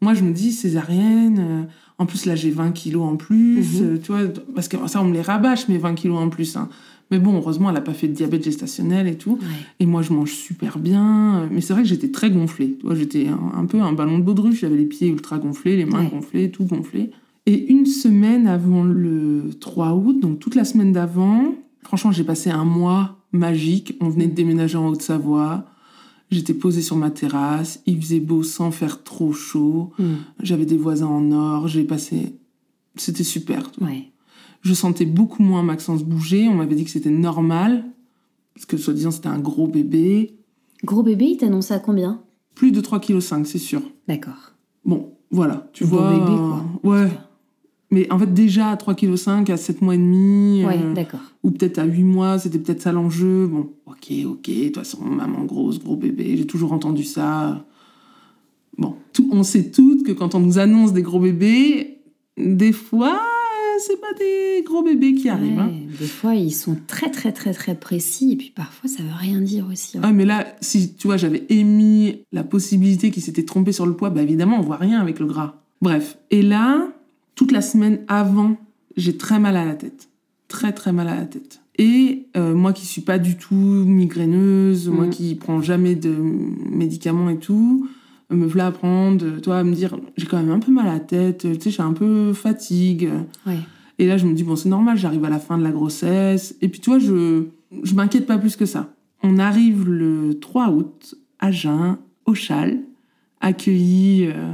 [0.00, 1.62] moi, je me dis, césarienne, euh,
[1.98, 3.80] en plus là, j'ai 20 kilos en plus.
[3.80, 3.86] Mhm.
[3.86, 4.20] euh, tu vois,
[4.54, 6.56] parce que ça, on me les rabâche, mes 20 kilos en plus.
[6.56, 6.68] hein.
[7.10, 9.32] Mais bon, heureusement, elle n'a pas fait de diabète gestationnel et tout.
[9.32, 9.46] Ouais.
[9.80, 11.48] Et moi, je mange super bien.
[11.52, 12.78] Mais c'est vrai que j'étais très gonflée.
[12.94, 14.60] J'étais un, un peu un ballon de baudruche.
[14.60, 16.10] J'avais les pieds ultra gonflés, les mains Ouais.
[16.12, 17.10] gonflées, tout gonflé.
[17.46, 21.54] Et une semaine avant le 3 août, donc toute la semaine d'avant,
[21.84, 23.96] franchement, j'ai passé un mois magique.
[24.00, 25.64] On venait de déménager en Haute-Savoie.
[26.30, 27.80] J'étais posée sur ma terrasse.
[27.86, 29.92] Il faisait beau sans faire trop chaud.
[29.98, 30.04] Mm.
[30.42, 31.68] J'avais des voisins en or.
[31.68, 32.34] J'ai passé.
[32.96, 33.70] C'était super.
[33.80, 34.10] Ouais.
[34.62, 36.48] Je sentais beaucoup moins Maxence bouger.
[36.48, 37.84] On m'avait dit que c'était normal.
[38.54, 40.36] Parce que soi-disant, c'était un gros bébé.
[40.84, 42.22] Gros bébé, il t'annonce à combien?
[42.54, 43.00] Plus de 3,5
[43.40, 43.82] kg, c'est sûr.
[44.08, 44.54] D'accord.
[44.84, 45.68] Bon, voilà.
[45.72, 46.10] Tu Gros vois.
[46.12, 46.64] bébé, quoi.
[46.84, 47.10] Ouais.
[47.94, 50.64] Mais en fait, déjà à 3,5 kg, à 7 mois et demi.
[50.64, 51.20] Ouais, euh, d'accord.
[51.42, 53.46] ou peut-être à 8 mois, c'était peut-être ça l'enjeu.
[53.46, 57.64] Bon, ok, ok, de toute façon, maman grosse, gros bébé, j'ai toujours entendu ça.
[58.78, 61.98] Bon, tout- on sait toutes que quand on nous annonce des gros bébés,
[62.36, 65.58] des fois, euh, c'est pas des gros bébés qui arrivent.
[65.60, 65.70] hein.
[66.00, 68.32] Des fois, ils sont très, très, très, très précis.
[68.32, 69.96] Et puis parfois, ça veut rien dire aussi.
[69.98, 70.00] hein.
[70.02, 73.94] Ah, mais là, si tu vois, j'avais émis la possibilité qu'il s'était trompé sur le
[73.94, 75.60] poids, bah évidemment, on voit rien avec le gras.
[75.80, 76.18] Bref.
[76.32, 76.88] Et là,
[77.34, 78.56] toute la semaine avant,
[78.96, 80.08] j'ai très mal à la tête.
[80.48, 81.60] Très, très mal à la tête.
[81.78, 85.10] Et euh, moi qui suis pas du tout migraineuse, moi Mhm.
[85.10, 86.14] qui prends jamais de
[86.70, 87.88] médicaments et tout,
[88.30, 90.94] me voilà à prendre, toi, à me dire, j'ai quand même un peu mal à
[90.94, 93.08] la tête, tu sais, j'ai un peu fatigue.
[93.98, 96.56] Et là, je me dis, bon, c'est normal, j'arrive à la fin de la grossesse.
[96.62, 97.44] Et puis, tu vois, je,
[97.82, 98.92] je m'inquiète pas plus que ça.
[99.22, 102.80] On arrive le 3 août à Jeun, au Châle,
[103.40, 104.52] accueillis euh,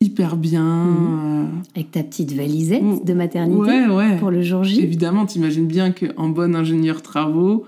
[0.00, 0.84] hyper bien.
[0.84, 1.62] Mhm.
[1.74, 4.16] Avec ta petite valisette euh, de maternité ouais, ouais.
[4.18, 4.80] pour le jour J.
[4.80, 7.64] Évidemment, t'imagines bien qu'en bon ingénieur travaux,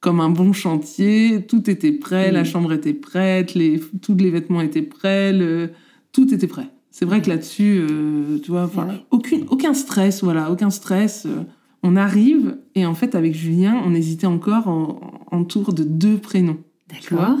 [0.00, 4.60] comme un bon chantier, tout était prêt, la chambre était prête, les, tous les vêtements
[4.60, 5.70] étaient prêts, le-
[6.12, 6.68] tout était prêt.
[6.90, 9.04] C'est vrai que là-dessus, euh, tu vois, ouais.
[9.10, 11.26] aucune, aucun stress, voilà, aucun stress.
[11.26, 11.42] euh,
[11.84, 14.98] on arrive, et en fait, avec Julien, on hésitait encore en,
[15.30, 16.58] en tour de deux prénoms.
[16.90, 17.36] D'accord.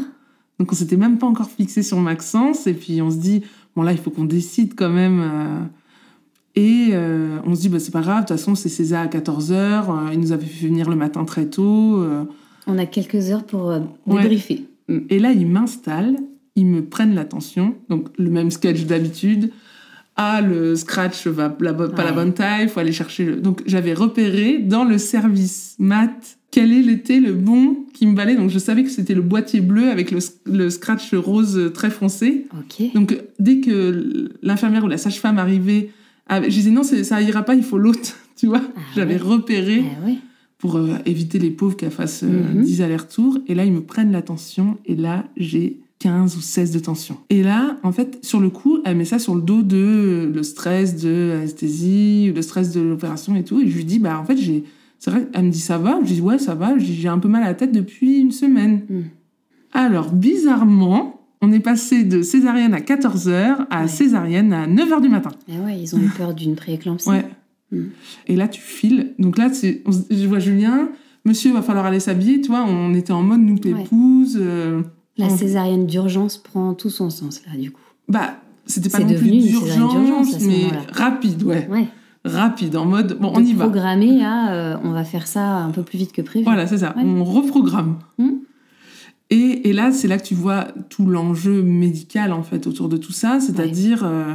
[0.60, 3.42] Donc on s'était même pas encore fixé sur Maxence et puis on se dit
[3.78, 5.64] bon là il faut qu'on décide quand même euh.
[6.56, 9.06] et euh, on se dit bah c'est pas grave de toute façon c'est César à
[9.06, 12.24] 14h il nous avait fait venir le matin très tôt euh.
[12.66, 14.22] On a quelques heures pour euh, Ouais.
[14.22, 14.66] débriefer.
[14.88, 16.16] et là ils m'installent
[16.56, 19.52] ils me prennent l'attention donc le même sketch d'habitude
[20.16, 23.36] ah le scratch va la pas la bonne taille faut aller chercher le...
[23.36, 28.50] donc j'avais repéré dans le service maths quel était le bon qui me valait donc
[28.50, 32.46] je savais que c'était le boîtier bleu avec le, le scratch rose très foncé
[32.94, 35.90] donc, dès que l'infirmière ou la sage-femme arrivait,
[36.30, 38.00] je disais non, ça ira pas, il faut l'autre.
[38.36, 40.14] Tu vois, Ah j'avais repéré Ah ouais.
[40.58, 42.62] pour euh, éviter les pauvres qu'elles fassent euh, Mhm.
[42.62, 43.38] 10 allers-retours.
[43.48, 44.76] Et là, ils me prennent la tension.
[44.86, 47.16] Et là, j'ai 15 ou 16 de tension.
[47.30, 50.32] Et là, en fait, sur le coup, elle met ça sur le dos de euh,
[50.32, 53.60] le stress de l'anesthésie, le stress de l'opération et tout.
[53.60, 54.62] Et je lui dis, bah, en fait, j'ai.
[54.98, 55.98] C'est vrai, elle me dit, ça va?
[56.02, 56.76] Je dis, ouais, ça va.
[56.78, 58.82] J'ai un peu mal à la tête depuis une semaine.
[58.88, 59.04] Mhm.
[59.72, 63.88] Alors, bizarrement, on est passé de césarienne à 14h à Ouais.
[63.88, 65.30] césarienne à 9h du matin.
[65.48, 67.08] Ah ouais, ils ont eu peur d'une prééclampsie.
[67.10, 67.24] Ouais.
[67.70, 67.82] Mm.
[68.26, 69.14] Et là, tu files.
[69.18, 69.48] Donc là,
[69.86, 70.88] on je vois Julien
[71.24, 72.64] monsieur, va falloir aller s'habiller, tu vois.
[72.66, 74.38] On était en mode nous pépouze.
[74.40, 74.82] euh,
[75.18, 77.80] La on- césarienne d'urgence prend tout son sens là, du coup.
[78.08, 81.68] Bah, c'était pas non plus d'urgence mais rapide, ouais.
[81.70, 81.86] Ouais.
[82.24, 83.64] Rapide, en mode, bon, on y va.
[83.64, 86.44] Programmer à euh, on va faire ça un peu plus vite que prévu.
[86.44, 86.94] Voilà, c'est ça.
[86.96, 87.02] Ouais.
[87.04, 87.96] On reprogramme.
[88.18, 88.38] Hmm.
[89.30, 92.96] Et, et là, c'est là que tu vois tout l'enjeu médical, en fait, autour de
[92.96, 93.40] tout ça.
[93.40, 94.34] C'est-à-dire, euh,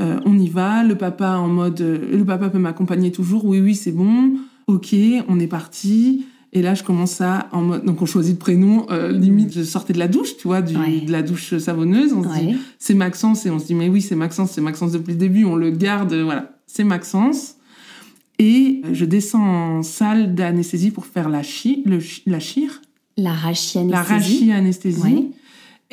[0.00, 1.80] euh, on y va, le papa en mode...
[1.80, 3.44] le papa peut m'accompagner toujours.
[3.46, 4.34] Oui, oui, c'est bon.
[4.66, 4.94] Ok,
[5.28, 6.26] on est parti.
[6.52, 7.48] Et là, je commence à...
[7.52, 8.86] En mode, donc, on choisit le prénom.
[9.10, 11.00] limite, je sortais de la douche, tu vois, du, Ouais.
[11.00, 12.12] de la douche savonneuse.
[12.12, 13.44] On se dit, c'est Maxence.
[13.46, 15.44] Et on se dit, mais oui, c'est Maxence, c'est Maxence depuis le début.
[15.44, 16.53] On le garde, voilà.
[16.74, 17.54] C'est Maxence.
[18.40, 19.44] Et euh, je descends
[19.78, 22.82] en salle d'anesthésie pour faire la, chi, le, la chire,
[23.16, 23.90] La rachianesthésie.
[23.92, 25.00] la rachi-anesthésie.
[25.02, 25.26] Ouais.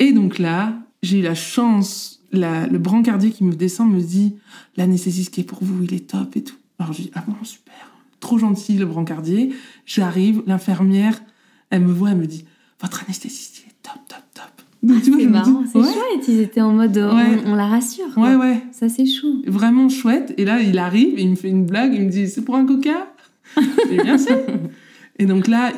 [0.00, 0.74] Et donc là,
[1.04, 4.34] j'ai eu la chance, la- le brancardier qui me descend me dit
[4.76, 6.56] l'anesthésiste qui est pour vous, il est top et tout.
[6.80, 7.74] Alors je dis ah bon, super.
[8.18, 9.50] Trop gentil le brancardier.
[9.86, 11.22] J'arrive, l'infirmière,
[11.70, 12.44] elle me voit, elle me dit
[12.80, 14.18] votre anesthésiste, il est top, top.
[14.82, 16.28] Donc, tu vois, C'est marrant, c'est ouais, chouette.
[16.28, 17.38] Ils étaient en mode euh, Ouais.
[17.46, 18.12] on, on la rassure.
[18.14, 18.30] quoi.
[18.30, 19.42] ouais, ouais, Ça c'est chou.
[19.46, 20.34] vraiment chouette.
[20.38, 22.56] Et là, il arrive et il me fait une blague, il me dit c'est pour
[22.56, 23.12] un coca?
[23.90, 24.36] Et bien sûr.
[25.18, 25.72] Et donc là,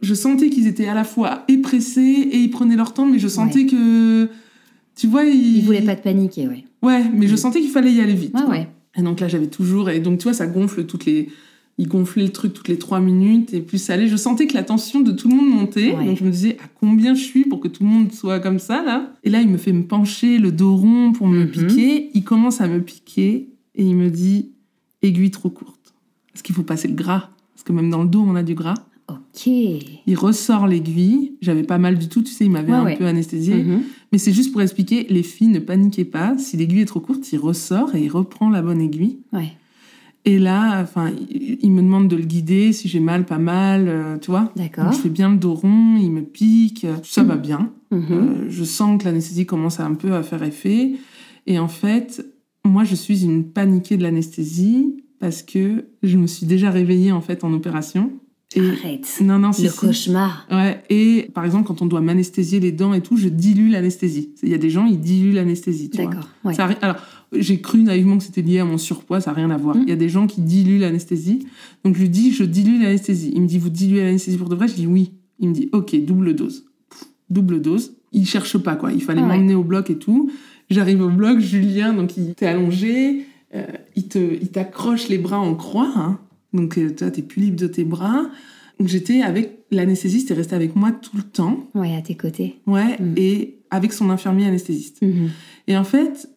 [0.00, 2.00] je sentais qu'ils étaient à la fois épressés
[2.30, 4.28] et ils prenaient leur temps, mais je sentais que,
[4.96, 5.58] tu vois, ils...
[5.58, 6.64] Ils voulaient pas te paniquer, ouais.
[6.80, 8.32] Ouais, mais je sentais qu'il fallait y aller vite.
[8.34, 8.68] Ouais, ouais.
[8.96, 9.90] Et donc là, j'avais toujours.
[9.90, 11.28] Et donc, tu vois, ça gonfle toutes les.
[11.78, 13.52] Il gonflait le truc toutes les trois minutes.
[13.52, 15.94] Et plus ça allait, je sentais que la tension de tout le monde montait.
[15.96, 16.04] Ouais.
[16.06, 18.58] Donc, je me disais, à combien je suis pour que tout le monde soit comme
[18.60, 19.12] ça, là?
[19.24, 21.50] Et là, il me fait me pencher le dos rond pour me Mhm.
[21.50, 22.10] piquer.
[22.14, 23.48] Il commence à me piquer.
[23.74, 24.50] Et il me dit,
[25.02, 25.94] aiguille trop courte.
[26.34, 28.54] Est-ce qu'il faut passer le gras Parce que même dans le dos, on a du
[28.54, 28.74] gras.
[29.08, 29.46] Ok.
[29.48, 31.32] Il ressort l'aiguille.
[31.42, 32.96] J'avais pas mal du tout, tu sais, il m'avait Ouais, un ouais.
[32.96, 33.56] peu anesthésié.
[33.64, 33.82] Mhm.
[34.12, 36.38] Mais c'est juste pour expliquer, les filles, ne paniquez pas.
[36.38, 39.18] Si l'aiguille est trop courte, il ressort et il reprend la bonne aiguille.
[39.32, 39.52] Ouais.
[40.26, 44.18] Et là, enfin, il, me demande de le guider, si j'ai mal, pas mal, euh,
[44.18, 44.50] tu vois.
[44.56, 44.90] D'accord.
[44.90, 47.70] Je fais bien le dos rond, il me pique, euh, ça va bien.
[47.90, 48.06] Mhm.
[48.10, 50.92] Euh, je sens que l'anesthésie commence un peu à faire effet.
[51.46, 52.24] Et en fait,
[52.64, 57.20] moi, je suis une paniquée de l'anesthésie parce que je me suis déjà réveillée en
[57.20, 58.10] fait en opération.
[58.56, 59.18] Et Arrête.
[59.20, 59.76] non, non, si, Le si.
[59.78, 60.46] cauchemar.
[60.50, 64.30] Ouais, et par exemple, quand on doit m'anesthésier les dents et tout, je dilue l'anesthésie.
[64.42, 65.88] Il y a des gens, ils diluent l'anesthésie.
[65.88, 66.28] D'accord.
[66.44, 66.54] Ouais.
[66.80, 66.96] Alors,
[67.38, 69.76] j'ai cru naïvement que c'était lié à mon surpoids, ça n'a rien à voir.
[69.76, 69.82] Mm.
[69.82, 71.46] Il y a des gens qui diluent l'anesthésie.
[71.84, 73.32] Donc, je lui dis, je dilue l'anesthésie.
[73.34, 74.68] Il me dit, vous diluez l'anesthésie pour de vrai?
[74.68, 75.12] Je dis oui.
[75.40, 76.64] Il me dit, ok, double dose.
[76.90, 77.94] Pff, double dose.
[78.12, 78.92] Il cherche pas, quoi.
[78.92, 79.36] Il fallait Ah ouais.
[79.36, 80.30] m'emmener au bloc et tout.
[80.70, 83.64] J'arrive au bloc, Julien, donc il t'est allongé, euh,
[83.96, 85.92] il te, il t'accroche les bras en croix.
[85.96, 86.18] hein.
[86.52, 88.26] Donc, euh, toi, t'es plus libre de tes bras.
[88.78, 91.68] Donc, j'étais avec l'anesthésiste, est resté avec moi tout le temps.
[91.74, 92.56] Ouais, à tes côtés.
[92.66, 93.14] Ouais, Mm.
[93.16, 95.02] et avec son infirmier anesthésiste.
[95.02, 95.30] Mhm.
[95.66, 96.28] Et en fait,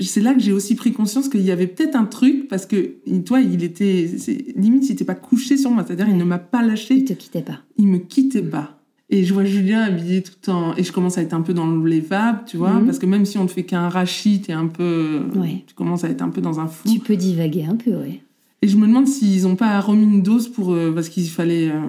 [0.00, 2.94] c'est là que j'ai aussi pris conscience qu'il y avait peut-être un truc parce que
[3.06, 4.08] il- toi, il était
[4.56, 7.42] limite, il n'était pas couché sur moi, c'est-à-dire il ne m'a pas lâché, te quittaient
[7.42, 7.60] pas.
[7.76, 8.76] il me quittait pas.
[9.12, 11.76] Et je vois Julien habillé tout en et je commence à être un peu dans
[11.82, 12.86] les vapes, tu vois, Mhm.
[12.86, 15.64] parce que même si on ne fait qu'un rachis, t'es un peu, Ouais.
[15.66, 16.92] tu commences à être un peu dans un flou.
[16.92, 18.20] Tu peux divaguer un peu, ouais.
[18.62, 21.70] Et je me demande s'ils n'ont pas remis une dose pour euh, parce qu'il fallait,
[21.70, 21.80] euh,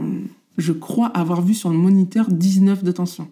[0.58, 3.28] je crois avoir vu sur le moniteur 19 de tension.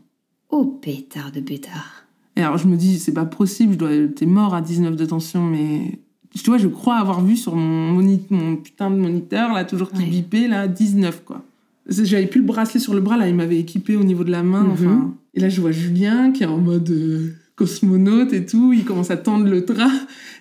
[0.52, 2.06] Oh, pétard de pétard.
[2.40, 5.06] Et alors je me dis, c'est pas possible, je dois, t'es mort à 19 de
[5.06, 6.00] tension, mais
[6.34, 9.92] tu vois, je crois avoir vu sur mon, moni- mon putain de moniteur, là, toujours
[9.92, 10.10] qui Ouais.
[10.10, 11.44] bipait, là, 19, quoi.
[11.88, 14.42] J'avais plus le bracelet sur le bras, là, il m'avait équipé au niveau de la
[14.44, 14.72] main, Mhm.
[14.72, 15.14] enfin.
[15.34, 19.12] Et là, je vois Julien qui est en mode euh, cosmonaute et tout, il commence
[19.12, 19.90] à tendre le drap.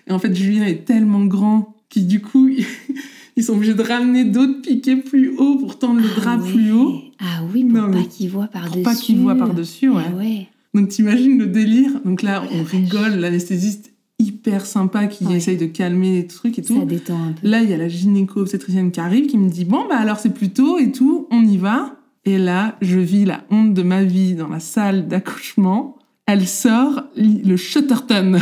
[0.07, 2.47] Et en fait, Julien est tellement grand qu'il, du coup,
[3.35, 6.51] ils sont obligés de ramener d'autres piquets plus haut pour tendre le Ah drap ouais.
[6.51, 6.95] plus haut.
[7.19, 8.73] Ah oui, pour Non, pas mais qu'ils voient par-dessus.
[8.75, 10.03] Pour pas qu'il voit par-dessus, ouais.
[10.07, 10.47] Ah ouais.
[10.73, 11.99] Donc t'imagines le délire.
[12.05, 15.37] Donc là, on rigole, l'anesthésiste hyper sympa qui Ouais.
[15.37, 16.85] essaye de calmer les trucs et Ça tout.
[16.85, 17.47] détend un peu.
[17.47, 20.33] Là, il y a la gynéco-obstétricienne qui arrive qui me dit Bon, bah alors c'est
[20.33, 21.95] plus tôt et tout, on y va.
[22.25, 25.97] Et là, je vis la honte de ma vie dans la salle d'accouchement.
[26.27, 28.39] Elle sort le Shutterton.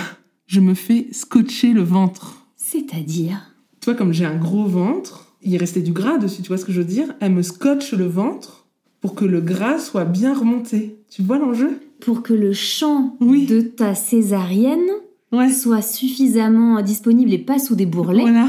[0.47, 2.47] Je me fais scotcher le ventre.
[2.55, 3.53] C'est-à-dire?
[3.79, 6.65] Tu vois, comme j'ai un gros ventre, il restait du gras dessus, tu vois ce
[6.65, 7.13] que je veux dire?
[7.21, 8.67] Elle me scotche le ventre
[8.99, 10.97] pour que le gras soit bien remonté.
[11.09, 11.79] Tu vois l'enjeu?
[11.99, 13.45] Pour que le champ Oui.
[13.45, 14.87] de ta césarienne
[15.31, 15.49] Ouais.
[15.51, 18.47] soit suffisamment disponible et pas sous des bourrelets, Voilà.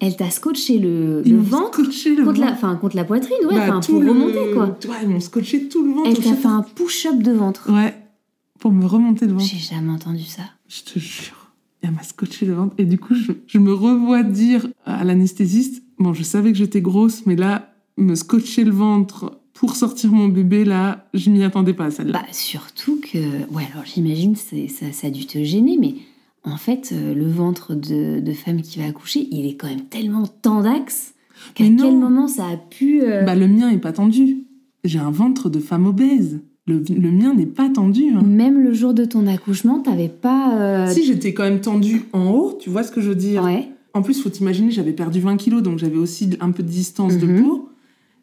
[0.00, 2.58] elle t'a scotché le, ventre scotché le contre la, ventre.
[2.58, 4.66] enfin, contre la poitrine, ouais, Bah, tout pour le- remonter quoi.
[4.88, 6.08] Ouais, ils m'ont scotché tout le ventre.
[6.10, 7.70] Elle t'a fait un push-up de ventre.
[7.72, 7.94] Ouais,
[8.58, 9.44] pour me remonter le ventre.
[9.44, 10.42] J'ai jamais entendu ça.
[10.68, 11.52] Je te jure.
[11.82, 12.74] Elle m'a scotché le ventre.
[12.78, 16.80] Et du coup, je, je me revois dire à l'anesthésiste, bon, je savais que j'étais
[16.80, 21.74] grosse, mais là, me scotcher le ventre pour sortir mon bébé, là, je m'y attendais
[21.74, 22.12] pas à celle-là.
[22.12, 23.18] Bah, surtout que,
[23.54, 24.56] ouais, alors j'imagine ça,
[24.92, 25.94] ça a dû te gêner, mais
[26.44, 29.82] en fait, euh, le ventre de, de femme qui va accoucher, il est quand même
[29.82, 31.14] tellement tendax
[31.58, 33.02] À Mais quel moment ça a pu.
[33.02, 34.44] euh, Bah, le mien est pas tendu.
[34.84, 36.40] J'ai un ventre de femme obèse.
[36.66, 38.10] Le, le mien n'est pas tendu.
[38.14, 38.22] hein.
[38.22, 40.56] Même le jour de ton accouchement, t'avais pas.
[40.60, 43.42] euh, Si j'étais quand même tendue en haut, tu vois ce que je veux dire?
[43.44, 43.68] Ouais.
[43.94, 47.18] En plus, faut t'imaginer, j'avais perdu 20 kilos, donc j'avais aussi un peu de distance
[47.18, 47.42] de Mhm.
[47.42, 47.68] peau.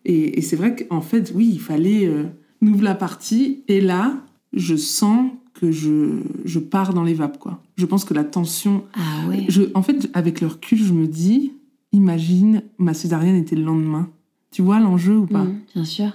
[0.05, 2.23] Et, et c'est vrai qu'en fait, oui, il fallait euh,
[2.61, 3.63] nous la partie.
[3.67, 4.23] Et là,
[4.53, 7.61] je sens que je, je pars dans les vapes, quoi.
[7.77, 8.83] Je pense que la tension...
[8.93, 9.45] Ah ouais.
[9.49, 11.51] Je, en fait, avec le recul, je me dis,
[11.91, 14.09] imagine, ma césarienne était le lendemain.
[14.51, 16.11] Tu vois l'enjeu ou pas Mhm, bien sûr.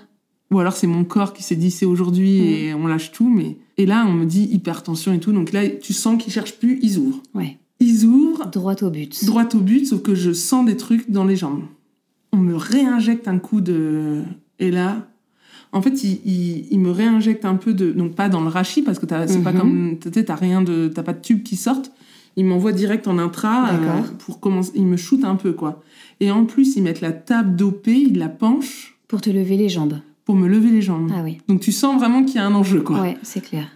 [0.51, 2.47] Ou alors c'est mon corps qui s'est dit c'est aujourd'hui Mhm.
[2.47, 3.28] et on lâche tout.
[3.28, 5.32] Mais et là on me dit hypertension et tout.
[5.32, 7.23] Donc là tu sens qu'ils cherchent plus, ils ouvrent.
[7.35, 7.59] Ouais.
[7.81, 9.24] Ils ouvrent Droit au but.
[9.24, 11.62] droit au but, sauf que je sens des trucs dans les jambes.
[12.35, 14.23] On me réinjecte un coup de
[14.59, 15.06] et là.
[15.73, 17.93] En fait, il, il- il me réinjecte un peu de.
[17.93, 19.59] Donc, pas dans le rachis, parce que t'as- c'est pas Mhm.
[19.59, 19.97] comme.
[20.01, 20.89] Tu sais, t'as rien de.
[20.94, 21.93] T'as pas de tube qui sortent.
[22.36, 23.69] Il m'envoie direct en intra.
[23.73, 24.73] euh, pour commencer.
[24.74, 25.82] Il me shoot un peu, quoi.
[26.20, 29.69] Et en plus, ils mettent la table d'OP, ils la penchent Pour te lever les
[29.69, 29.98] jambes.
[30.24, 31.11] pour me lever les jambes.
[31.15, 31.39] Ah oui.
[31.48, 33.01] Donc, tu sens vraiment qu'il y a un enjeu, quoi.
[33.01, 33.66] Ouais, c'est clair.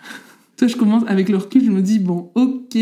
[0.56, 2.76] Toi, je commence avec le recul, je me dis, bon, ok.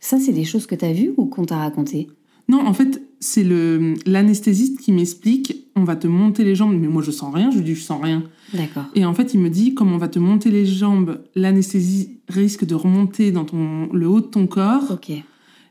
[0.00, 2.08] Ça, c'est des choses que t'as vues ou qu'on t'a raconté
[2.48, 6.88] Non, en fait, c'est le l'anesthésiste qui m'explique, on va te monter les jambes, mais
[6.88, 8.22] moi je sens rien, je lui dis je sens rien.
[8.54, 8.84] D'accord.
[8.94, 12.64] Et en fait, il me dit comme on va te monter les jambes, l'anesthésie risque
[12.64, 15.10] de remonter dans ton le haut de ton corps Ok.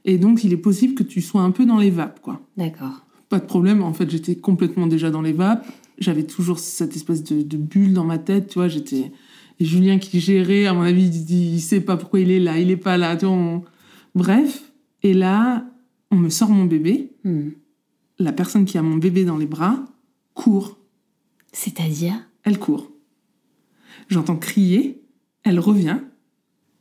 [0.05, 2.41] et donc il est possible que tu sois un peu dans les vapes quoi.
[2.57, 3.05] D'accord.
[3.29, 5.65] Pas de problème, en fait, j'étais complètement déjà dans les vapes.
[5.97, 9.11] J'avais toujours cette espèce de, de bulle dans ma tête, tu vois, j'étais
[9.59, 12.41] et Julien qui gérait, à mon avis, il, dit, il sait pas pourquoi il est
[12.41, 13.63] là, il est pas là, tu vois, on-
[14.13, 14.71] Bref,
[15.03, 15.65] et là,
[16.15, 17.49] on me sort mon bébé Hmm.
[18.19, 19.83] la personne qui a mon bébé dans les bras
[20.35, 20.77] court.
[21.51, 22.13] C'est-à-dire?
[22.43, 22.91] Elle court.
[24.07, 25.01] J'entends crier.
[25.43, 25.97] Elle revient.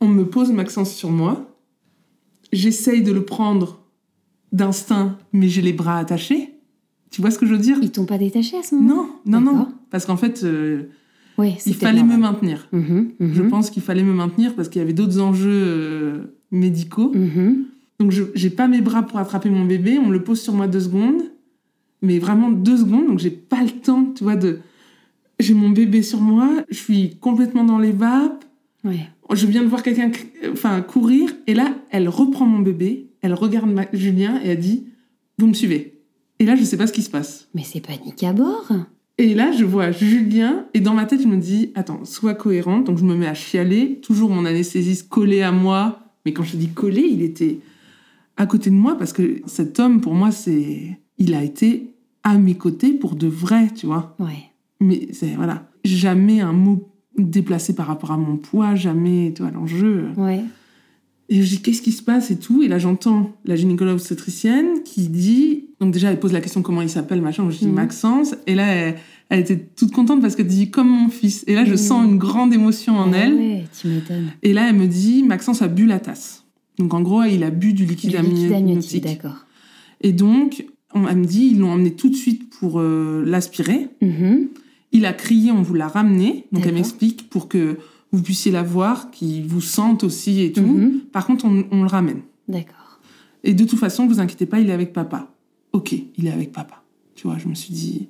[0.01, 1.57] On me pose Maxence sur moi.
[2.53, 3.83] J'essaye de le prendre
[4.51, 6.53] d'instinct, mais j'ai les bras attachés.
[7.11, 7.77] Tu vois ce que je veux dire?
[7.81, 9.67] Ils t'ont pas détaché à ce moment Non, non, non.
[9.89, 10.83] Parce qu'en fait, euh,
[11.65, 12.67] il fallait me maintenir.
[12.71, 16.37] Mhm, mhm, Je pense qu'il fallait me maintenir parce qu'il y avait d'autres enjeux euh,
[16.51, 17.11] médicaux.
[17.13, 17.65] mhm.
[17.99, 19.97] Donc, je j'ai pas mes bras pour attraper mon bébé.
[19.99, 21.21] On le pose sur moi deux secondes.
[22.01, 23.07] Mais vraiment deux secondes.
[23.07, 24.59] Donc, j'ai pas le temps, tu vois, de.
[25.39, 26.49] J'ai mon bébé sur moi.
[26.69, 28.45] Je suis complètement dans les vapes.
[28.83, 29.07] Ouais.
[29.33, 30.11] Je viens de voir quelqu'un
[30.51, 31.33] enfin, courir.
[31.47, 33.07] Et là, elle reprend mon bébé.
[33.21, 34.85] Elle regarde ma- Julien et elle dit
[35.39, 35.99] Vous me suivez.
[36.39, 37.47] Et là, je sais pas ce qui se passe.
[37.55, 38.71] Mais c'est panique à bord.
[39.17, 42.83] Et là, je vois Julien, et dans ma tête, je me dis, attends, sois cohérente.
[42.83, 46.01] Donc, je me mets à chialer, toujours mon anesthésiste collé à moi.
[46.25, 47.59] Mais quand je dis collé, il était
[48.37, 50.99] à côté de moi, parce que cet homme, pour moi, c'est.
[51.17, 51.93] Il a été
[52.23, 54.15] à mes côtés pour de vrai, tu vois.
[54.19, 54.51] Ouais.
[54.81, 55.35] Mais c'est.
[55.35, 55.69] Voilà.
[55.85, 60.09] Jamais un mot déplacé par rapport à mon poids, jamais, tu vois, l'enjeu.
[60.17, 60.43] Ouais.
[61.29, 62.61] Et je dis, qu'est-ce qui se passe et tout?
[62.61, 65.69] Et là, j'entends la gynécologue obstétricienne qui dit.
[65.79, 67.49] Donc, déjà, elle pose la question comment il s'appelle, machin.
[67.49, 67.73] Je dis Mhm.
[67.73, 68.35] Maxence.
[68.45, 68.95] Et là, elle,
[69.29, 71.43] elle était toute contente parce qu'elle dit comme mon fils.
[71.47, 71.77] Et là, je Mhm.
[71.77, 73.33] sens une grande émotion en Ah elle.
[73.35, 74.33] Ouais, tu m'étonnes.
[74.43, 76.44] Et là, elle me dit Maxence a bu la tasse.
[76.77, 79.45] Donc, en gros, il a bu du liquide, Du liquide amniotique, d'accord.
[80.01, 83.87] Et donc, on, elle me dit ils l'ont emmené tout de suite pour euh, l'aspirer.
[84.01, 84.49] Mhm.
[84.91, 86.47] Il a crié, on vous l'a ramené.
[86.51, 87.77] Donc, elle m'explique pour que
[88.11, 90.61] vous puissiez la voir, qu'il vous sente aussi et tout.
[90.61, 90.99] Mhm.
[91.11, 92.21] Par contre, on- on le ramène.
[92.47, 92.99] D'accord.
[93.43, 95.31] Et de toute façon, vous inquiétez pas, il est avec papa.
[95.73, 96.83] Ok, il est avec papa.
[97.15, 98.07] Tu vois, je me suis dit,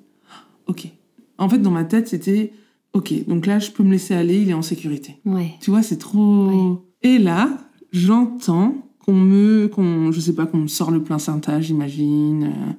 [0.68, 0.88] ok.
[1.38, 2.54] En fait, dans ma tête, c'était,
[2.94, 5.18] ok, donc là, je peux me laisser aller, il est en sécurité.
[5.26, 5.52] Ouais.
[5.62, 6.86] Tu vois, c'est trop.
[7.02, 7.58] Et là,
[7.96, 12.44] j'entends qu'on me, qu'on, je sais pas, qu'on me sort le placenta, j'imagine.
[12.46, 12.72] euh.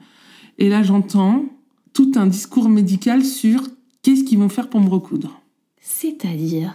[0.58, 1.44] Et là, j'entends
[1.92, 3.62] tout un discours médical sur
[4.02, 5.40] qu'est-ce qu'ils vont faire pour me recoudre.
[5.80, 6.74] C'est-à-dire.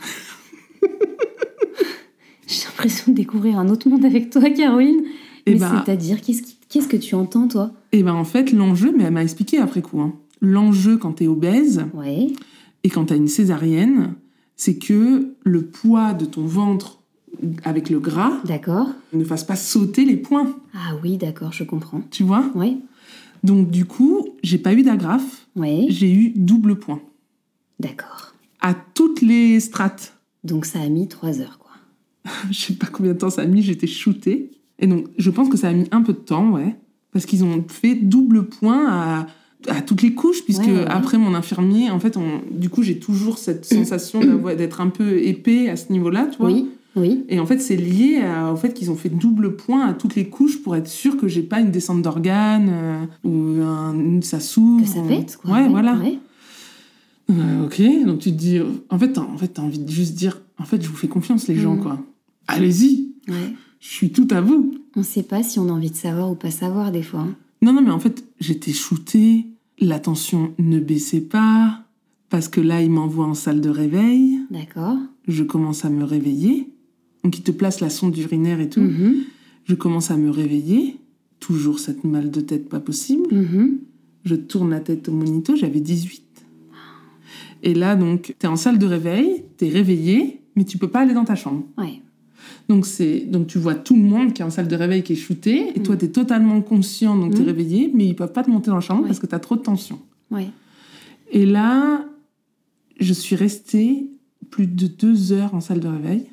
[2.48, 5.04] J'ai l'impression de découvrir un autre monde avec toi, Caroline.
[5.46, 7.72] Et Mais ben, c'est-à-dire, qu'est-ce que tu entends, toi?
[7.92, 10.02] Et ben, en fait, l'enjeu, mais elle m'a expliqué après coup.
[10.02, 10.14] hein.
[10.42, 12.28] L'enjeu quand t'es obèse, Ouais.
[12.84, 14.16] Et quand tu as une césarienne,
[14.56, 17.01] c'est que le poids de ton ventre
[17.64, 18.88] avec le gras D'accord.
[19.14, 22.02] ne fasse pas sauter les points, Ah oui, d'accord, je comprends.
[22.12, 22.46] tu vois?
[22.56, 22.78] Ouais.
[23.44, 25.86] Donc du coup, j'ai pas eu d'agrafe, Ouais.
[25.90, 27.02] j'ai eu double point
[27.80, 28.34] D'accord.
[28.62, 30.16] à toutes les strates.
[30.44, 31.72] Donc ça a mis trois heures, quoi.
[32.52, 34.52] Je sais pas combien de temps ça a mis, j'étais shootée.
[34.80, 36.76] Et donc je pense que ça a mis un peu de temps, ouais,
[37.12, 39.28] parce qu'ils ont fait double point à
[39.68, 40.86] à toutes les couches, puisque Ouais, ouais, ouais.
[40.88, 44.20] après mon infirmier, en fait, on, du coup, j'ai toujours cette sensation
[44.58, 46.48] d'être un peu épais à ce niveau-là, tu vois.
[46.52, 47.24] Oui, oui.
[47.30, 50.16] Et en fait, c'est lié à- au fait qu'ils ont fait double point à toutes
[50.16, 54.22] les couches pour être sûr que j'ai pas une descente d'organes euh, ou un, une-
[54.24, 54.84] ça s'ouvre.
[54.84, 55.52] Que ça pète, quoi.
[55.54, 55.96] Ouais, voilà.
[55.98, 56.20] ouais.
[57.30, 58.60] Euh, ok, donc tu te dis,
[58.90, 61.48] en fait, t'as en fait, envie de juste dire, en fait, je vous fais confiance,
[61.48, 61.82] les gens, Mhm.
[61.84, 62.00] quoi.
[62.48, 63.54] Allez-y, Ouais.
[63.80, 64.74] je suis tout à vous.
[64.98, 67.22] On sait pas si on a envie de savoir ou pas savoir, des fois.
[67.22, 67.36] hein.
[67.62, 69.46] Non, non, mais en fait, j'étais shootée.
[69.84, 71.80] la tension ne baissait pas,
[72.30, 74.38] parce que là, il m'envoie en salle de réveil.
[74.52, 74.96] D'accord.
[75.28, 76.71] Je commence à me réveiller.
[77.24, 78.82] Donc, il te place la sonde urinaire et tout.
[78.82, 79.16] Mhm.
[79.66, 80.98] Je commence à me réveiller.
[81.40, 83.28] Toujours cette mal de tête pas possible.
[83.32, 83.78] Mhm.
[84.26, 86.24] Je tourne la tête au monito, j'avais 18.
[87.64, 91.14] Et là, donc, t'es en salle de réveil, t'es réveillé, mais tu peux pas aller
[91.14, 91.64] dans ta chambre.
[91.78, 92.02] Ouais.
[92.70, 95.14] Donc, c'est, donc tu vois tout le monde qui est en salle de réveil qui
[95.14, 97.46] est shooté, et toi, t'es totalement conscient, donc t'es Mm.
[97.46, 99.08] réveillé, mais ils peuvent pas te monter dans la chambre Ouais.
[99.08, 100.00] parce que t'as trop de tension.
[100.32, 100.48] Ouais.
[101.32, 102.06] Et là,
[103.00, 104.10] je suis restée
[104.50, 106.26] plus de deux heures en salle de réveil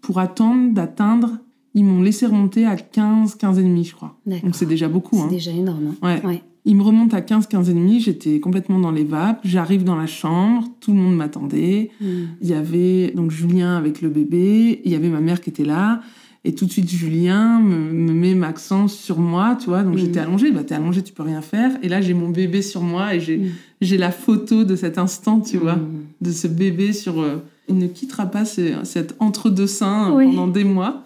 [0.00, 1.38] pour attendre d'atteindre.
[1.74, 4.16] Ils m'ont laissé remonter à 15, 15 et demi, je crois.
[4.26, 5.16] Donc c'est déjà beaucoup.
[5.16, 5.28] C'est Hein.
[5.28, 5.94] déjà énorme.
[6.02, 6.20] hein.
[6.26, 6.42] Ouais.
[6.74, 8.00] Me remontent à 15, 15 et demi.
[8.00, 9.40] J'étais complètement dans les vapes.
[9.44, 10.66] J'arrive dans la chambre.
[10.80, 11.90] Tout le monde m'attendait.
[12.00, 12.06] Mm.
[12.42, 14.80] Il y avait donc Julien avec le bébé.
[14.84, 16.00] Il y avait ma mère qui était là.
[16.44, 19.82] Et tout de suite, Julien me, me met Maxence sur moi, tu vois.
[19.82, 20.50] Donc j'étais allongée.
[20.50, 21.72] Bah, t'es allongée, tu peux rien faire.
[21.82, 23.46] Et là, j'ai mon bébé sur moi et j'ai Mm.
[23.82, 25.78] j'ai la photo de cet instant, tu vois,
[26.20, 27.20] de ce bébé sur.
[27.20, 27.36] euh,
[27.70, 30.26] il ne quittera pas ce- cet entre-deux seins Oui.
[30.26, 31.04] pendant des mois.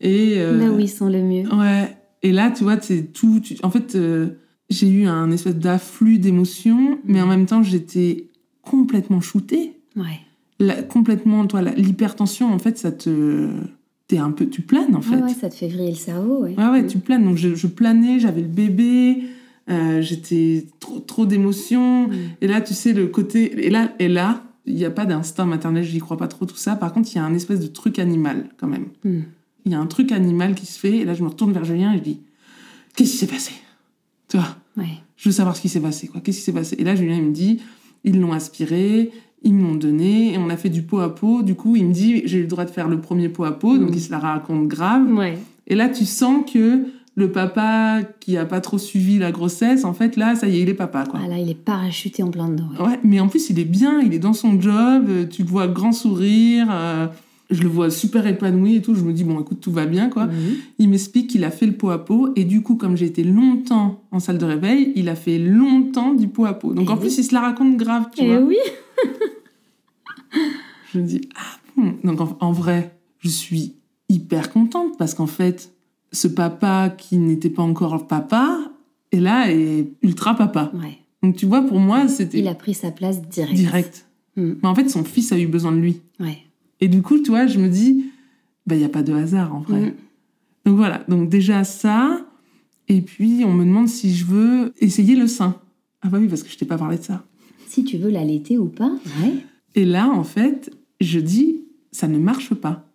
[0.00, 0.34] Et.
[0.36, 1.52] euh, Là où ils sont le mieux.
[1.52, 1.96] Ouais.
[2.22, 3.40] Et là, tu vois, c'est tout.
[3.42, 4.28] tu- En fait, euh,
[4.70, 8.28] j'ai eu un espèce d'afflux d'émotions, mais en même temps, j'étais
[8.62, 9.72] complètement shootée.
[9.96, 10.20] Ouais.
[10.58, 13.48] La- complètement, toi, l'hypertension, en fait, ça te.
[14.08, 14.46] T'es un peu.
[14.48, 15.16] Tu planes, en fait.
[15.16, 16.42] Ouais, ouais, ça te fait vriller le cerveau.
[16.44, 16.54] Ouais.
[16.56, 17.24] Ouais, ouais, tu planes.
[17.24, 19.24] Donc, je, je planais, j'avais le bébé,
[19.68, 22.06] euh, j'étais trop, trop d'émotions.
[22.08, 22.12] Mm.
[22.40, 23.66] Et là, tu sais, le côté.
[23.66, 26.56] Et là, et là il n'y a pas d'instinct maternel, j'y crois pas trop, tout
[26.56, 26.76] ça.
[26.76, 28.86] Par contre, il y a un espèce de truc animal, quand même.
[29.04, 29.20] Mm.
[29.64, 30.98] Il y a un truc animal qui se fait.
[30.98, 32.20] Et là, je me retourne vers Julien et je dis
[32.94, 33.52] Qu'est-ce qui s'est passé?
[34.28, 34.56] Tu vois?
[34.76, 34.88] Ouais.
[35.16, 36.20] Je veux savoir ce qui s'est passé, quoi.
[36.20, 36.76] Qu'est-ce qui s'est passé?
[36.78, 37.60] Et là, Julien, il me dit
[38.04, 39.10] Ils l'ont aspiré,
[39.42, 41.42] ils me l'ont donné, et on a fait du pot à pot.
[41.42, 43.52] Du coup, il me dit J'ai eu le droit de faire le premier pot à
[43.52, 43.94] pot, donc Mm.
[43.94, 45.12] il se la raconte grave.
[45.12, 45.38] Ouais.
[45.66, 46.84] Et là, tu sens que
[47.18, 50.62] le papa qui a pas trop suivi la grossesse, en fait, là, ça y est,
[50.62, 51.18] il est papa, quoi.
[51.24, 52.68] Ah là, il est parachuté en plein dedans.
[52.78, 52.86] ouais.
[52.86, 55.48] Ouais, mais en plus, il est bien, il est dans son job, euh, tu le
[55.48, 57.06] vois grand sourire, euh,
[57.50, 58.94] je le vois super épanoui et tout.
[58.94, 60.28] Je me dis, bon, écoute, tout va bien, quoi.
[60.78, 63.24] Il m'explique qu'il a fait le pot à pot, et du coup, comme j'ai été
[63.24, 66.74] longtemps en salle de réveil, il a fait longtemps du pot à pot.
[66.74, 67.00] Donc Eh en oui.
[67.00, 68.40] plus, il se la raconte grave, tu Eh vois.
[68.46, 68.56] oui.
[70.92, 71.94] Je me dis, ah bon.
[72.04, 73.74] Donc en, en vrai, je suis
[74.08, 75.72] hyper contente parce qu'en fait,
[76.16, 78.58] ce papa qui n'était pas encore papa,
[79.12, 80.72] et là, est ultra papa.
[80.74, 80.98] Ouais.
[81.22, 83.54] Donc tu vois, pour moi, c'était Il a pris sa place direct.
[83.54, 84.06] direct.
[84.36, 84.52] Mm.
[84.62, 86.00] Mais en fait, son fils a eu besoin de lui.
[86.18, 86.38] Ouais.
[86.80, 88.06] Et du coup, tu vois, je me dis,
[88.66, 89.80] bah, il n'y a pas de hasard en vrai.
[89.80, 89.94] Mm.
[90.64, 92.26] Donc voilà, donc déjà ça.
[92.88, 95.60] Et puis, on me demande si je veux essayer le sein.
[96.02, 97.24] Ah bah oui, parce que je t'ai pas parlé de ça.
[97.66, 98.92] Si tu veux l'allaiter ou pas.
[99.22, 99.34] Ouais.
[99.74, 100.70] Et là, en fait,
[101.00, 101.60] je dis,
[101.92, 102.85] ça ne marche pas.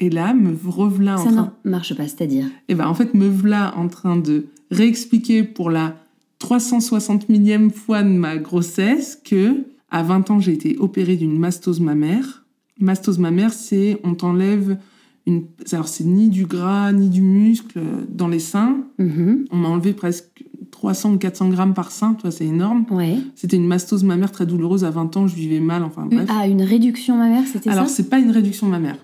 [0.00, 1.52] Et là, me revelà en Ça train...
[1.64, 2.46] ne marche pas, c'est-à-dire.
[2.68, 5.94] Et ben en fait, me voilà en train de réexpliquer pour la
[6.38, 11.80] 360 millième fois de ma grossesse que à 20 ans, j'ai été opérée d'une mastose
[11.80, 12.44] mammaire.
[12.78, 14.78] Mastose mammaire, c'est on t'enlève
[15.26, 15.44] une...
[15.72, 18.78] Alors, c'est ni du gras, ni du muscle euh, dans les seins.
[18.98, 19.44] Mhm.
[19.50, 22.86] On m'a enlevé presque 300 ou 400 grammes par sein, toi, c'est énorme.
[22.90, 23.18] Ouais.
[23.34, 24.84] C'était une mastose mammaire très douloureuse.
[24.84, 26.26] À 20 ans, je vivais mal, enfin bref.
[26.32, 27.94] Ah, une réduction mammaire, c'était Alors, ça?
[27.96, 28.96] c'est pas une réduction mammaire.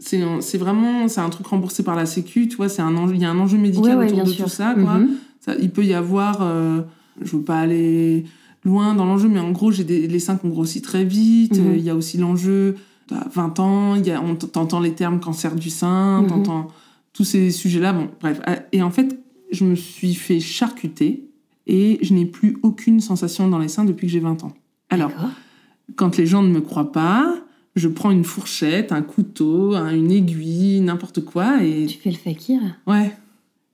[0.00, 3.20] C'est vraiment c'est un truc remboursé par la Sécu, tu vois, c'est un enjeu, il
[3.20, 4.44] y a un enjeu médical Ouais, autour de sûr.
[4.44, 4.98] tout ça, quoi.
[4.98, 5.10] Mhm.
[5.40, 6.82] Ça, il peut y avoir, euh,
[7.20, 8.24] je veux pas aller
[8.64, 11.58] loin dans l'enjeu, mais en gros, j'ai des, les seins qui ont grossi très vite.
[11.58, 11.66] Mhm.
[11.66, 12.76] Euh, Il y a aussi l'enjeu,
[13.08, 16.28] t'as 20 ans, il y a, on t- t'entends les termes cancer du sein, Mhm.
[16.28, 16.68] t'entends
[17.12, 17.92] tous ces sujets-là.
[17.92, 18.40] Bon, bref.
[18.48, 19.18] Euh, Et en fait,
[19.50, 21.24] je me suis fait charcuter
[21.66, 24.52] et je n'ai plus aucune sensation dans les seins depuis que j'ai 20 ans.
[24.90, 25.10] Alors,
[25.96, 27.34] quand les gens ne me croient pas,
[27.78, 32.16] je prends une fourchette, un couteau, un- une aiguille, n'importe quoi, et Tu fais le
[32.16, 33.12] fakir ouais,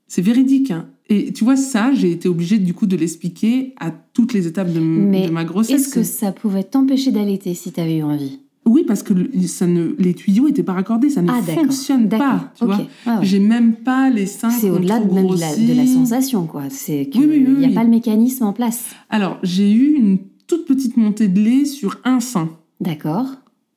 [0.06, 0.70] c'est véridique.
[0.70, 0.86] hein.
[1.10, 4.72] Et tu vois, ça, j'ai été obligée du coup de l'expliquer à toutes les étapes
[4.72, 5.82] de, m- Mais de ma grossesse.
[5.88, 8.38] Est-ce que ça pouvait t'empêcher d'allaiter si t'avais eu envie?
[8.66, 12.08] Oui, parce que le- ça ne, les tuyaux n'étaient pas raccordés, ça ne Ah, fonctionne
[12.08, 12.50] pas.
[12.58, 13.26] Tu vois, Ah ouais.
[13.26, 14.48] j'ai même pas les seins.
[14.48, 15.66] C'est au-delà de même de la, grossi.
[15.66, 16.62] de la sensation, quoi.
[16.70, 18.86] C'est qu'il Oui, oui, oui, n'y a pas le mécanisme en place.
[19.10, 20.16] Alors, j'ai eu une
[20.46, 22.48] toute petite montée de lait sur un sein,
[22.80, 23.26] D'accord.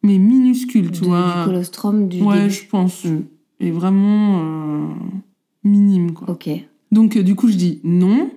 [0.08, 1.42] Mais minuscule, tu Du- vois.
[1.44, 2.50] Du colostrum du ouais, début.
[2.54, 3.04] je pense.
[3.06, 3.22] Mm.
[3.60, 4.88] Et vraiment euh,
[5.64, 6.30] minime, quoi.
[6.30, 6.50] Ok.
[6.92, 8.30] Donc, euh, du coup, je dis non.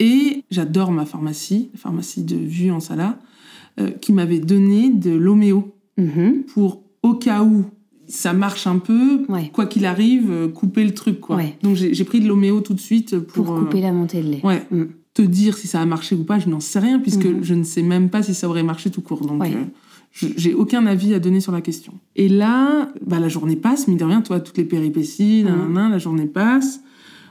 [0.00, 3.18] Et j'adore ma pharmacie, la pharmacie de Vue en Sala,
[3.80, 6.44] euh, qui m'avait donné de l'homéo Mhm.
[6.52, 7.64] pour, au cas où
[8.06, 9.50] ça marche un peu, Ouais.
[9.52, 11.36] quoi qu'il arrive, couper le truc, quoi.
[11.36, 11.56] Ouais.
[11.62, 14.28] Donc, j'ai pris de l'homéo tout de suite pour, Pour euh, couper la montée de
[14.28, 14.40] lait.
[14.44, 14.84] ouais, Mm.
[15.14, 17.42] te dire si ça a marché ou pas, je n'en sais rien, puisque Mhm.
[17.44, 19.20] je ne sais même pas si ça aurait marché tout court.
[19.26, 19.52] Donc, Ouais.
[20.22, 21.94] Euh, j'ai aucun avis à donner sur la question.
[22.16, 25.72] Et là, bah, la journée passe, mine de rien, toi, toutes les péripéties, Mhm.
[25.72, 26.80] nan, la journée passe.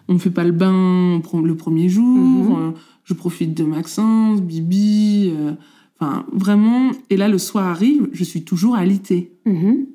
[0.08, 2.18] On ne fait pas le bain le premier jour.
[2.18, 2.52] Mhm.
[2.56, 2.72] euh,
[3.03, 5.52] je profite de Maxence, Bibi, euh,
[5.99, 6.91] enfin vraiment.
[7.10, 9.32] Et là, le soir arrive, je suis toujours alitée.
[9.45, 9.86] Mhm.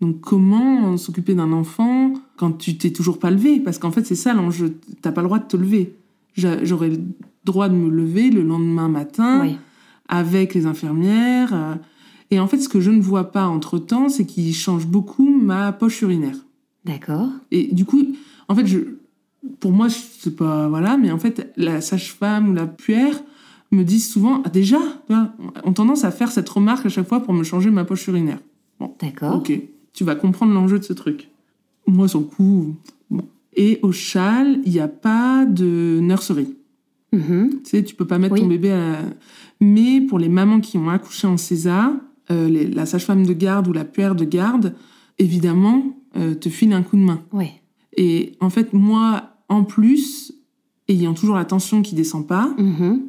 [0.00, 4.14] Donc comment s'occuper d'un enfant quand tu t'es toujours pas levé Parce qu'en fait, c'est
[4.14, 4.76] ça l'enjeu.
[5.02, 5.94] T'as pas le droit de te lever.
[6.34, 6.98] J'a- J'aurais le
[7.44, 9.38] droit de me lever le lendemain matin
[10.08, 11.78] avec les infirmières.
[12.30, 15.72] Et en fait, ce que je ne vois pas entre-temps, c'est qu'il change beaucoup ma
[15.72, 16.36] poche urinaire.
[16.84, 17.28] D'accord.
[17.50, 18.02] Et du coup,
[18.48, 18.78] en fait, je,
[19.60, 23.22] pour moi, je sais pas, voilà, mais en fait, la sage-femme ou la puère
[23.72, 24.78] me disent souvent, ah, déjà,
[25.64, 28.38] ont tendance à faire cette remarque à chaque fois pour me changer ma poche urinaire.
[29.00, 29.36] D'accord.
[29.36, 29.52] Ok,
[29.92, 31.28] tu vas comprendre l'enjeu de ce truc.
[31.86, 32.74] Moi, le coup,
[33.10, 33.24] bon.
[33.54, 36.54] Et au châle, il n'y a pas de nurserie.
[37.12, 37.60] Mhm.
[37.64, 38.40] Tu sais, tu peux pas mettre Oui.
[38.40, 38.98] ton bébé à.
[39.60, 41.92] Mais pour les mamans qui ont accouché en César,
[42.30, 44.74] les- la sage-femme de garde ou la puère de garde,
[45.18, 47.22] évidemment, euh, te file un coup de main.
[47.32, 47.52] Ouais.
[47.96, 50.32] Et en fait, moi, en plus,
[50.88, 53.02] ayant toujours la tension qui descend pas, Mhm.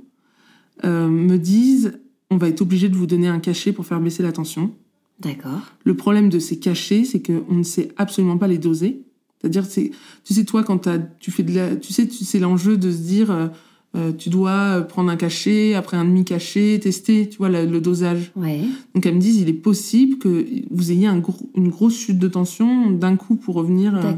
[0.85, 1.99] euh, me disent
[2.29, 4.73] on va être obligé de vous donner un cachet pour faire baisser la tension.
[5.21, 5.61] D'accord.
[5.85, 9.01] Le problème de ces cachets, c'est qu'on ne sait absolument pas les doser.
[9.39, 9.91] C'est-à-dire, c'est,
[10.25, 10.89] tu sais, toi, quand
[11.19, 13.47] tu fais de la, tu sais, tu- c'est l'enjeu de se dire, euh,
[13.97, 18.31] euh, tu dois prendre un cachet, après un demi-cachet, tester, tu vois, le, le dosage.
[18.35, 18.61] Ouais.
[18.93, 22.19] Donc, elles me disent, il est possible que vous ayez un gros- une grosse chute
[22.19, 23.95] de tension d'un coup pour revenir.
[23.95, 24.13] euh,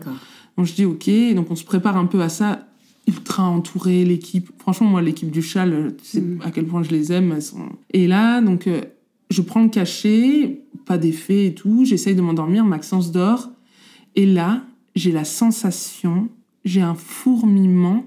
[0.57, 2.68] donc je dis ok, donc on se prépare un peu à ça,
[3.07, 4.49] ultra entouré, l'équipe.
[4.60, 6.39] Franchement, moi, l'équipe du châle, euh, tu sais Mm.
[6.43, 7.31] à quel point je les aime.
[7.34, 8.81] elles sont- Et là, donc, euh,
[9.30, 13.49] je prends le cachet, pas d'effet et tout, j'essaye de m'endormir, Maxence dort.
[14.15, 14.64] Et là,
[14.95, 16.27] j'ai la sensation,
[16.65, 18.03] j'ai un fourmillement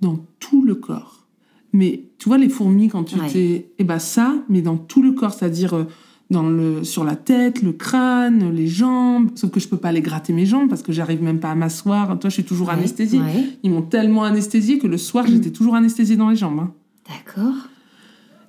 [0.00, 1.26] dans tout le corps.
[1.72, 3.28] Mais tu vois les fourmis quand tu Ouais.
[3.28, 3.70] t'es...
[3.78, 5.84] Eh ben ça, mais dans tout le corps, c'est-à-dire euh,
[6.30, 9.30] dans le, sur la tête, le crâne, les jambes.
[9.34, 11.54] Sauf que je peux pas aller gratter mes jambes parce que j'arrive même pas à
[11.54, 12.18] m'asseoir.
[12.18, 12.74] Toi, je suis toujours Ouais.
[12.74, 13.20] anesthésiée.
[13.20, 13.44] Ouais.
[13.62, 16.58] Ils m'ont tellement anesthésiée que le soir, j'étais toujours anesthésiée dans les jambes.
[16.60, 16.72] hein.
[17.08, 17.54] D'accord.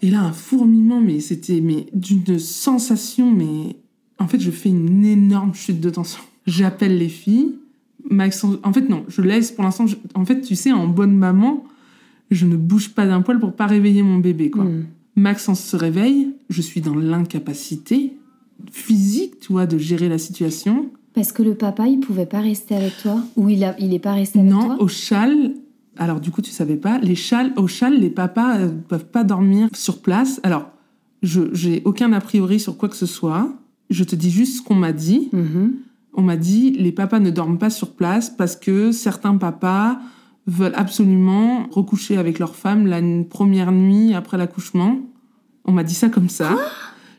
[0.01, 3.75] Et là, un fourmillement, mais c'était mais d'une sensation, mais
[4.17, 6.21] en fait, je fais une énorme chute de tension.
[6.47, 7.55] J'appelle les filles.
[8.09, 9.85] Maxence, en fait, non, je laisse pour l'instant.
[9.87, 11.63] je- En fait, tu sais, en bonne maman,
[12.31, 14.65] je ne bouge pas d'un poil pour pas réveiller mon bébé, quoi.
[14.65, 14.85] Mhm.
[15.15, 18.13] Maxence se réveille, je suis dans l'incapacité
[18.71, 20.89] physique, tu vois, de gérer la situation.
[21.13, 23.99] Parce que le papa, il pouvait pas rester avec toi Ou il, a, il est
[23.99, 24.77] pas resté avec non, toi?
[24.81, 25.53] au châle.
[25.97, 29.23] Alors du coup, tu savais pas, les châles, au châle, les papas euh, peuvent pas
[29.23, 30.39] dormir sur place.
[30.43, 30.69] Alors,
[31.23, 33.53] je j'ai aucun a priori sur quoi que ce soit.
[33.89, 35.29] Je te dis juste ce qu'on m'a dit.
[35.33, 35.73] Mhm.
[36.13, 39.99] On m'a dit les papas ne dorment pas sur place parce que certains papas
[40.47, 44.99] veulent absolument recoucher avec leur femme la première nuit après l'accouchement.
[45.65, 46.57] On m'a dit ça comme ça.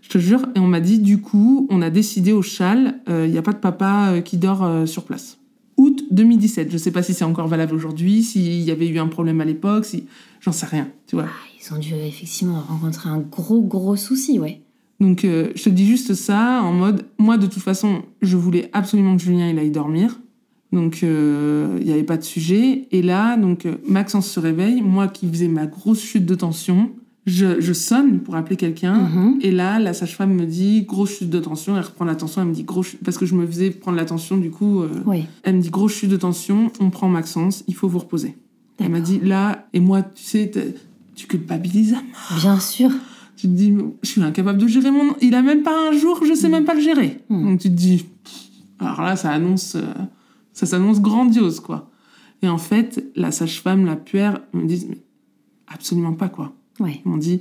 [0.03, 0.43] Je te jure.
[0.57, 3.53] Et on m'a dit, du coup, on a décidé au châle, il n'y a pas
[3.53, 5.39] de papa euh, qui dort euh, sur place.
[5.77, 6.71] Août 2017.
[6.71, 9.45] Je sais pas si c'est encore valable aujourd'hui, s'il y avait eu un problème à
[9.45, 10.07] l'époque, si...
[10.41, 11.27] J'en sais rien, tu vois.
[11.29, 14.63] Ah, Ils ont dû effectivement rencontrer un gros, gros souci, ouais.
[15.01, 18.69] Donc, euh, je te dis juste ça en mode, moi, de toute façon, je voulais
[18.73, 20.21] absolument que Julien il aille dormir.
[20.73, 22.87] Donc, euh, il n'y avait pas de sujet.
[22.93, 24.83] Et là, donc, euh, Maxence se réveille.
[24.83, 26.91] Moi qui faisais ma grosse chute de tension,
[27.27, 28.95] je, je sonne pour appeler quelqu'un.
[28.95, 29.39] Mhm.
[29.41, 31.77] Et là, la sage-femme me dit, grosse chute de tension.
[31.77, 32.43] Elle reprend la tension.
[32.43, 34.83] Elle me dit, grosse chute- Parce que je me faisais prendre la tension, du coup.
[34.83, 35.25] euh, Ouais.
[35.43, 36.71] elle me dit, grosse chute de tension.
[36.79, 37.65] On prend Maxence.
[37.67, 38.37] Il faut vous reposer.
[38.79, 40.51] Elle m'a dit, là, et moi, tu sais,
[41.17, 41.97] tu culpabilises.
[42.39, 42.91] Bien sûr.
[43.41, 45.15] Tu te dis, je suis incapable de gérer mon...
[45.23, 47.21] Il a même pas un jour, je sais même pas le gérer.
[47.31, 47.45] Mm.
[47.45, 48.05] Donc tu te dis,
[48.79, 49.95] alors là, ça annonce, euh,
[50.53, 51.89] ça s'annonce grandiose, quoi.
[52.43, 54.99] Et en fait, la sage-femme, la puère, me disent, mais
[55.69, 56.53] absolument pas, quoi.
[56.81, 57.01] Ouais.
[57.03, 57.41] Ils m'ont dit,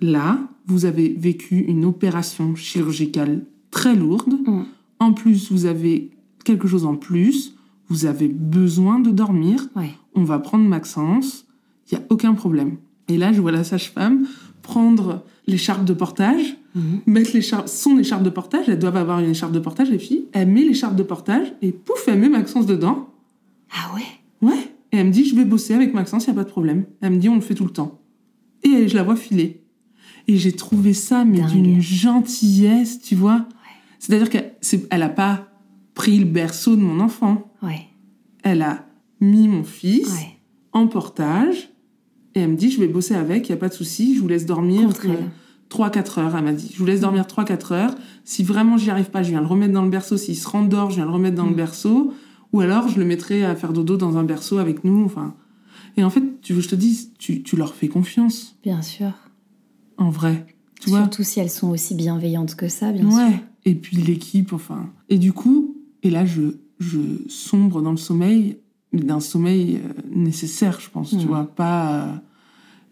[0.00, 4.34] là, vous avez vécu une opération chirurgicale très lourde.
[4.46, 4.62] Mm.
[5.00, 6.12] En plus, vous avez
[6.44, 7.56] quelque chose en plus.
[7.88, 9.90] Vous avez besoin de dormir Ouais.
[10.14, 11.46] on va prendre Maxence,
[11.90, 12.76] il n'y a aucun problème.
[13.08, 14.26] Et là, je vois la sage-femme
[14.66, 17.00] prendre l'écharpe de portage, Mhm.
[17.06, 20.24] mettre l'écharpe, son écharpe de portage, elles doivent avoir une écharpe de portage, les filles,
[20.32, 23.08] elle met l'écharpe de portage et pouf, elle met Maxence dedans.
[23.72, 24.02] Ah ouais?
[24.48, 24.72] Ouais.
[24.92, 26.84] Et elle me dit, je vais bosser avec Maxence, il n'y a pas de problème.
[27.00, 28.00] Elle me dit, on le fait tout le temps.
[28.64, 29.62] Et je la vois filer.
[30.28, 33.46] Et j'ai trouvé ça, mais d'une gentillesse, tu vois.
[34.00, 35.48] C'est-à-dire qu'elle n'a pas
[35.94, 37.52] pris le berceau de mon enfant.
[37.62, 37.82] Ouais.
[38.42, 38.84] Elle a
[39.20, 40.38] mis mon fils Ouais.
[40.72, 41.70] en portage
[42.36, 44.20] et elle me dit je vais bosser avec, il y a pas de souci, je
[44.20, 45.30] vous laisse dormir Contre euh, elle.
[45.68, 46.70] 3-4 heures, elle m'a dit.
[46.72, 47.94] Je vous laisse dormir 3-4 heures.
[48.24, 50.16] Si vraiment j'y arrive pas, je viens le remettre dans le berceau.
[50.16, 51.56] S'il se rendort, je viens le remettre dans le Mm.
[51.56, 52.12] berceau.
[52.52, 55.04] Ou alors je le mettrai à faire dodo dans un berceau avec nous.
[55.04, 55.34] Enfin.
[55.96, 58.80] Et en fait, tu veux que je te dise, tu, tu leur fais confiance, Bien
[58.82, 59.10] sûr.
[59.98, 60.46] en vrai.
[60.80, 61.00] Tu vois?
[61.00, 63.30] Surtout si elles sont aussi bienveillantes que ça, bien ouais.
[63.30, 63.38] sûr.
[63.64, 64.90] Et puis l'équipe, enfin.
[65.08, 66.42] Et du coup, et là, je,
[66.78, 66.98] je
[67.28, 68.58] sombre dans le sommeil,
[68.92, 71.22] mais d'un sommeil euh, nécessaire, je pense, tu Mhm.
[71.24, 71.44] vois.
[71.46, 72.22] Pas.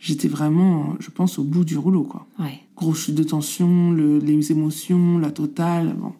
[0.04, 2.26] J'étais vraiment, je pense, au bout du rouleau, quoi.
[2.38, 2.60] Ouais.
[2.76, 5.94] Grosse chute de tension, le- les émotions, la totale.
[5.98, 6.12] Bon,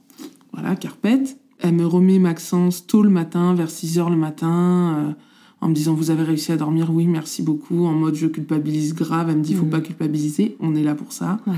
[0.52, 1.38] voilà, carpette.
[1.60, 5.12] Elle me remet Maxence tôt le matin, vers 6 heures le matin, euh,
[5.60, 7.84] en me disant Vous avez réussi à dormir Oui, merci beaucoup.
[7.86, 9.28] En mode Je culpabilise grave.
[9.30, 9.70] Elle me dit Faut Mhm.
[9.70, 11.40] pas culpabiliser, on est là pour ça.
[11.46, 11.54] Ouais.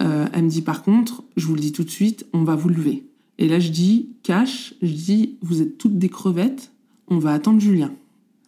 [0.00, 2.56] Euh, elle me dit Par contre, je vous le dis tout de suite, on va
[2.56, 3.04] vous lever.
[3.38, 6.72] Et là, je dis Cash, je dis Vous êtes toutes des crevettes,
[7.08, 7.92] on va attendre Julien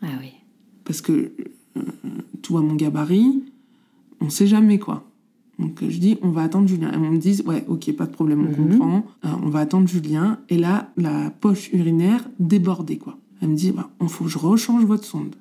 [0.03, 0.31] Ah oui.
[0.85, 1.33] parce que
[2.43, 3.43] tout à mon gabarit,
[4.21, 5.05] on sait jamais quoi.
[5.59, 6.93] Donc je dis, on va attendre Julien.
[6.93, 8.69] Et on me dit, ouais, ok, pas de problème, on Mhm.
[8.71, 9.07] comprend.
[9.25, 10.39] Euh, on va attendre Julien.
[10.49, 13.17] Et là, la poche urinaire débordée quoi.
[13.41, 15.35] Elle me dit, bah, on faut que je rechange votre sonde.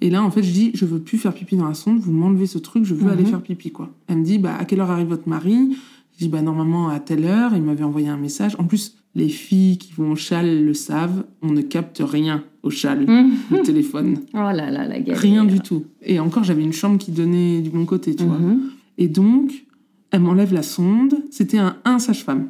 [0.00, 1.98] Et là, en fait, je dis, je veux plus faire pipi dans la sonde.
[2.00, 3.10] Vous m'enlevez ce truc, je veux Mhm.
[3.12, 3.90] aller faire pipi quoi.
[4.08, 5.76] Elle me dit, bah à quelle heure arrive votre mari?
[6.14, 7.52] Je dis, bah normalement à telle heure.
[7.54, 8.56] Il m'avait envoyé un message.
[8.58, 11.24] En plus, les filles qui vont au châle le savent.
[11.42, 13.30] On ne capte rien au châle, Mmh.
[13.52, 14.18] le téléphone.
[14.34, 15.18] Oh là là, la galère.
[15.20, 15.84] Rien du tout.
[16.02, 18.38] Et encore, j'avais une chambre qui donnait du bon côté, tu vois.
[18.38, 18.60] Mhm.
[18.98, 19.64] Et donc,
[20.10, 21.14] elle m'enlève la sonde.
[21.30, 22.48] C'était un, un sage-femme.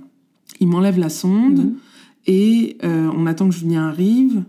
[0.61, 1.75] Il m'enlève la sonde Mhm.
[2.27, 4.43] et euh, on attend que Julien arrive.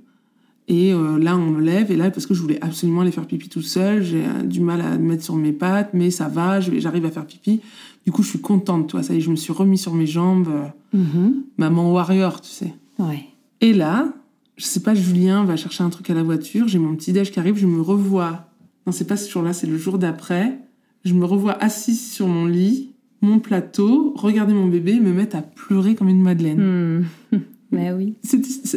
[0.68, 1.92] Et euh, là, on me lève.
[1.92, 4.62] Et là, parce que je voulais absolument aller faire pipi toute seule, j'ai euh, du
[4.62, 7.60] mal à me mettre sur mes pattes, mais ça va, j'arrive à faire pipi.
[8.06, 9.04] Du coup, je suis contente, toi.
[9.04, 10.50] Ça y est, je me suis remis sur mes jambes.
[10.94, 11.44] Mhm.
[11.58, 12.74] maman warrior, tu sais.
[13.00, 13.26] Ouais.
[13.62, 14.14] Et là,
[14.62, 17.32] je sais pas, Julien va chercher un truc à la voiture, j'ai mon petit déj
[17.32, 18.46] qui arrive, je me revois.
[18.86, 20.60] Non, c'est pas ce jour-là, c'est le jour d'après.
[21.04, 25.36] Je me revois assise sur mon lit, mon plateau, regarder mon bébé et me mettre
[25.36, 27.04] à pleurer comme une madeleine.
[27.32, 27.38] Hmm.
[27.72, 28.16] Mais oui.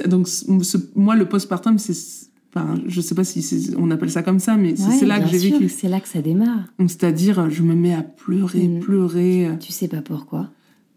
[0.07, 2.31] Donc, ce- moi, le postpartum, c'est.
[2.57, 5.19] Enfin, je sais pas si on appelle ça comme ça, mais c'est Ouais, c'est là
[5.19, 5.69] que j'ai vécu.
[5.69, 6.73] C'est là que ça démarre.
[6.79, 8.79] C'est-à-dire, je me mets à pleurer, Mm.
[8.79, 9.49] pleurer.
[9.59, 10.51] Tu sais pas pourquoi.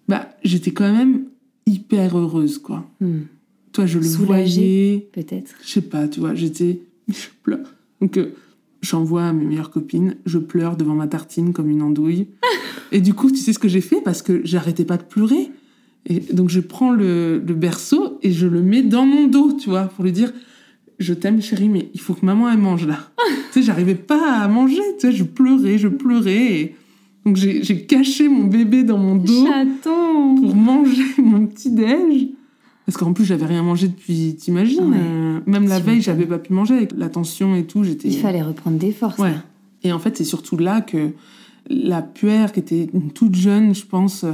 [0.08, 1.24] Bah, j'étais quand même
[1.66, 2.86] hyper heureuse, quoi.
[3.02, 3.22] Hmm.
[3.78, 4.26] Toi, je le Soulagée.
[4.26, 5.10] voyais.
[5.14, 5.54] Peut-être.
[5.64, 6.82] je sais pas, tu vois, j'étais.
[7.10, 7.76] Je pleure.
[8.02, 8.32] Donc, euh,
[8.82, 12.26] j'envoie à mes meilleures copines, je pleure devant ma tartine comme une andouille.
[12.92, 14.02] et du coup, tu sais ce que j'ai fait?
[14.02, 15.52] Parce que j'arrêtais pas de pleurer.
[16.08, 19.70] Et donc, je prends le, le berceau et je le mets dans mon dos, tu
[19.70, 20.34] vois, pour lui dire
[20.98, 23.12] Je t'aime, chérie, mais il faut que maman, elle mange là.
[23.54, 26.52] tu sais, j'arrivais pas à manger, tu sais, je pleurais, je pleurais.
[26.62, 26.76] Et...
[27.28, 30.34] Donc, j'ai j'ai caché mon bébé dans mon dos Chaton.
[30.36, 32.30] pour manger mon petit déj.
[32.88, 34.98] Parce qu'en plus, j'avais rien mangé depuis, t'imagines Ouais.
[35.00, 37.84] euh, Même la veille, j'avais pas pu manger avec la tension et tout.
[37.84, 38.08] J'étais.
[38.08, 39.20] Il fallait reprendre des forces.
[39.20, 39.32] Ouais.
[39.32, 39.44] là.
[39.84, 41.12] Et en fait, c'est surtout là que
[41.70, 44.26] la puère, qui était toute jeune, je pense,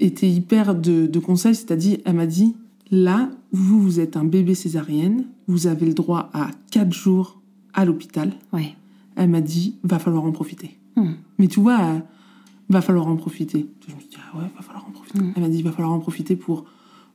[0.00, 1.54] était hyper de, de conseils.
[1.56, 2.54] C'est-à-dire, elle m'a dit
[2.90, 7.40] là, vous, vous êtes un bébé césarienne, vous avez le droit à quatre jours
[7.74, 8.32] à l'hôpital.
[8.52, 8.74] Ouais.
[9.16, 10.78] Elle m'a dit va falloir en profiter.
[10.96, 11.14] Hmm.
[11.38, 11.98] Mais tu vois, euh,
[12.70, 13.66] va falloir en profiter.
[13.88, 15.18] Je me suis dit, ah ouais, va falloir en profiter.
[15.18, 15.32] Mm.
[15.36, 16.64] Elle m'a dit, va falloir en profiter pour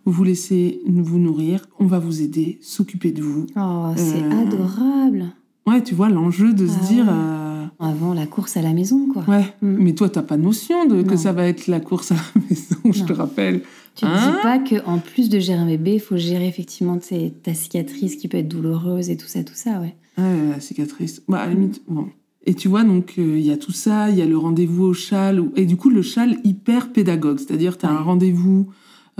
[0.06, 3.46] vous laisser vous nourrir, on va vous aider, s'occuper de vous.
[3.56, 5.26] Oh, c'est Euh, adorable.
[5.66, 7.12] Ouais, tu vois, l'enjeu de se Ah dire, ouais.
[7.14, 9.24] euh, Avant la course à la maison, quoi.
[9.28, 9.76] ouais, Mm.
[9.80, 12.76] mais toi, t'as pas notion de que ça va être la course à la maison,
[12.92, 13.62] je te rappelle.
[13.96, 16.98] Tu Hein dis pas que en plus de gérer un bébé, il faut gérer effectivement
[17.44, 19.96] ta cicatrice qui peut être douloureuse et tout ça, tout ça, ouais.
[20.18, 21.22] Ouais, la cicatrice.
[21.30, 22.08] Bah, à la limite, bon.
[22.46, 24.84] Et tu vois, donc, euh, il y a tout ça, il y a le rendez-vous
[24.84, 25.44] au châle.
[25.56, 27.40] Et du coup, le châle hyper pédagogue.
[27.40, 27.96] C'est-à-dire, tu as Ouais.
[27.96, 28.68] un rendez-vous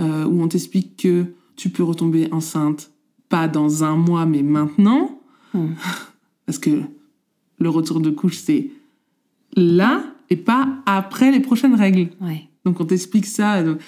[0.00, 1.26] euh, où on t'explique que
[1.56, 2.90] tu peux retomber enceinte,
[3.28, 5.20] pas dans un mois, mais maintenant.
[5.52, 5.68] Hmm.
[6.46, 6.70] Parce que
[7.58, 8.70] le retour de couche, c'est
[9.56, 12.10] là et pas après les prochaines règles.
[12.20, 12.42] Ouais.
[12.64, 13.62] Donc on t'explique ça.
[13.62, 13.78] donc,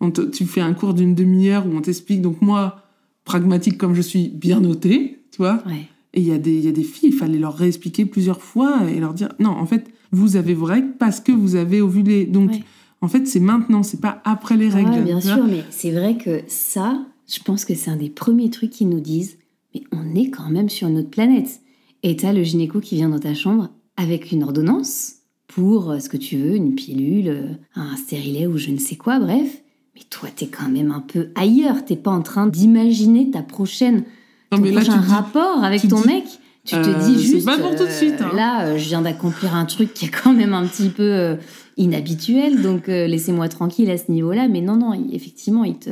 [0.00, 2.22] on te- tu fais un cours d'une demi-heure où on t'explique.
[2.22, 2.82] Donc moi,
[3.24, 5.62] pragmatique comme je suis, bien noté, tu vois.
[5.66, 5.88] Ouais.
[6.14, 8.88] Et il y, a des- y a des filles, il fallait leur réexpliquer plusieurs fois
[8.90, 12.24] et leur dire non, en fait, vous avez vos règles parce que vous avez ovulé.
[12.24, 12.62] Donc, Ouais.
[13.02, 14.90] En fait, c'est maintenant, c'est pas après les règles.
[14.90, 18.50] Ouais, bien sûr, mais c'est vrai que ça, je pense que c'est un des premiers
[18.50, 19.38] trucs qui nous disent
[19.74, 21.60] mais on est quand même sur une autre planète.
[22.02, 25.14] Et t'as le gynéco qui vient dans ta chambre avec une ordonnance
[25.48, 28.96] pour euh, ce que tu veux, une pilule, euh, un stérilet ou je ne sais
[28.96, 29.62] quoi, bref.
[29.94, 31.84] Mais toi, t'es quand même un peu ailleurs.
[31.84, 34.04] T'es pas en train d'imaginer ta prochaine,
[34.52, 36.24] Non, ton mais là, tu prochain dis, rapport avec ton dis, mec.
[36.66, 38.30] Tu te euh, dis c'est juste, pas pour tout de suite, hein.
[38.34, 41.36] là, euh, je viens d'accomplir un truc qui est quand même un petit peu euh,
[41.76, 44.48] inhabituel, donc euh, laissez-moi tranquille à ce niveau-là.
[44.48, 45.90] Mais non, non, effectivement, il te,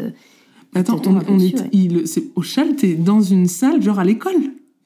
[0.75, 1.69] Attends, on, dessus, est, ouais.
[1.73, 4.35] il- c'est- au châle, t'es dans une salle, genre à l'école.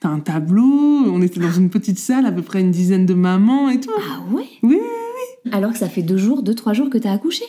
[0.01, 3.15] T'as un tableau, on était dans une petite salle, à peu près une dizaine de
[3.15, 3.91] mamans et tout.
[3.99, 4.45] Ah ouais?
[4.63, 7.45] Oui, oui, Alors que ça fait deux jours, deux, trois jours que t'as accouché?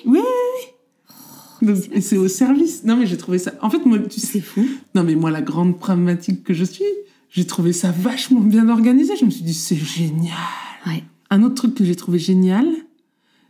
[1.62, 2.84] Donc, et c'est au service.
[2.86, 3.52] Non, mais j'ai trouvé ça.
[3.62, 4.28] En fait, moi, tu sais.
[4.28, 4.66] C'est fou.
[4.96, 6.86] Non, mais moi, la grande pragmatique que je suis,
[7.30, 9.16] j'ai trouvé ça vachement bien organisé.
[9.20, 10.34] Je me suis dit, c'est génial.
[10.88, 11.04] Ouais.
[11.30, 12.68] Un autre truc que j'ai trouvé génial,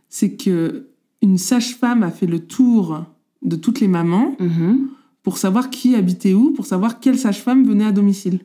[0.08, 0.88] c'est que
[1.22, 3.04] une sage-femme a fait le tour
[3.42, 4.88] de toutes les mamans Mhm.
[5.22, 8.40] pour savoir qui habitait où, pour savoir quelle sage-femme venait à domicile.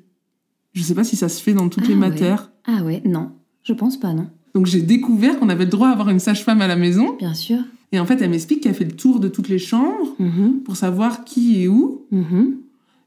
[0.73, 1.99] Je sais pas si ça se fait dans toutes Ah les ouais.
[1.99, 2.51] matères.
[2.65, 3.31] Ah ouais, non.
[3.63, 6.67] Je pense pas, non Donc j'ai découvert qu'on avait le droit d'avoir une sage-femme à
[6.67, 7.15] la maison.
[7.17, 7.59] Bien sûr.
[7.91, 10.61] Et en fait, elle m'explique qu'elle fait le tour de toutes les chambres Mhm.
[10.65, 12.05] pour savoir qui est où.
[12.11, 12.57] Mhm.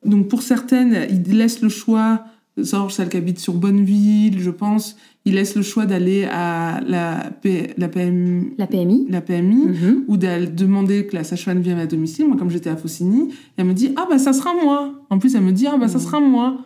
[0.04, 2.24] Donc pour certaines, il laisse le choix,
[2.56, 7.30] genre celle qui habite sur Bonneville, je pense, il laisse le choix d'aller à la,
[7.42, 10.04] P- la, PM, La PMI la PMI Mhm.
[10.08, 12.26] ou d'aller demander que la sage-femme vienne à domicile.
[12.28, 14.94] Moi, comme j'étais à Faucigny, elle me dit Ah, bah ça sera moi.
[15.10, 16.04] En plus, elle me dit Ah, bah ça Mhm.
[16.04, 16.58] sera moi.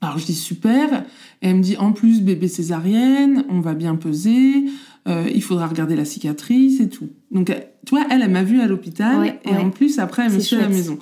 [0.00, 1.04] Alors je dis Super.
[1.42, 4.64] Et elle me dit En plus, bébé césarienne, on va bien peser,
[5.06, 7.08] euh, il faudra regarder la cicatrice et tout.
[7.30, 7.46] Donc,
[7.86, 9.56] tu vois, elle, elle m'a vue à l'hôpital Ouais, et ouais.
[9.56, 10.98] en plus, après, elle me suit à la maison.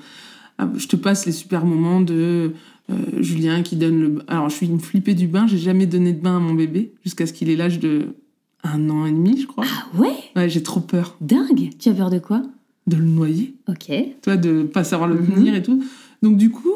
[0.59, 2.53] Ah, je te passe les super moments de.
[2.91, 4.19] euh, Julien qui donne le.
[4.29, 5.47] Alors, je suis une flippée du bain.
[5.47, 8.15] J'ai jamais donné de bain à mon bébé jusqu'à ce qu'il ait l'âge de
[8.63, 9.65] un an et demi, je crois.
[9.69, 10.15] Ah ouais?
[10.35, 12.43] Ouais, j'ai trop peur Dingue Tu as peur de quoi?
[12.87, 13.93] De le noyer Ok.
[14.23, 15.35] toi, de pas savoir le Mhm.
[15.35, 15.85] tenir et tout.
[16.23, 16.73] Donc du coup,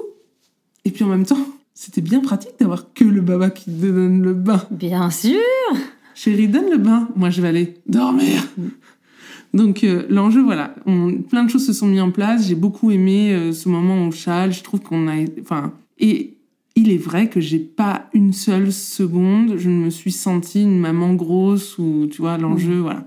[0.85, 1.39] et puis en même temps,
[1.75, 4.63] c'était bien pratique d'avoir que le baba qui te donne le bain.
[4.71, 5.39] Bien sûr
[6.15, 7.09] Chérie, donne le bain.
[7.17, 8.47] Moi, je vais aller dormir.
[9.53, 12.47] Donc euh, l'enjeu, voilà, on- plein de choses se sont mises en place.
[12.47, 14.53] J'ai beaucoup aimé euh, ce moment au châle.
[14.53, 16.37] Je trouve qu'on a, enfin, et
[16.77, 20.79] il est vrai que j'ai pas une seule seconde, je ne me suis sentie une
[20.79, 23.05] maman grosse ou tu vois l'enjeu, voilà.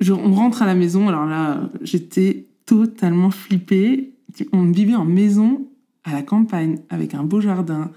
[0.00, 1.08] Je- on rentre à la maison.
[1.08, 4.10] Alors là, j'étais totalement flippée.
[4.52, 5.68] On vivait en maison
[6.02, 7.90] à la campagne avec un beau jardin.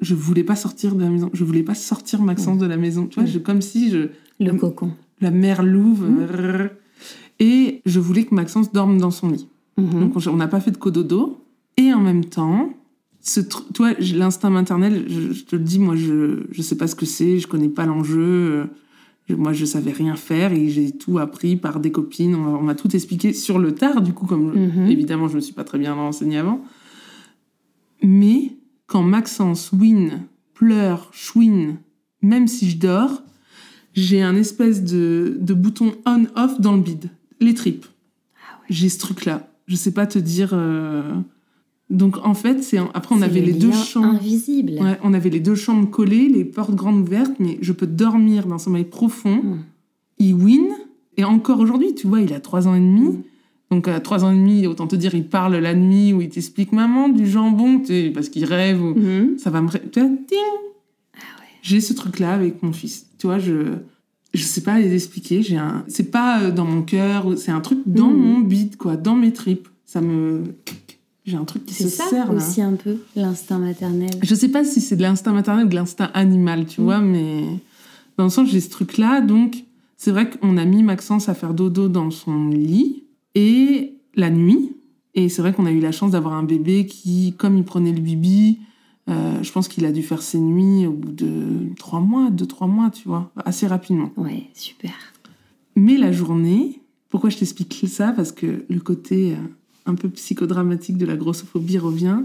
[0.00, 1.30] Je voulais pas sortir de la maison.
[1.32, 3.06] Je voulais pas sortir Maxence de la maison.
[3.06, 4.08] Tu vois, je, comme si je,
[4.40, 4.90] Le cocon.
[5.20, 6.04] la mère louve.
[6.04, 6.68] Rrr.
[7.40, 9.48] Et je voulais que Maxence dorme dans son lit.
[9.78, 10.00] Mhm.
[10.00, 11.38] Donc on n'a pas fait de cododo.
[11.76, 12.70] Et en même temps,
[13.20, 16.94] ce toi, l'instinct maternel, je, je te le dis, moi, je je sais pas ce
[16.94, 18.20] que c'est, je connais pas l'enjeu.
[18.20, 18.64] euh,
[19.28, 22.34] je- Moi, je savais rien faire et j'ai tout appris par des copines.
[22.34, 24.86] On, m'a tout expliqué sur le tard, du coup, comme Mhm.
[24.90, 26.60] évidemment, je me suis pas très bien renseignée avant.
[28.02, 28.56] Mais
[28.86, 30.22] quand Maxence win,
[30.54, 31.76] pleure, chouine,
[32.20, 33.22] même si je dors,
[33.94, 37.10] j'ai un espèce de, de bouton on-off dans le bide,
[37.42, 37.86] les tripes.
[38.70, 39.48] J'ai ce truc-là.
[39.66, 40.50] Je sais pas te dire.
[40.52, 41.02] euh,
[41.90, 44.06] Donc en fait, c'est après on avait le les deux chambres.
[44.14, 44.72] invisible.
[44.80, 48.46] Ouais, on avait les deux chambres collées, les portes grandes ouvertes, mais je peux dormir
[48.46, 49.36] d'un sommeil profond.
[49.42, 49.58] Mm.
[50.18, 50.66] Il win,
[51.16, 53.08] et encore aujourd'hui, tu vois, il a trois ans et demi.
[53.08, 53.22] Mm.
[53.70, 56.28] Donc à trois ans et demi, autant te dire, il parle la nuit, où il
[56.28, 58.82] t'explique maman du jambon, tu sais, parce qu'il rêve.
[58.82, 58.94] Ou...
[58.94, 59.38] Mhm.
[59.38, 59.68] Ça va me.
[59.68, 60.38] ré- Tu vois, ting
[61.16, 61.20] Ah
[61.62, 63.06] J'ai ce truc-là avec mon fils.
[63.18, 63.76] Tu vois, je.
[64.34, 65.42] Je sais pas les expliquer.
[65.42, 65.84] J'ai un.
[65.88, 67.36] C'est pas euh, dans mon cœur.
[67.36, 68.16] C'est un truc dans Mhm.
[68.16, 69.68] mon bide, quoi, dans mes tripes.
[69.84, 70.42] Ça me.
[71.24, 74.10] J'ai un truc qui se ça serre aussi un peu, l'instinct maternel.
[74.22, 76.84] Je sais pas si c'est de l'instinct maternel ou de l'instinct animal, tu Mm.
[76.84, 77.44] vois, mais
[78.18, 79.20] dans le sens, j'ai ce truc-là.
[79.20, 79.64] Donc,
[79.96, 83.04] c'est vrai qu'on a mis Maxence à faire dodo dans son lit
[83.36, 84.72] et la nuit.
[85.14, 87.92] Et c'est vrai qu'on a eu la chance d'avoir un bébé qui, comme il prenait
[87.92, 88.58] le bibi,
[89.08, 92.46] euh, je pense qu'il a dû faire ses nuits au bout de trois mois, deux,
[92.46, 94.12] trois mois, tu vois, assez rapidement.
[94.16, 94.92] Ouais, super.
[95.74, 98.12] Mais la journée, pourquoi je t'explique ça?
[98.12, 99.36] Parce que le côté euh,
[99.86, 102.20] un peu psychodramatique de la grossophobie revient.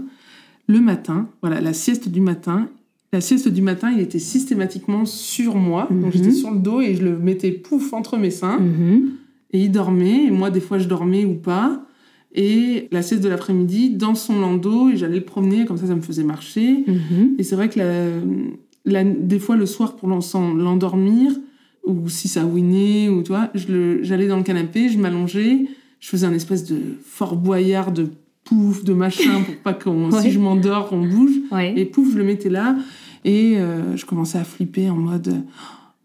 [0.68, 2.68] Le matin, voilà, la sieste du matin.
[3.12, 5.88] La sieste du matin, il était systématiquement sur moi.
[5.90, 6.00] Mhm.
[6.02, 8.58] Donc j'étais sur le dos et je le mettais pouf entre mes seins.
[8.58, 9.12] Mhm.
[9.52, 10.26] Et il dormait.
[10.26, 11.82] Et moi, des fois, je dormais ou pas.
[12.34, 15.64] Et la sieste de l'après-midi, dans son landau, et j'allais le promener.
[15.64, 16.84] Comme ça, ça me faisait marcher.
[16.86, 17.34] Mhm.
[17.38, 18.04] Et c'est vrai que la,
[18.84, 21.32] la- des fois, le soir, pour l'endormir,
[21.86, 25.66] ou si ça winait, ou toi, j'allais dans le canapé, je m'allongeais,
[26.00, 28.08] je faisais un espèce de fort boyard de
[28.44, 30.22] pouf, de machin, pour pas qu'on, Ouais.
[30.22, 31.32] si je m'endors, qu'on bouge.
[31.50, 31.72] Ouais.
[31.76, 32.76] Et pouf, je le mettais là.
[33.24, 35.42] Et euh, je commençais à flipper en mode.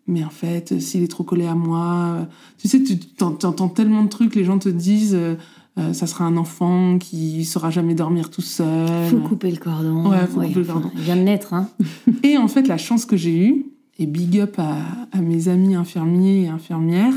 [0.08, 2.18] Mais en fait, s'il est trop collé à moi.
[2.22, 2.24] euh,
[2.58, 5.18] Tu sais, tu t'en- t'entends tellement de trucs, les gens te disent.
[5.80, 9.10] Euh, ça sera un enfant qui saura jamais dormir tout seul.
[9.10, 10.10] Faut couper le cordon.
[10.10, 10.92] Ouais, faut couper le cordon.
[10.96, 11.70] Il vient de naître, hein.
[12.24, 13.66] Et en fait, la chance que j'ai eue,
[14.00, 14.78] et big up à,
[15.12, 17.14] à mes amis infirmiers et infirmières,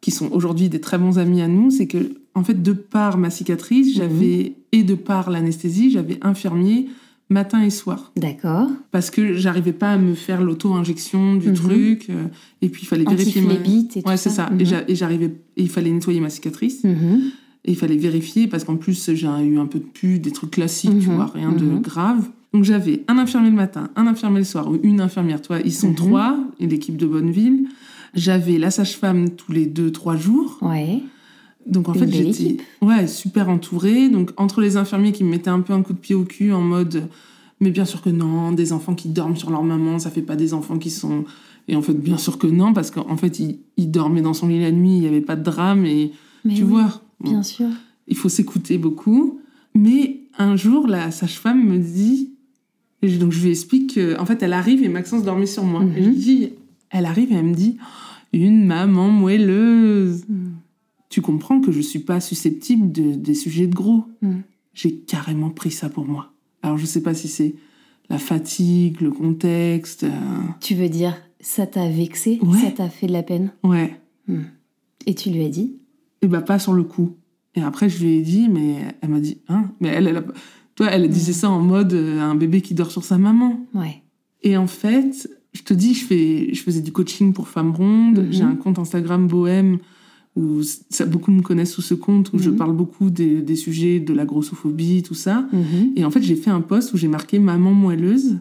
[0.00, 3.18] qui sont aujourd'hui des très bons amis à nous, c'est que, en fait, de par
[3.18, 6.88] ma cicatrice, j'avais, et de par l'anesthésie, j'avais infirmier
[7.28, 8.10] matin et soir.
[8.16, 8.68] D'accord.
[8.92, 11.54] Parce que j'arrivais pas à me faire l'auto-injection du Mhm.
[11.54, 12.24] truc, euh,
[12.62, 13.40] et puis il fallait vérifier.
[13.42, 14.30] ma- Antiflébite et tout Ouais, ça.
[14.30, 14.50] c'est ça.
[14.50, 14.60] Mhm.
[14.60, 15.26] Et j'a- Et j'arrivais,
[15.56, 16.82] et il fallait nettoyer ma cicatrice.
[17.64, 20.52] Et il fallait vérifier parce qu'en plus, j'ai eu un peu de pu, des trucs
[20.52, 21.80] classiques, tu Mhm, vois, rien de mhm.
[21.82, 22.28] grave.
[22.54, 25.72] Donc j'avais un infirmier le matin, un infirmier le soir, ou une infirmière, toi, ils
[25.72, 25.94] sont Mhm.
[25.94, 27.68] trois, et l'équipe de Bonneville.
[28.14, 30.58] J'avais la sage-femme tous les deux, trois jours.
[30.62, 31.00] Ouais.
[31.66, 34.08] Donc en Une fait, j'étais ouais, super entourée.
[34.08, 36.52] Donc entre les infirmiers qui me mettaient un peu un coup de pied au cul
[36.52, 37.04] en mode,
[37.60, 40.34] mais bien sûr que non, des enfants qui dorment sur leur maman, ça fait pas
[40.36, 41.24] des enfants qui sont.
[41.68, 44.48] Et en fait, bien sûr que non, parce qu'en fait, il, il dormait dans son
[44.48, 46.10] lit la nuit, il n'y avait pas de drame, et
[46.44, 47.02] Mais tu oui, vois.
[47.22, 47.68] Bien sûr.
[48.08, 49.40] il faut s'écouter beaucoup.
[49.74, 52.30] Mais un jour, la sage-femme me dit,
[53.02, 55.80] et donc je lui explique que, en fait, elle arrive et Maxence dormait sur moi.
[55.84, 55.96] Mhm.
[55.96, 56.48] Et je lui dis,
[56.90, 57.76] Elle arrive et elle me dit
[58.32, 60.24] Une maman moelleuse.
[60.28, 60.48] Mm.
[61.08, 64.04] Tu comprends que je suis pas susceptible de, des sujets de gros.
[64.22, 64.38] Mm.
[64.74, 66.32] J'ai carrément pris ça pour moi.
[66.62, 67.54] Alors je sais pas si c'est
[68.08, 70.04] la fatigue, le contexte.
[70.04, 70.10] euh,
[70.60, 72.58] Tu veux dire, ça t'a vexé Ouais.
[72.60, 73.98] Ça t'a fait de la peine Ouais.
[74.28, 74.42] Mm.
[75.06, 75.74] Et tu lui as dit
[76.22, 77.16] Et bah pas sur le coup.
[77.54, 80.24] Et après je lui ai dit, mais elle m'a dit, hein Mais elle, elle a-
[80.76, 83.60] toi, elle disait ça en mode euh, un bébé qui dort sur sa maman.
[83.74, 84.02] Ouais.
[84.42, 88.18] Et en fait, je te dis, je, fais, je faisais du coaching pour femmes rondes.
[88.20, 88.32] Mhm.
[88.32, 89.78] J'ai un compte Instagram bohème
[90.36, 92.56] où ça, beaucoup me connaissent sous ce compte, où je Mhm.
[92.56, 95.46] parle beaucoup des, des sujets de la grossophobie, tout ça.
[95.52, 95.92] Mhm.
[95.96, 98.38] Et en fait, j'ai fait un post où j'ai marqué maman moelleuse.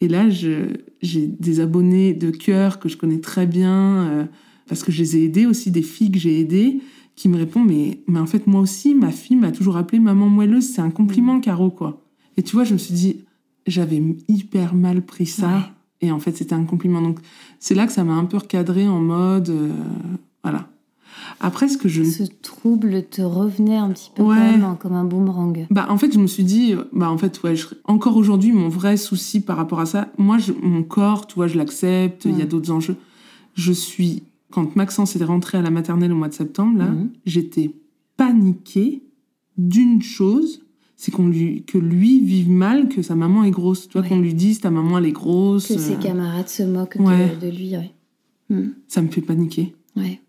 [0.00, 4.24] Et là, j'ai des abonnés de cœur que je connais très bien, euh,
[4.70, 6.80] parce que je les ai aidés aussi, des filles que j'ai aidées,
[7.16, 10.28] qui me répondent mais, mais en fait, moi aussi, ma fille m'a toujours appelée maman
[10.30, 10.64] moelleuse.
[10.72, 12.00] C'est un compliment, Caro, quoi.
[12.38, 13.24] Et tu vois, je me suis dit,
[13.66, 15.48] j'avais hyper mal pris ça.
[15.48, 15.62] Ouais.
[16.02, 17.02] Et en fait, c'était un compliment.
[17.02, 17.18] Donc,
[17.58, 19.50] c'est là que ça m'a un peu recadré en mode.
[19.50, 19.68] euh,
[20.42, 20.68] voilà.
[21.40, 22.02] Après, ce que je.
[22.04, 24.36] Ce trouble te revenait un petit peu Ouais.
[24.38, 25.66] même, hein, comme un boomerang.
[25.70, 28.68] Bah, en fait, je me suis dit, bah, en fait, ouais, je- encore aujourd'hui, mon
[28.68, 32.38] vrai souci par rapport à ça, moi, je- mon corps, tu vois, je l'accepte, il
[32.38, 32.48] y a Mm.
[32.48, 32.96] d'autres enjeux.
[33.54, 37.10] Je suis, quand Maxence est rentré à la maternelle au mois de septembre, là, Mhm.
[37.26, 37.70] j'étais
[38.16, 39.02] paniquée
[39.56, 40.62] d'une chose,
[40.96, 43.88] c'est qu'on lui, que lui vive mal, que sa maman est grosse.
[43.94, 44.06] Ouais.
[44.08, 45.68] qu'on lui dise, ta maman, elle est grosse.
[45.68, 47.36] Que ses euh, camarades se moquent de- Ouais.
[47.40, 47.90] de, lui, ouais.
[48.50, 48.70] Mm.
[48.88, 49.74] ça me fait paniquer.
[49.96, 50.20] Ouais.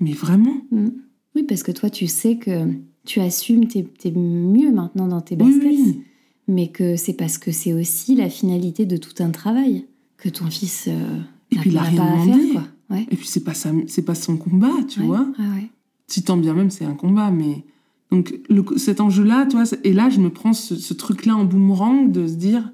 [0.00, 0.56] Mais vraiment?
[0.70, 0.88] Mm.
[1.36, 2.66] Oui, parce que toi, tu sais que
[3.04, 6.00] tu assumes, t'es es mieux maintenant dans tes baskets, oui.
[6.48, 9.86] mais que c'est parce que c'est aussi la finalité de tout un travail
[10.16, 11.18] que ton fils euh,
[11.52, 12.64] Et n'a puis, il a rien pas à faire, quoi.
[12.90, 13.06] Ouais.
[13.10, 15.26] Et puis, c'est pas, c'est pas son combat, tu Ouais, vois.
[15.38, 15.70] ouais,
[16.06, 17.64] si tant bien même c'est un combat mais
[18.10, 21.26] donc le, cet enjeu là toi c'est- et là je me prends ce, ce truc
[21.26, 22.72] là en boomerang de se dire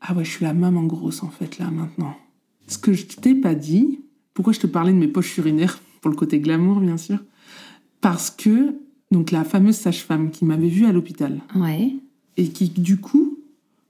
[0.00, 2.14] ah ouais je suis la maman grosse en fait là maintenant.
[2.68, 3.98] Ce que je t'ai pas dit
[4.32, 7.18] pourquoi je te parlais de mes poches urinaires pour le côté glamour bien sûr
[8.00, 8.76] parce que
[9.10, 11.40] donc la fameuse sage-femme qui m'avait vue à l'hôpital.
[12.36, 13.38] Et qui du coup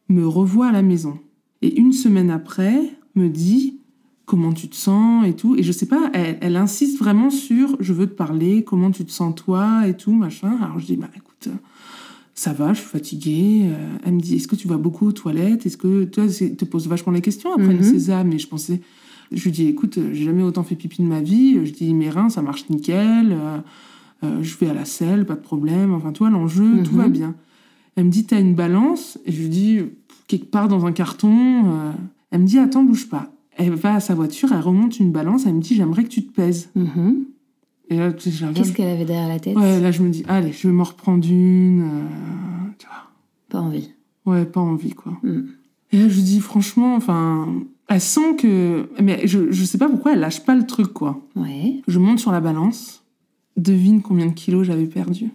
[0.09, 1.19] me revoit à la maison.
[1.63, 2.79] Et une semaine après
[3.17, 3.81] me dit
[4.27, 7.77] comment tu te sens et tout et je sais pas elle, elle insiste vraiment sur
[7.81, 10.97] je veux te parler comment tu te sens toi et tout machin alors je dis
[10.97, 11.57] bah écoute euh,
[12.35, 15.13] ça va je suis fatiguée Euh, elle me dit est-ce que tu vas beaucoup aux
[15.13, 15.65] toilettes?
[15.67, 17.77] Est-ce que toi te pose vachement les questions après Mhm.
[17.79, 18.81] une sésame et je pensais
[19.33, 21.95] je lui dis écoute euh, j'ai jamais autant fait pipi de ma vie je dis
[21.95, 23.59] mes reins ça marche nickel euh,
[24.25, 26.99] euh, je vais à la selle pas de problème enfin toi l'enjeu tout Mhm.
[27.03, 27.35] va bien
[27.99, 29.19] elle me dit, t'as une balance?
[29.25, 29.79] Et je lui dis,
[30.29, 31.33] quelque part dans un carton.
[31.65, 31.93] euh,
[32.31, 33.33] Elle me dit, attends, bouge pas.
[33.59, 36.25] Elle va à sa voiture, elle remonte une balance, elle me dit, j'aimerais que tu
[36.25, 36.71] te pèses.
[36.75, 37.25] Mhm.
[37.89, 39.57] Et là, Qu'est-ce qu'elle avait derrière la tête?
[39.57, 41.83] Ouais, là, je me dis, allez, je vais m'en reprendre une.
[41.83, 42.97] euh, tu vois.
[43.49, 43.91] Pas envie.
[44.27, 45.13] Ouais, pas envie, quoi.
[45.23, 45.43] Mm.
[45.93, 47.49] Et là, je dis, franchement, enfin,
[47.89, 48.89] elle sent que.
[49.01, 51.25] Mais je, je sais pas pourquoi elle lâche pas le truc, quoi.
[51.37, 51.81] Ouais.
[51.87, 53.05] Je monte sur la balance.
[53.57, 55.31] Devine combien de kilos j'avais perdu.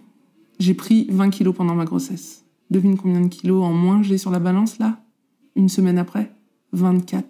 [0.58, 2.44] J'ai pris 20 kilos pendant ma grossesse.
[2.70, 5.00] Devine combien de kilos en moins j'ai sur la balance là?
[5.56, 6.30] Une semaine après?
[6.72, 7.26] 24.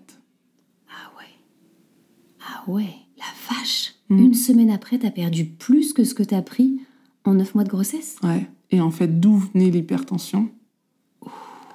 [2.67, 2.95] Ah ouais.
[3.19, 3.25] La
[3.57, 3.95] vache.
[4.09, 4.19] Mm.
[4.19, 6.81] Une semaine après, t'as perdu plus que ce que t'as pris
[7.25, 8.17] en neuf mois de grossesse?
[8.23, 8.49] Ouais.
[8.71, 10.49] Et en fait, d'où venait l'hypertension?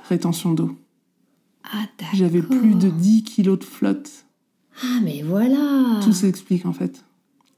[0.10, 0.76] Rétention d'eau.
[1.64, 2.16] Ah d'accord.
[2.16, 4.26] J'avais plus de 10 kilos de flotte.
[4.82, 6.00] Ah mais voilà.
[6.04, 7.04] Tout s'explique en fait.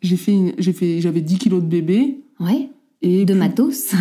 [0.02, 2.70] J'ai fait, une- j'ai fait, j'avais 10 kilos de bébé Ouais.
[3.02, 3.94] et De plus, matos.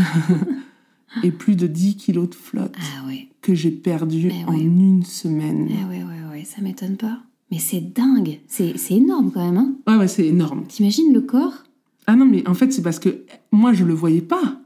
[1.22, 3.28] et plus de 10 kilos de flotte ah ouais.
[3.42, 5.68] que j'ai perdu en une semaine.
[5.84, 6.44] Ah ouais ouais ouais.
[6.44, 7.20] Ça m'étonne pas.
[7.50, 8.40] Mais c'est dingue.
[8.46, 9.56] C'est c'est énorme quand même.
[9.56, 10.64] Hein Ouais, ouais, c'est énorme.
[10.68, 11.64] T'imagines le corps?
[12.06, 13.22] Ah non, mais en fait, c'est parce que
[13.52, 14.60] moi, je le voyais pas.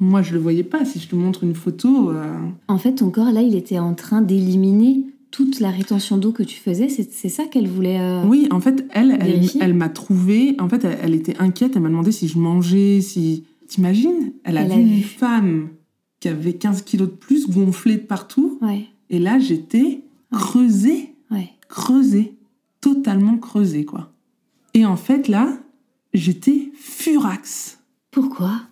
[0.00, 0.84] Moi, je le voyais pas.
[0.84, 2.36] Si je te montre une photo, euh,
[2.68, 6.42] En fait, ton corps là, il était en train d'éliminer toute la rétention d'eau que
[6.42, 6.88] tu faisais.
[6.88, 8.00] C'est ça qu'elle voulait.
[8.00, 9.60] euh, oui, en fait, elle, elle, Vérifier?
[9.62, 10.54] elle m'a trouvé.
[10.60, 11.72] En fait, elle, elle était inquiète.
[11.76, 13.44] Elle m'a demandé si je mangeais, si.
[13.66, 15.02] T'imagines Elle a Elle vu a une vu.
[15.02, 15.68] femme
[16.20, 18.58] qui avait 15 kilos de plus, gonflée de partout.
[18.62, 18.86] Ouais.
[19.10, 20.02] Et là, j'étais
[20.32, 21.14] creusée.
[21.68, 22.36] Creusée,
[22.80, 24.12] totalement creusée, quoi.
[24.74, 25.58] Et en fait, là,
[26.14, 27.78] j'étais furax.
[28.10, 28.62] Pourquoi?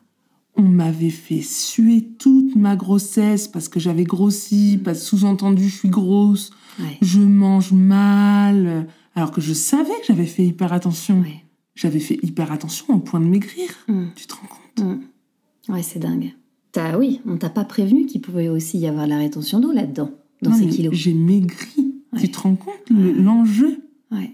[0.56, 5.90] On m'avait fait suer toute ma grossesse parce que j'avais grossi, parce sous-entendu je suis
[5.90, 6.98] grosse, Ouais.
[7.02, 11.20] je mange mal, alors que je savais que j'avais fait hyper attention.
[11.20, 11.43] Ouais.
[11.74, 13.68] J'avais fait hyper attention au point de maigrir.
[13.89, 14.06] Mm.
[14.14, 14.86] Tu te rends compte?
[14.86, 15.73] Mm.
[15.73, 16.35] Ouais, c'est dingue.
[16.73, 20.10] T'as, oui, on t'a pas prévenu qu'il pouvait aussi y avoir la rétention d'eau là-dedans,
[20.43, 20.94] dans Non, ces kilos.
[20.94, 21.94] J'ai maigri.
[22.16, 22.20] Ouais.
[22.22, 23.78] Tu te rends compte le- l'enjeu?
[24.10, 24.32] Ouais.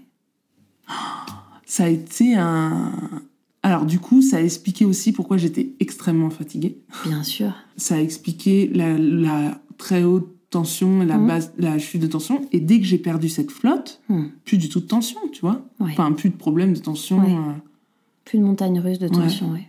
[1.65, 2.91] Ça a été un.
[3.63, 6.77] Alors du coup, ça a expliqué aussi pourquoi j'étais extrêmement fatiguée.
[7.05, 7.53] Bien sûr.
[7.77, 12.41] Ça a expliqué la, la très haute tension, la base, la chute de tension.
[12.51, 14.25] Et dès que j'ai perdu cette flotte, Hmm.
[14.45, 15.65] plus du tout de tension, tu vois.
[15.79, 15.91] Ouais.
[15.91, 17.19] Enfin, plus de problème de tension.
[17.19, 17.33] Ouais.
[17.33, 17.53] euh.
[18.25, 19.67] Plus de montagne russe de tension, ouais.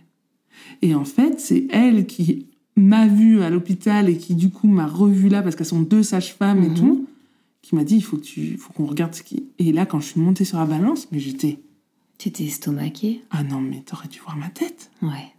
[0.81, 4.85] Et en fait, c'est elle qui m'a vue à l'hôpital et qui, du coup, m'a
[4.85, 6.75] revue là, parce qu'elles sont deux sages-femmes et Mhm.
[6.75, 7.05] tout,
[7.65, 9.47] qui m'a dit, il faut que tu, faut qu'on regarde ce qui...
[9.57, 11.59] Et là, quand je suis montée sur la balance, mais j'étais...
[12.19, 14.91] T'étais estomaqué Ah non, mais t'aurais dû voir ma tête.
[15.01, 15.33] Ouais.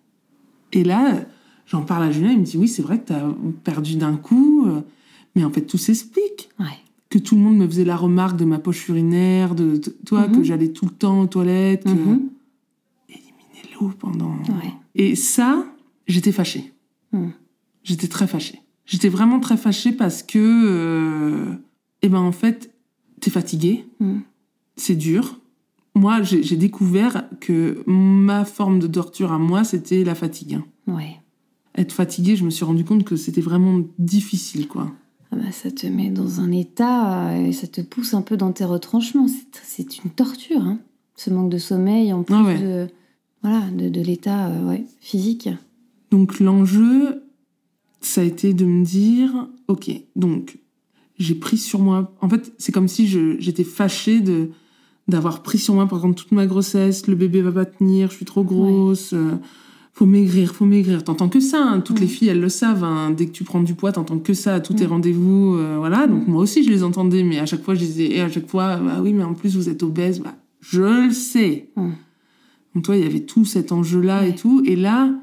[0.73, 1.25] Et là,
[1.67, 3.23] j'en parle à Julien, il me dit, oui, c'est vrai que t'as
[3.63, 4.81] perdu d'un coup, euh,
[5.37, 6.49] mais en fait, tout s'explique.
[6.59, 6.67] Ouais.
[7.11, 10.37] Que tout le monde me faisait la remarque de ma poche urinaire, de, toi, Mhm.
[10.37, 11.91] que j'allais tout le temps aux toilettes, que...
[11.91, 12.29] Mhm.
[13.09, 14.33] éliminer l'eau pendant...
[14.33, 14.73] Ouais.
[14.97, 15.65] Et ça,
[16.09, 16.73] j'étais fâchée.
[17.13, 17.29] Hmm.
[17.85, 18.61] J'étais très fâchée.
[18.85, 21.55] J'étais vraiment très fâchée parce que, euh,
[22.07, 22.73] eh ben en fait,
[23.21, 24.21] t'es fatiguée, Hmm.
[24.77, 25.39] c'est dur.
[25.95, 30.59] Moi, j'ai découvert que ma forme de torture à moi, c'était la fatigue.
[30.87, 31.17] Ouais.
[31.75, 34.93] Être fatiguée, je me suis rendu compte que c'était vraiment difficile, quoi.
[35.33, 38.37] Ah bah, ça te met dans un état euh, et ça te pousse un peu
[38.37, 39.27] dans tes retranchements.
[39.29, 40.79] C'est- C'est une torture, hein.
[41.17, 42.59] ce manque de sommeil en plus Ah ouais.
[42.61, 42.87] de,
[43.43, 45.49] voilà, de, de l'état euh, ouais, physique.
[46.11, 47.23] Donc l'enjeu,
[48.03, 50.59] ça a été de me dire, ok, donc
[51.19, 52.15] j'ai pris sur moi.
[52.21, 53.07] En fait, c'est comme si
[53.39, 54.51] j'étais fâchée de
[55.09, 57.07] d'avoir pris sur moi pendant toute ma grossesse.
[57.07, 59.13] Le bébé va pas tenir, je suis trop grosse.
[59.13, 59.37] euh,
[59.93, 61.05] faut maigrir, faut maigrir.
[61.05, 61.63] T'entends que ça.
[61.63, 61.81] hein.
[61.81, 62.83] Toutes les filles, elles le savent.
[62.85, 63.11] hein.
[63.13, 65.55] Dès que tu prends du poids, t'entends que ça à tous tes rendez-vous.
[65.57, 66.07] euh, voilà.
[66.09, 68.49] Donc moi aussi, je les entendais, mais à chaque fois, je disais, et à chaque
[68.49, 70.19] fois, bah oui, mais en plus, vous êtes obèse.
[70.21, 71.71] Bah, je le sais.
[72.75, 74.63] Donc toi, il y avait tout cet enjeu-là et tout.
[74.67, 75.15] Et là,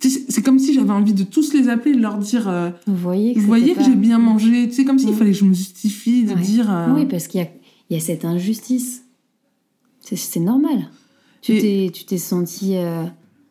[0.00, 2.96] c'est c'est comme si j'avais envie de tous les appeler, de leur dire, euh, Vous
[2.96, 4.70] voyez que vous voyez c'était que pas- j'ai bien mangé.
[4.70, 5.14] Sais, comme s'il Mm.
[5.14, 6.40] fallait que je me justifie de Ouais.
[6.40, 6.70] dire.
[6.70, 7.48] euh, Oui, parce qu'il y a,
[7.90, 9.04] il y a cette injustice.
[10.00, 10.90] C'est- C'est normal.
[11.42, 13.04] Tu Et- t'es tu t'es senti euh,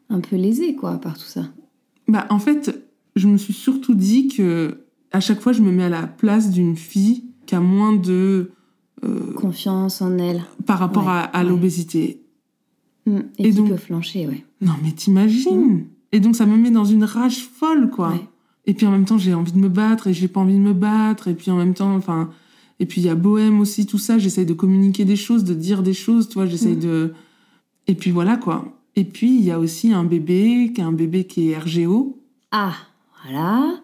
[0.10, 1.48] un peu lésé, quoi, par tout ça.
[2.08, 2.78] Bah, en fait,
[3.16, 4.80] je me suis surtout dit que
[5.12, 8.52] à chaque fois, je me mets à la place d'une fille qui a moins de.
[9.04, 10.44] euh, Confiance en elle.
[10.66, 11.50] par rapport Ouais, à, à ouais.
[11.50, 12.22] l'obésité.
[13.06, 13.18] Mm.
[13.38, 14.44] Et, Et qui donc- peut flancher, ouais.
[14.62, 18.10] Non, mais t'imagines Et donc, ça me met dans une rage folle, quoi.
[18.10, 18.28] Ouais.
[18.66, 20.60] Et puis en même temps, j'ai envie de me battre et j'ai pas envie de
[20.60, 21.28] me battre.
[21.30, 22.30] Et puis en même temps, enfin.
[22.80, 24.18] Et puis il y a Bohème aussi, tout ça.
[24.20, 26.46] J'essaye de communiquer des choses, de dire des choses, tu vois.
[26.46, 26.80] J'essaye Mm.
[26.82, 27.14] de.
[27.88, 28.78] Et puis voilà, quoi.
[28.96, 32.20] Et puis il y a aussi un bébé, qui est un bébé qui est RGO.
[32.52, 32.74] Ah,
[33.24, 33.82] voilà.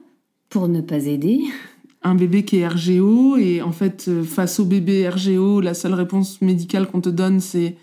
[0.49, 1.41] Pour ne pas aider.
[2.03, 5.93] un bébé qui est RGO et en fait euh, face au bébé RGO la seule
[5.93, 7.77] réponse médicale qu'on te donne c'est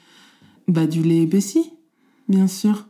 [0.69, 1.71] bah du lait épaissi
[2.29, 2.85] bien sûr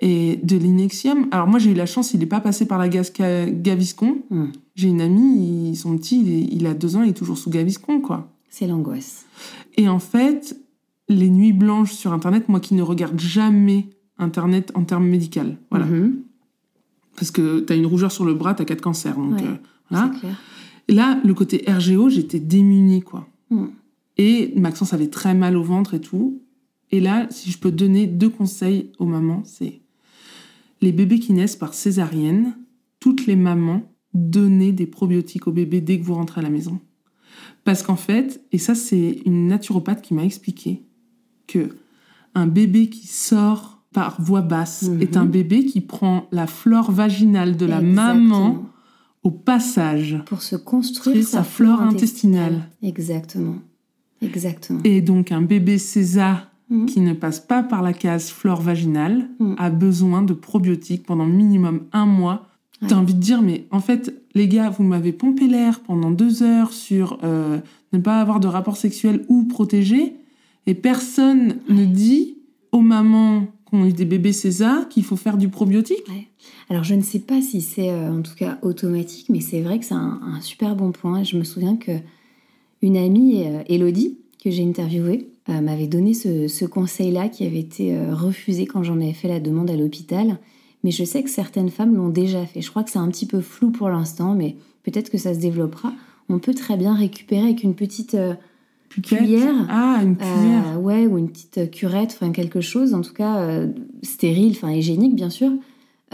[0.00, 2.88] et de l'inexium alors moi j'ai eu la chance il n'est pas passé par la
[2.88, 4.44] gaz Gaviscon Mm.
[4.76, 7.50] j'ai une amie il- son petit il, il a deux ans il est toujours sous
[7.50, 9.26] Gaviscon quoi C'est l'angoisse.
[9.76, 10.56] et en fait
[11.08, 13.88] les nuits blanches sur internet moi qui ne regarde jamais
[14.18, 16.16] internet en termes médical voilà Mhm.
[17.16, 19.46] parce que t'as une rougeur sur le bras t'as quatre cancers donc Ouais.
[19.46, 19.54] euh,
[19.90, 20.36] voilà C'est clair.
[20.90, 23.26] Et là, le côté RGO, j'étais démunie, quoi.
[23.50, 23.66] Mm.
[24.16, 26.40] Et Maxence avait très mal au ventre et tout.
[26.90, 29.82] Et là, si je peux donner deux conseils aux mamans, c'est
[30.80, 32.56] les bébés qui naissent par césarienne,
[33.00, 33.82] toutes les mamans,
[34.14, 36.80] donnez des probiotiques au bébé dès que vous rentrez à la maison.
[37.64, 40.84] Parce qu'en fait, et ça c'est une naturopathe qui m'a expliqué,
[41.46, 41.76] que
[42.34, 45.02] un bébé qui sort par voie basse Mhm.
[45.02, 48.66] est un bébé qui prend la flore vaginale de la maman
[49.22, 50.18] au passage.
[50.26, 52.68] Pour se construire sa, sa flore intestinale.
[52.82, 53.56] Exactement.
[54.22, 54.80] Exactement.
[54.84, 56.86] Et donc un bébé César Mhm.
[56.86, 59.54] qui ne passe pas par la case flore vaginale Mhm.
[59.58, 62.46] a besoin de probiotiques pendant minimum un mois.
[62.82, 62.88] Ouais.
[62.88, 66.42] T'as envie de dire, mais en fait, les gars, vous m'avez pompé l'air pendant deux
[66.42, 67.58] heures sur euh,
[67.92, 70.14] ne pas avoir de rapport sexuel ou protégé,
[70.66, 72.36] et personne ne dit
[72.70, 76.06] aux mamans qui ont eu des bébés César qu'il faut faire du probiotique.
[76.08, 76.28] Ouais.
[76.70, 79.78] Alors je ne sais pas si c'est euh, en tout cas automatique, mais c'est vrai
[79.78, 81.22] que c'est un, un super bon point.
[81.24, 81.92] Je me souviens que
[82.82, 87.96] une amie, euh, Elodie, que j'ai interviewée, m'avait donné ce, ce conseil-là qui avait été
[87.96, 90.38] euh, refusé quand j'en avais fait la demande à l'hôpital.
[90.84, 92.60] Mais je sais que certaines femmes l'ont déjà fait.
[92.60, 95.40] Je crois que c'est un petit peu flou pour l'instant, mais peut-être que ça se
[95.40, 95.92] développera.
[96.28, 98.34] On peut très bien récupérer avec une petite euh.
[99.02, 99.54] Cuillère.
[99.68, 100.64] Ah, une cuillère.
[100.76, 103.68] euh, ouais, ou une petite euh, curette, enfin quelque chose, en tout cas euh,
[104.02, 105.50] stérile, enfin hygiénique bien sûr,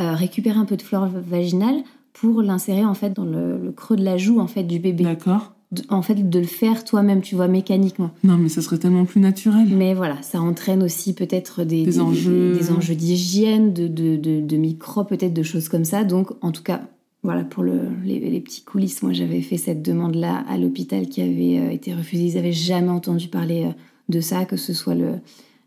[0.00, 1.76] euh, récupérer un peu de flore vaginale
[2.12, 5.04] pour l'insérer en fait dans le, le creux de la joue en fait du bébé.
[5.04, 5.53] D'accord.
[5.88, 8.10] En fait, de le faire toi-même, tu vois, mécaniquement.
[8.24, 9.66] Non, mais ça serait tellement plus naturel.
[9.70, 12.54] Mais voilà, ça entraîne aussi peut-être des, Des enjeux.
[12.56, 16.04] des enjeux d'hygiène, de, de, de, de microbes, peut-être de choses comme ça.
[16.04, 16.82] Donc, en tout cas,
[17.22, 21.22] voilà, pour le, les, les petits coulisses, moi j'avais fait cette demande-là à l'hôpital qui
[21.22, 22.24] avait euh, été refusée.
[22.26, 23.70] Ils n'avaient jamais entendu parler euh,
[24.10, 25.12] de ça, que ce soit le,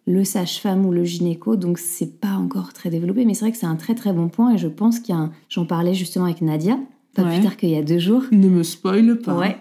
[0.06, 1.56] le sage-femme ou le gynéco.
[1.56, 3.26] Donc, c'est pas encore très développé.
[3.26, 5.18] Mais c'est vrai que c'est un très très bon point et je pense qu'il y
[5.18, 6.78] a un- J'en parlais justement avec Nadia,
[7.18, 7.36] pas Ouais.
[7.36, 8.24] plus tard qu'il y a deux jours.
[8.32, 9.38] Ne me spoile pas.
[9.38, 9.58] Ouais.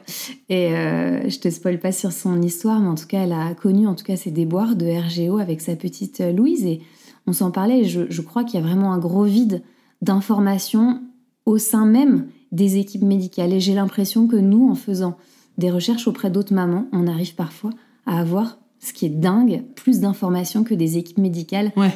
[0.49, 3.55] Et euh, je te spoil pas sur son histoire, mais en tout cas, elle a
[3.55, 6.65] connu en tout cas ses déboires de RGO avec sa petite euh, Louise.
[6.65, 6.81] Et
[7.27, 7.81] on s'en parlait.
[7.81, 9.63] Et je, je crois qu'il y a vraiment un gros vide
[10.03, 11.01] d'informations
[11.45, 13.53] au sein même des équipes médicales.
[13.53, 15.17] Et j'ai l'impression que nous, en faisant
[15.59, 17.71] des recherches auprès d'autres mamans, on arrive parfois
[18.07, 21.93] à avoir, ce qui est dingue, plus d'informations que des équipes médicales Ouais.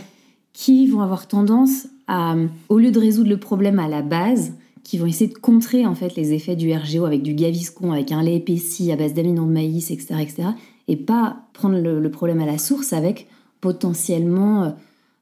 [0.53, 2.35] qui vont avoir tendance à,
[2.69, 4.55] au lieu de résoudre le problème à la base,
[4.85, 8.13] qui vont essayer de contrer en fait les effets du RGO avec du gaviscon, avec
[8.13, 10.49] un lait épaissi à base d'amidon de maïs, etc., etc.,
[10.89, 13.29] et pas prendre le, problème à la source avec
[13.61, 14.71] potentiellement euh,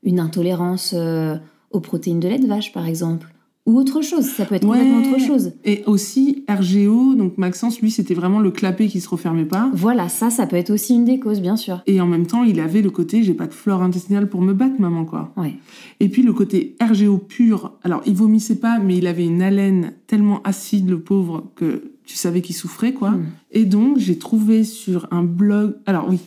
[0.03, 1.37] une intolérance euh,
[1.71, 3.35] aux protéines de lait de vache, par exemple,
[3.69, 4.25] ou autre chose.
[4.25, 4.79] Ça peut être Ouais.
[4.79, 5.53] complètement autre chose.
[5.65, 9.71] Et aussi, RGO, donc Maxence, lui, c'était vraiment le clapet qui se refermait pas.
[9.75, 11.83] Voilà, ça, ça peut être aussi une des causes, bien sûr.
[11.87, 14.55] Et en même temps, il avait le côté, j'ai pas de flore intestinale pour me
[14.55, 15.35] battre, maman, quoi.
[15.37, 15.55] Ouais.
[16.01, 19.93] Et puis le côté RGO pur, alors il vomissait pas, mais il avait une haleine
[20.07, 23.11] tellement acide, le pauvre, que tu savais qu'il souffrait, quoi.
[23.11, 23.27] Mm.
[23.53, 25.75] Et donc, j'ai trouvé sur un blog.
[25.85, 26.21] Alors oui,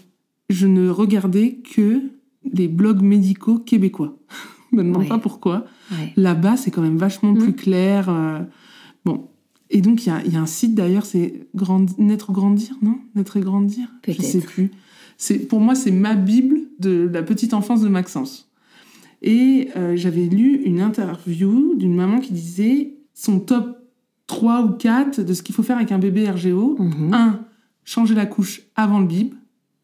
[0.52, 2.02] je ne regardais que
[2.54, 4.16] les blogs médicaux québécois.
[4.78, 5.08] me demande Ouais.
[5.08, 5.66] pas pourquoi.
[5.92, 6.14] Ouais.
[6.18, 7.38] Là-bas, c'est quand même vachement Mm.
[7.40, 8.10] plus clair.
[8.10, 8.40] euh,
[9.06, 9.28] Bon.
[9.70, 12.76] Et donc, il y a, il y a un site d'ailleurs, c'est Grand- Naître Grandir,
[12.82, 12.98] non?
[13.16, 13.88] Naître et Grandir?
[14.06, 14.24] Je Peut-être.
[14.26, 14.70] sais plus.
[15.18, 18.50] C'est, pour moi, c'est ma Bible de la petite enfance de Maxence.
[19.22, 23.78] Et euh, j'avais lu une interview d'une maman qui disait son top
[24.28, 26.76] 3 ou 4 de ce qu'il faut faire avec un bébé RGO.
[26.80, 27.14] Mhm.
[27.14, 27.40] 1.
[27.86, 29.34] Changer la couche avant le bib.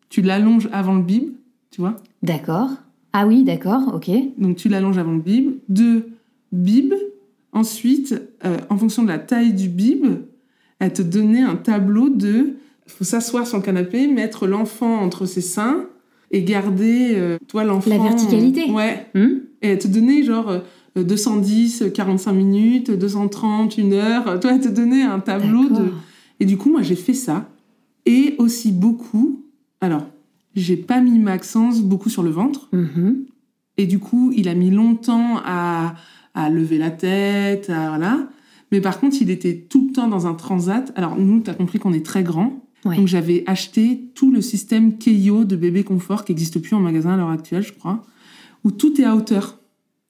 [0.10, 1.30] Tu l'allonges avant le bib,
[1.72, 1.98] tu vois?
[2.24, 2.70] D'accord.
[3.20, 4.12] Ah oui, d'accord, ok.
[4.38, 5.54] donc tu l'allonges avant le bib.
[5.70, 6.10] Deux,
[6.52, 6.94] bib.
[7.52, 8.14] Ensuite,
[8.46, 10.06] euh, en fonction de la taille du bib,
[10.78, 12.58] elle te donnait un tableau de...
[12.86, 15.88] Il faut s'asseoir sur le canapé, mettre l'enfant entre ses seins
[16.30, 17.90] et garder, euh, toi, l'enfant...
[17.90, 18.70] La verticalité.
[18.70, 19.08] Ouais.
[19.16, 20.52] Hmm Et elle te donnait genre
[20.96, 24.40] euh, 210, 45 minutes, 230, une heure.
[24.40, 25.92] Toi, elle te donnait un tableau de...
[26.40, 27.50] Et du coup, moi, j'ai fait ça.
[28.06, 29.44] Et aussi beaucoup...
[29.82, 30.04] Alors,
[30.58, 32.68] j'ai pas mis Maxence beaucoup sur le ventre.
[32.74, 33.26] Mhm.
[33.78, 35.96] Et du coup, il a mis longtemps à,
[36.34, 38.28] à lever la tête, à, voilà.
[38.72, 40.92] Mais par contre, il était tout le temps dans un transat.
[40.96, 42.64] Alors nous, tu as compris qu'on est très grand.
[42.86, 42.96] Ouais.
[42.96, 47.12] Donc j'avais acheté tout le système Keio de bébé confort qui n'existe plus en magasin
[47.12, 48.04] à l'heure actuelle, je crois,
[48.64, 49.60] où tout est à hauteur.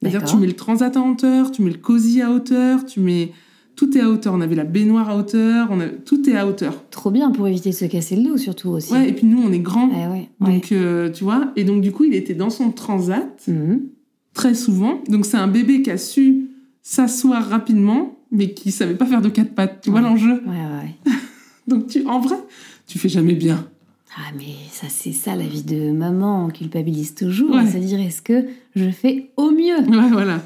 [0.01, 3.31] C'est-à-dire tu mets le transat à hauteur, tu mets le cosy à hauteur, tu mets
[3.77, 4.33] tout est à hauteur.
[4.33, 5.87] On avait la baignoire à hauteur, on a...
[5.87, 6.83] tout est à hauteur.
[6.89, 8.91] Trop bien pour éviter de se casser le dos, surtout aussi.
[8.91, 9.89] Ouais, et puis nous, on est grands.
[9.93, 10.53] Eh ouais, ouais.
[10.53, 13.83] Donc, euh, tu vois, et donc du coup, il était dans son transat Mhm.
[14.33, 14.99] très souvent.
[15.07, 16.47] Donc c'est un bébé qui a su
[16.81, 19.79] s'asseoir rapidement, mais qui savait pas faire de quatre pattes.
[19.83, 20.51] Tu vois l'enjeu Ouais,
[21.05, 21.11] ouais.
[21.67, 22.35] Donc tu, en vrai,
[22.87, 23.67] tu fais jamais bien.
[24.19, 26.45] Ah, mais ça, c'est ça, la vie de maman.
[26.45, 27.51] On culpabilise toujours.
[27.53, 27.65] Ouais.
[27.67, 28.45] C'est-à-dire, est-ce que
[28.75, 29.77] je fais au mieux?
[29.87, 30.41] Ouais, voilà.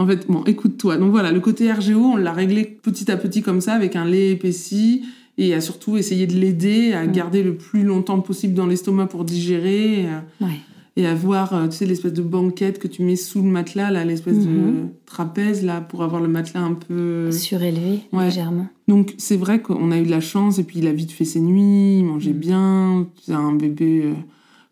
[0.00, 0.96] En fait, bon, écoute-toi.
[0.96, 4.06] Donc voilà, le côté RGO, on l'a réglé petit à petit comme ça, avec un
[4.06, 5.02] lait épaissi,
[5.36, 9.24] et à surtout essayer de l'aider à garder le plus longtemps possible dans l'estomac pour
[9.24, 10.58] digérer, et à, Ouais.
[10.96, 14.04] et avoir, euh, tu sais, l'espèce de banquette que tu mets sous le matelas, là,
[14.06, 14.88] l'espèce de Mhm.
[15.04, 17.30] trapèze, là, pour avoir le matelas un peu...
[17.30, 18.24] Surélevé, Ouais.
[18.24, 18.68] légèrement.
[18.88, 21.24] Donc c'est vrai qu'on a eu de la chance et puis il a vite fait
[21.26, 22.38] ses nuits, il mangeait Mm.
[22.38, 24.12] bien, c'est un bébé, euh,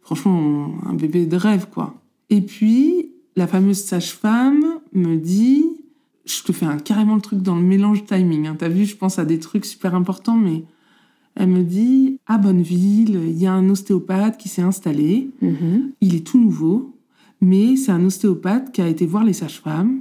[0.03, 1.95] franchement un bébé de rêve quoi.
[2.31, 5.65] Et puis la fameuse sage-femme me dit,
[6.25, 8.57] je te fais un, carrément le truc dans le mélange timing, hein.
[8.59, 10.65] t'as vu, je pense à des trucs super importants, mais
[11.35, 15.93] elle me dit, à Bonneville, il y a un ostéopathe qui s'est installé, Mhm.
[16.01, 16.95] il est tout nouveau,
[17.41, 20.01] mais c'est un ostéopathe qui a été voir les sages-femmes,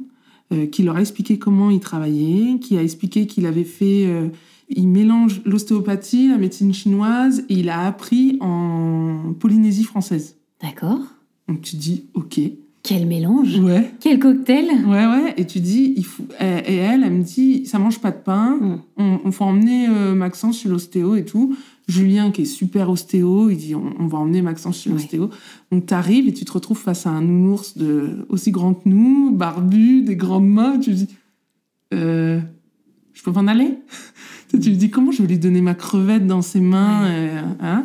[0.54, 4.06] euh, qui leur a expliqué comment il travaillait, qui a expliqué qu'il avait fait...
[4.08, 4.30] euh,
[4.70, 10.36] il mélange l'ostéopathie, la médecine chinoise, et il a appris en Polynésie française.
[10.62, 11.00] D'accord.
[11.48, 12.42] Donc tu dis, ok,
[12.88, 16.24] Quel mélange ouais, Quel cocktail ouais, ouais, et tu dis, il faut...
[16.40, 18.80] Et elle, elle me dit, ça mange pas de pain, Mm.
[18.98, 21.56] on, on faut emmener euh, Maxence chez l'ostéo et tout.
[21.90, 24.96] Julien, qui est super ostéo, il dit, on, on va emmener Maxence chez Ouais.
[24.96, 25.30] l'ostéo.
[25.72, 29.32] Donc t'arrives et tu te retrouves face à un nounours de, aussi grand que nous,
[29.32, 31.08] barbu, des grandes mains, tu dis,
[31.94, 32.40] euh,
[33.14, 33.74] je peux m'en aller?
[34.50, 37.10] Tu te dis, comment je vais lui donner ma crevette dans ses mains Ouais.
[37.34, 37.84] euh, hein?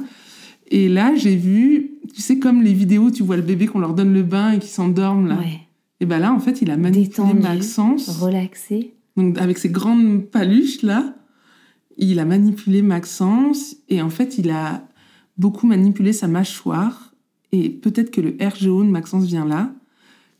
[0.70, 3.94] Et là, j'ai vu, tu sais, comme les vidéos, tu vois le bébé qu'on leur
[3.94, 5.38] donne le bain et qui s'endorment là.
[5.38, 5.60] Ouais.
[6.00, 7.40] Et ben là, en fait, il a manipulé Détendu.
[7.40, 8.08] Maxence.
[8.20, 8.94] Relaxé.
[9.16, 11.14] Donc, avec ses grandes paluches, là,
[11.96, 13.76] il a manipulé Maxence.
[13.88, 14.86] Et en fait, il a
[15.38, 17.12] beaucoup manipulé sa mâchoire.
[17.52, 19.70] Et peut-être que le RGO de Maxence vient là.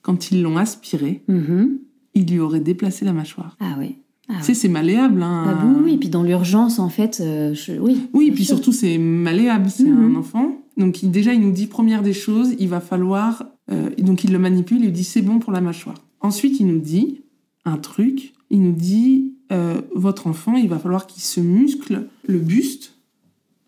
[0.03, 1.79] Quand ils l'ont aspiré, Mhm.
[2.15, 3.57] il lui aurait déplacé la mâchoire.
[3.61, 3.97] Ah oui.
[4.29, 5.23] Ah, Tu sais, c'est malléable.
[5.23, 5.45] Hein.
[5.47, 8.09] Ah oui, oui, et puis dans l'urgence, en fait, euh, je- oui.
[8.13, 8.57] Oui, bien puis sûr.
[8.57, 10.15] surtout, c'est malléable, c'est Mhm.
[10.17, 10.57] un enfant.
[10.77, 13.45] Donc, il- déjà, il nous dit, première des choses, il va falloir...
[13.71, 15.97] euh, donc, il le manipule, il lui dit, c'est bon pour la mâchoire.
[16.21, 17.23] Ensuite, il nous dit
[17.65, 22.39] un truc, il nous dit, euh, votre enfant, il va falloir qu'il se muscle le
[22.39, 22.95] buste,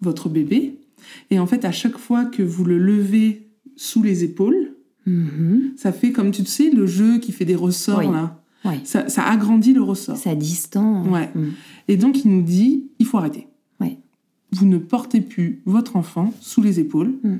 [0.01, 0.79] votre bébé.
[1.31, 4.73] Et en fait, à chaque fois que vous le levez sous les épaules,
[5.07, 5.73] Mhm.
[5.77, 8.07] ça fait comme tu sais, le jeu qui fait des ressorts Oui.
[8.11, 8.41] là.
[8.85, 10.17] Ça, ça agrandit le ressort.
[10.17, 11.07] Ça distend.
[11.13, 11.29] Ouais.
[11.35, 11.53] Mhm.
[11.89, 13.47] Et donc, il nous dit, il faut arrêter.
[14.55, 17.15] Vous ne portez plus votre enfant sous les épaules.
[17.23, 17.37] Mm.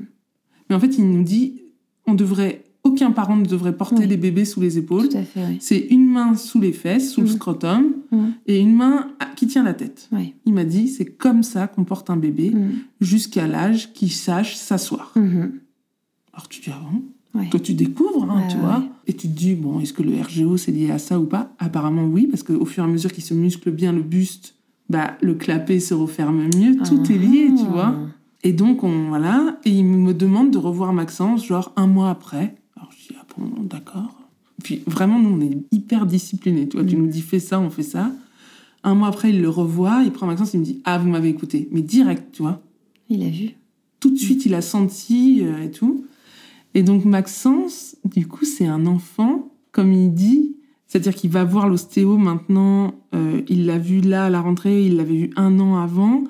[0.69, 1.61] Mais en fait, il nous dit,
[2.07, 4.07] on devrait, aucun parent ne devrait porter Oui.
[4.07, 5.09] des bébés sous les épaules.
[5.35, 5.57] Oui.
[5.59, 7.31] C'est une main sous les fesses, sous le Mm.
[7.31, 8.25] scrotum, Mm.
[8.47, 10.09] et une main qui tient la tête.
[10.45, 12.53] Il m'a dit, c'est comme ça qu'on porte un bébé
[13.01, 15.11] jusqu'à l'âge qu'il sache s'asseoir.
[15.15, 15.53] Mhm.
[16.33, 17.01] Alors tu dis, ah bon?
[17.51, 18.77] Que tu découvres, hein, tu vois.
[18.79, 18.85] ouais.
[19.07, 21.53] Et tu te dis, bon, est-ce que le RGO, c'est lié à ça ou pas?
[21.59, 24.54] Apparemment, oui, parce qu'au fur et à mesure qu'il se muscle bien le buste,
[24.89, 27.71] bah, le clapet se referme mieux, tout est lié, tu Ah.
[27.71, 27.95] vois.
[28.43, 32.55] Et donc, on, voilà, et il me demande de revoir Maxence, genre un mois après.
[32.75, 34.21] Alors, je dis, ah bon, d'accord.
[34.63, 36.85] Puis, vraiment, nous, on est hyper disciplinés, tu vois.
[36.85, 36.99] Tu Mm.
[37.01, 38.11] nous dis, fais ça, on fait ça.
[38.83, 41.29] Un mois après, il le revoit, il prend Maxence, il me dit, ah, vous m'avez
[41.29, 41.67] écouté.
[41.71, 42.61] Mais direct, tu vois
[43.09, 43.49] Il a vu.
[43.99, 46.05] tout de suite, il a senti euh, et tout.
[46.75, 50.55] Et donc Maxence, du coup, c'est un enfant, comme il dit,
[50.87, 54.97] c'est-à-dire qu'il va voir l'ostéo maintenant, euh, il l'a vu là à la rentrée, il
[54.97, 56.23] l'avait vu un an avant.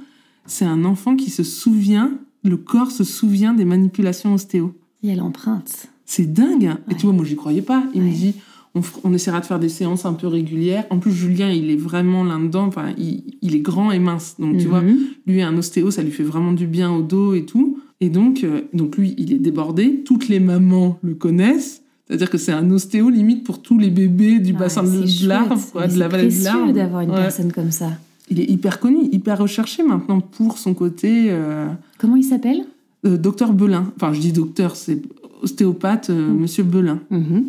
[0.45, 2.11] C'est un enfant qui se souvient,
[2.43, 4.73] le corps se souvient des manipulations ostéo.
[5.03, 5.87] Il y a l'empreinte.
[6.05, 6.65] C'est dingue.
[6.67, 6.79] hein.
[6.89, 7.83] Et tu vois, moi, j'y croyais pas.
[7.95, 8.35] Il me dit,
[9.03, 10.85] on, essaiera de faire des séances un peu régulières.
[10.89, 12.65] En plus, Julien, il est vraiment là-dedans.
[12.67, 14.35] Enfin, il, il est grand et mince.
[14.39, 14.97] Donc, tu vois, Mhm.
[15.25, 17.79] lui, un ostéo, ça lui fait vraiment du bien au dos et tout.
[18.01, 20.03] Et donc, euh, donc lui, il est débordé.
[20.05, 21.81] Toutes les mamans le connaissent.
[22.07, 25.27] C'est-à-dire que c'est un ostéo limite pour tous les bébés du Ouais, bassin c'est de
[25.27, 26.71] l'Arve, quoi, de la c'est vallée de l'Arve.
[26.73, 27.15] d'avoir une Ouais.
[27.15, 27.91] personne comme ça.
[28.29, 31.67] Il est hyper connu, hyper recherché maintenant pour son côté euh,
[31.97, 32.65] Comment il s'appelle?
[33.05, 33.91] euh, docteur Belin.
[33.95, 35.01] Enfin, je dis docteur, c'est
[35.41, 36.39] ostéopathe, euh, Mm.
[36.39, 36.99] monsieur Belin.
[37.11, 37.45] Mhm.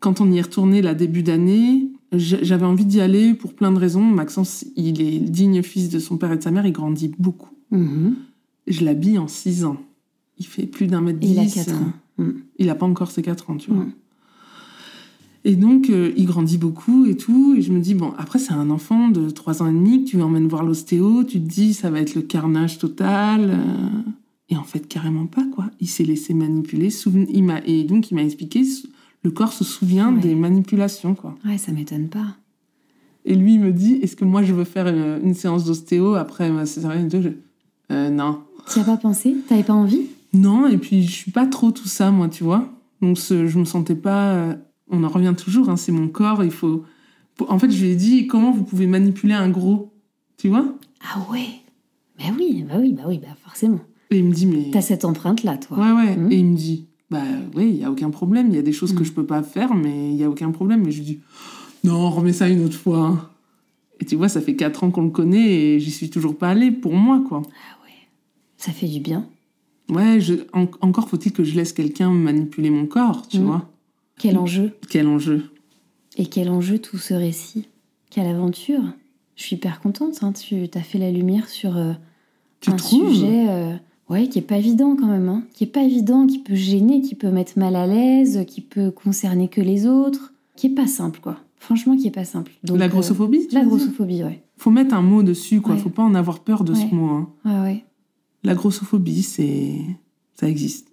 [0.00, 3.78] Quand on y est retourné la début d'année, j'avais envie d'y aller pour plein de
[3.78, 4.02] raisons.
[4.02, 7.50] Maxence, il est digne fils de son père et de sa mère, il grandit beaucoup.
[7.70, 8.14] Mhm.
[8.66, 9.76] Je l'habille en 6 ans.
[10.38, 11.54] Il fait plus d'un mètre Et il a dix.
[11.54, 11.92] 4 ans.
[12.22, 12.34] Mhm.
[12.58, 13.84] Il a pas encore ses 4 ans, tu vois.
[13.84, 13.92] Mm.
[15.44, 17.54] Et donc, euh, il grandit beaucoup et tout.
[17.58, 20.10] Et je me dis, bon, après, c'est un enfant de 3 ans et demi que
[20.10, 21.24] tu emmènes voir l'ostéo.
[21.24, 23.50] Tu te dis, ça va être le carnage total.
[23.50, 24.10] euh.
[24.50, 25.70] Et en fait, carrément pas, quoi.
[25.80, 26.90] Il s'est laissé manipuler.
[26.90, 28.62] souven- il m'a- et donc, il m'a expliqué,
[29.24, 30.20] le corps se souvient Ouais.
[30.20, 31.34] des manipulations, quoi.
[31.44, 32.36] Ouais, ça m'étonne pas.
[33.24, 36.14] Et lui, il me dit, est-ce que moi, je veux faire euh, une séance d'ostéo
[36.14, 37.08] après ma césarienne
[37.90, 38.40] Euh, Non.
[38.72, 39.34] Tu as pas pensé?
[39.48, 40.02] T'avais pas envie?
[40.34, 42.68] Non, et puis je suis pas trop tout ça, moi, tu vois.
[43.00, 44.32] Donc ce- je me sentais pas.
[44.34, 44.54] euh,
[44.88, 46.84] on en revient toujours, hein, c'est mon corps, il faut.
[47.48, 49.92] En fait, je lui ai dit comment vous pouvez manipuler un gros,
[50.36, 50.74] tu vois?
[51.02, 51.46] Ah ouais
[52.18, 53.80] Bah oui, bah oui, bah oui, bah forcément.
[54.10, 54.70] Et il me dit, mais.
[54.70, 55.78] T'as cette empreinte-là, toi.
[55.78, 56.16] Ouais, ouais.
[56.16, 56.30] Mhm.
[56.32, 57.22] Et il me dit, bah
[57.54, 59.04] oui, il y a aucun problème, il y a des choses que Mhm.
[59.06, 60.82] je peux pas faire, mais il y a aucun problème.
[60.84, 61.20] Mais je lui dis,
[61.84, 62.98] non, remets ça une autre fois.
[63.06, 63.28] hein.
[64.00, 66.50] Et tu vois, ça fait 4 ans qu'on le connaît et j'y suis toujours pas
[66.50, 67.42] allée pour moi, quoi.
[67.46, 67.92] Ah ouais.
[68.58, 69.26] Ça fait du bien.
[69.92, 70.34] Ouais, je...
[70.52, 73.44] en- encore faut-il que je laisse quelqu'un manipuler mon corps, tu Mhm.
[73.46, 73.68] vois.
[74.18, 75.44] Quel enjeu Quel enjeu.
[76.16, 77.68] Et quel enjeu tout ce récit
[78.10, 78.82] Quelle aventure
[79.36, 80.32] Je suis hyper contente, hein.
[80.32, 81.92] tu as fait la lumière sur euh,
[82.60, 83.74] Tu un trouves sujet euh,
[84.10, 85.42] ouais, qui est pas évident quand même, hein.
[85.54, 88.90] qui est pas évident, qui peut gêner, qui peut mettre mal à l'aise, qui peut
[88.90, 91.38] concerner que les autres, qui est pas simple quoi.
[91.56, 92.52] Franchement, qui est pas simple.
[92.64, 94.42] Donc, La euh, grossophobie la grossophobie, ouais.
[94.58, 95.74] Faut mettre un mot dessus, quoi.
[95.74, 95.80] Ouais.
[95.80, 97.06] Faut pas en avoir peur de ce mot.
[97.08, 97.28] hein.
[97.44, 97.84] Ouais, ouais.
[98.44, 99.76] La grossophobie, c'est.
[100.34, 100.88] Ça existe.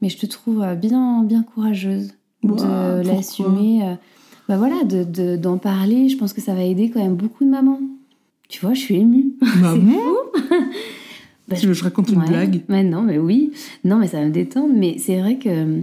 [0.00, 2.12] Mais je te trouve euh, bien, bien courageuse
[2.42, 3.82] de l'assumer.
[3.84, 3.94] euh,
[4.48, 6.08] bah voilà, de, de- d'en parler.
[6.08, 7.80] Je pense que ça va aider quand même beaucoup de mamans.
[8.48, 9.34] Tu vois, je suis émue.
[9.42, 10.16] Fou.
[11.48, 12.28] Bah, Tu veux que je raconte une Ouais.
[12.28, 12.62] blague?
[12.68, 13.52] Mais non, mais oui.
[13.84, 14.72] Non, mais ça va me détendre.
[14.74, 15.80] Mais c'est vrai que euh,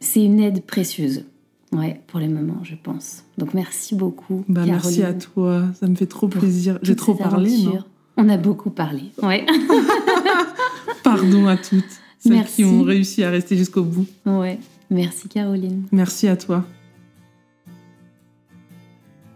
[0.00, 1.24] c'est une aide précieuse.
[1.72, 3.22] Ouais, pour les mamans, je pense.
[3.38, 4.44] Donc merci beaucoup.
[4.48, 5.64] Bah merci à toi.
[5.78, 6.78] Ça me fait trop plaisir.
[6.82, 7.78] J'ai trop parlé, non?
[8.16, 9.04] On a beaucoup parlé.
[9.22, 9.46] Ouais.
[11.02, 11.84] Pardon à toutes.
[12.18, 12.56] Celles Merci.
[12.56, 14.06] qui ont réussi à rester jusqu'au bout.
[14.26, 14.58] ouais.
[14.90, 15.86] Merci Caroline.
[15.92, 16.66] Merci à toi.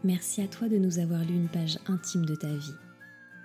[0.02, 2.74] Merci à toi de nous avoir lu une page intime de ta vie.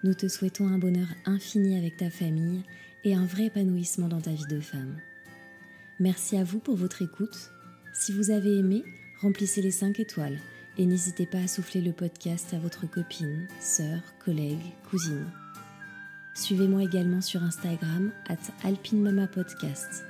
[0.04, 2.64] Nous te souhaitons un bonheur infini avec ta famille
[3.04, 4.98] et un vrai épanouissement dans ta vie de femme.
[6.00, 7.52] Merci à vous pour votre écoute.
[7.94, 8.84] Si vous avez aimé,
[9.22, 10.40] remplissez les 5 étoiles
[10.78, 14.58] et n'hésitez pas à souffler le podcast à votre copine, sœur, collègue,
[14.90, 15.26] cousine.
[16.34, 20.09] Suivez-moi également sur Instagram at alpinemamapodcast.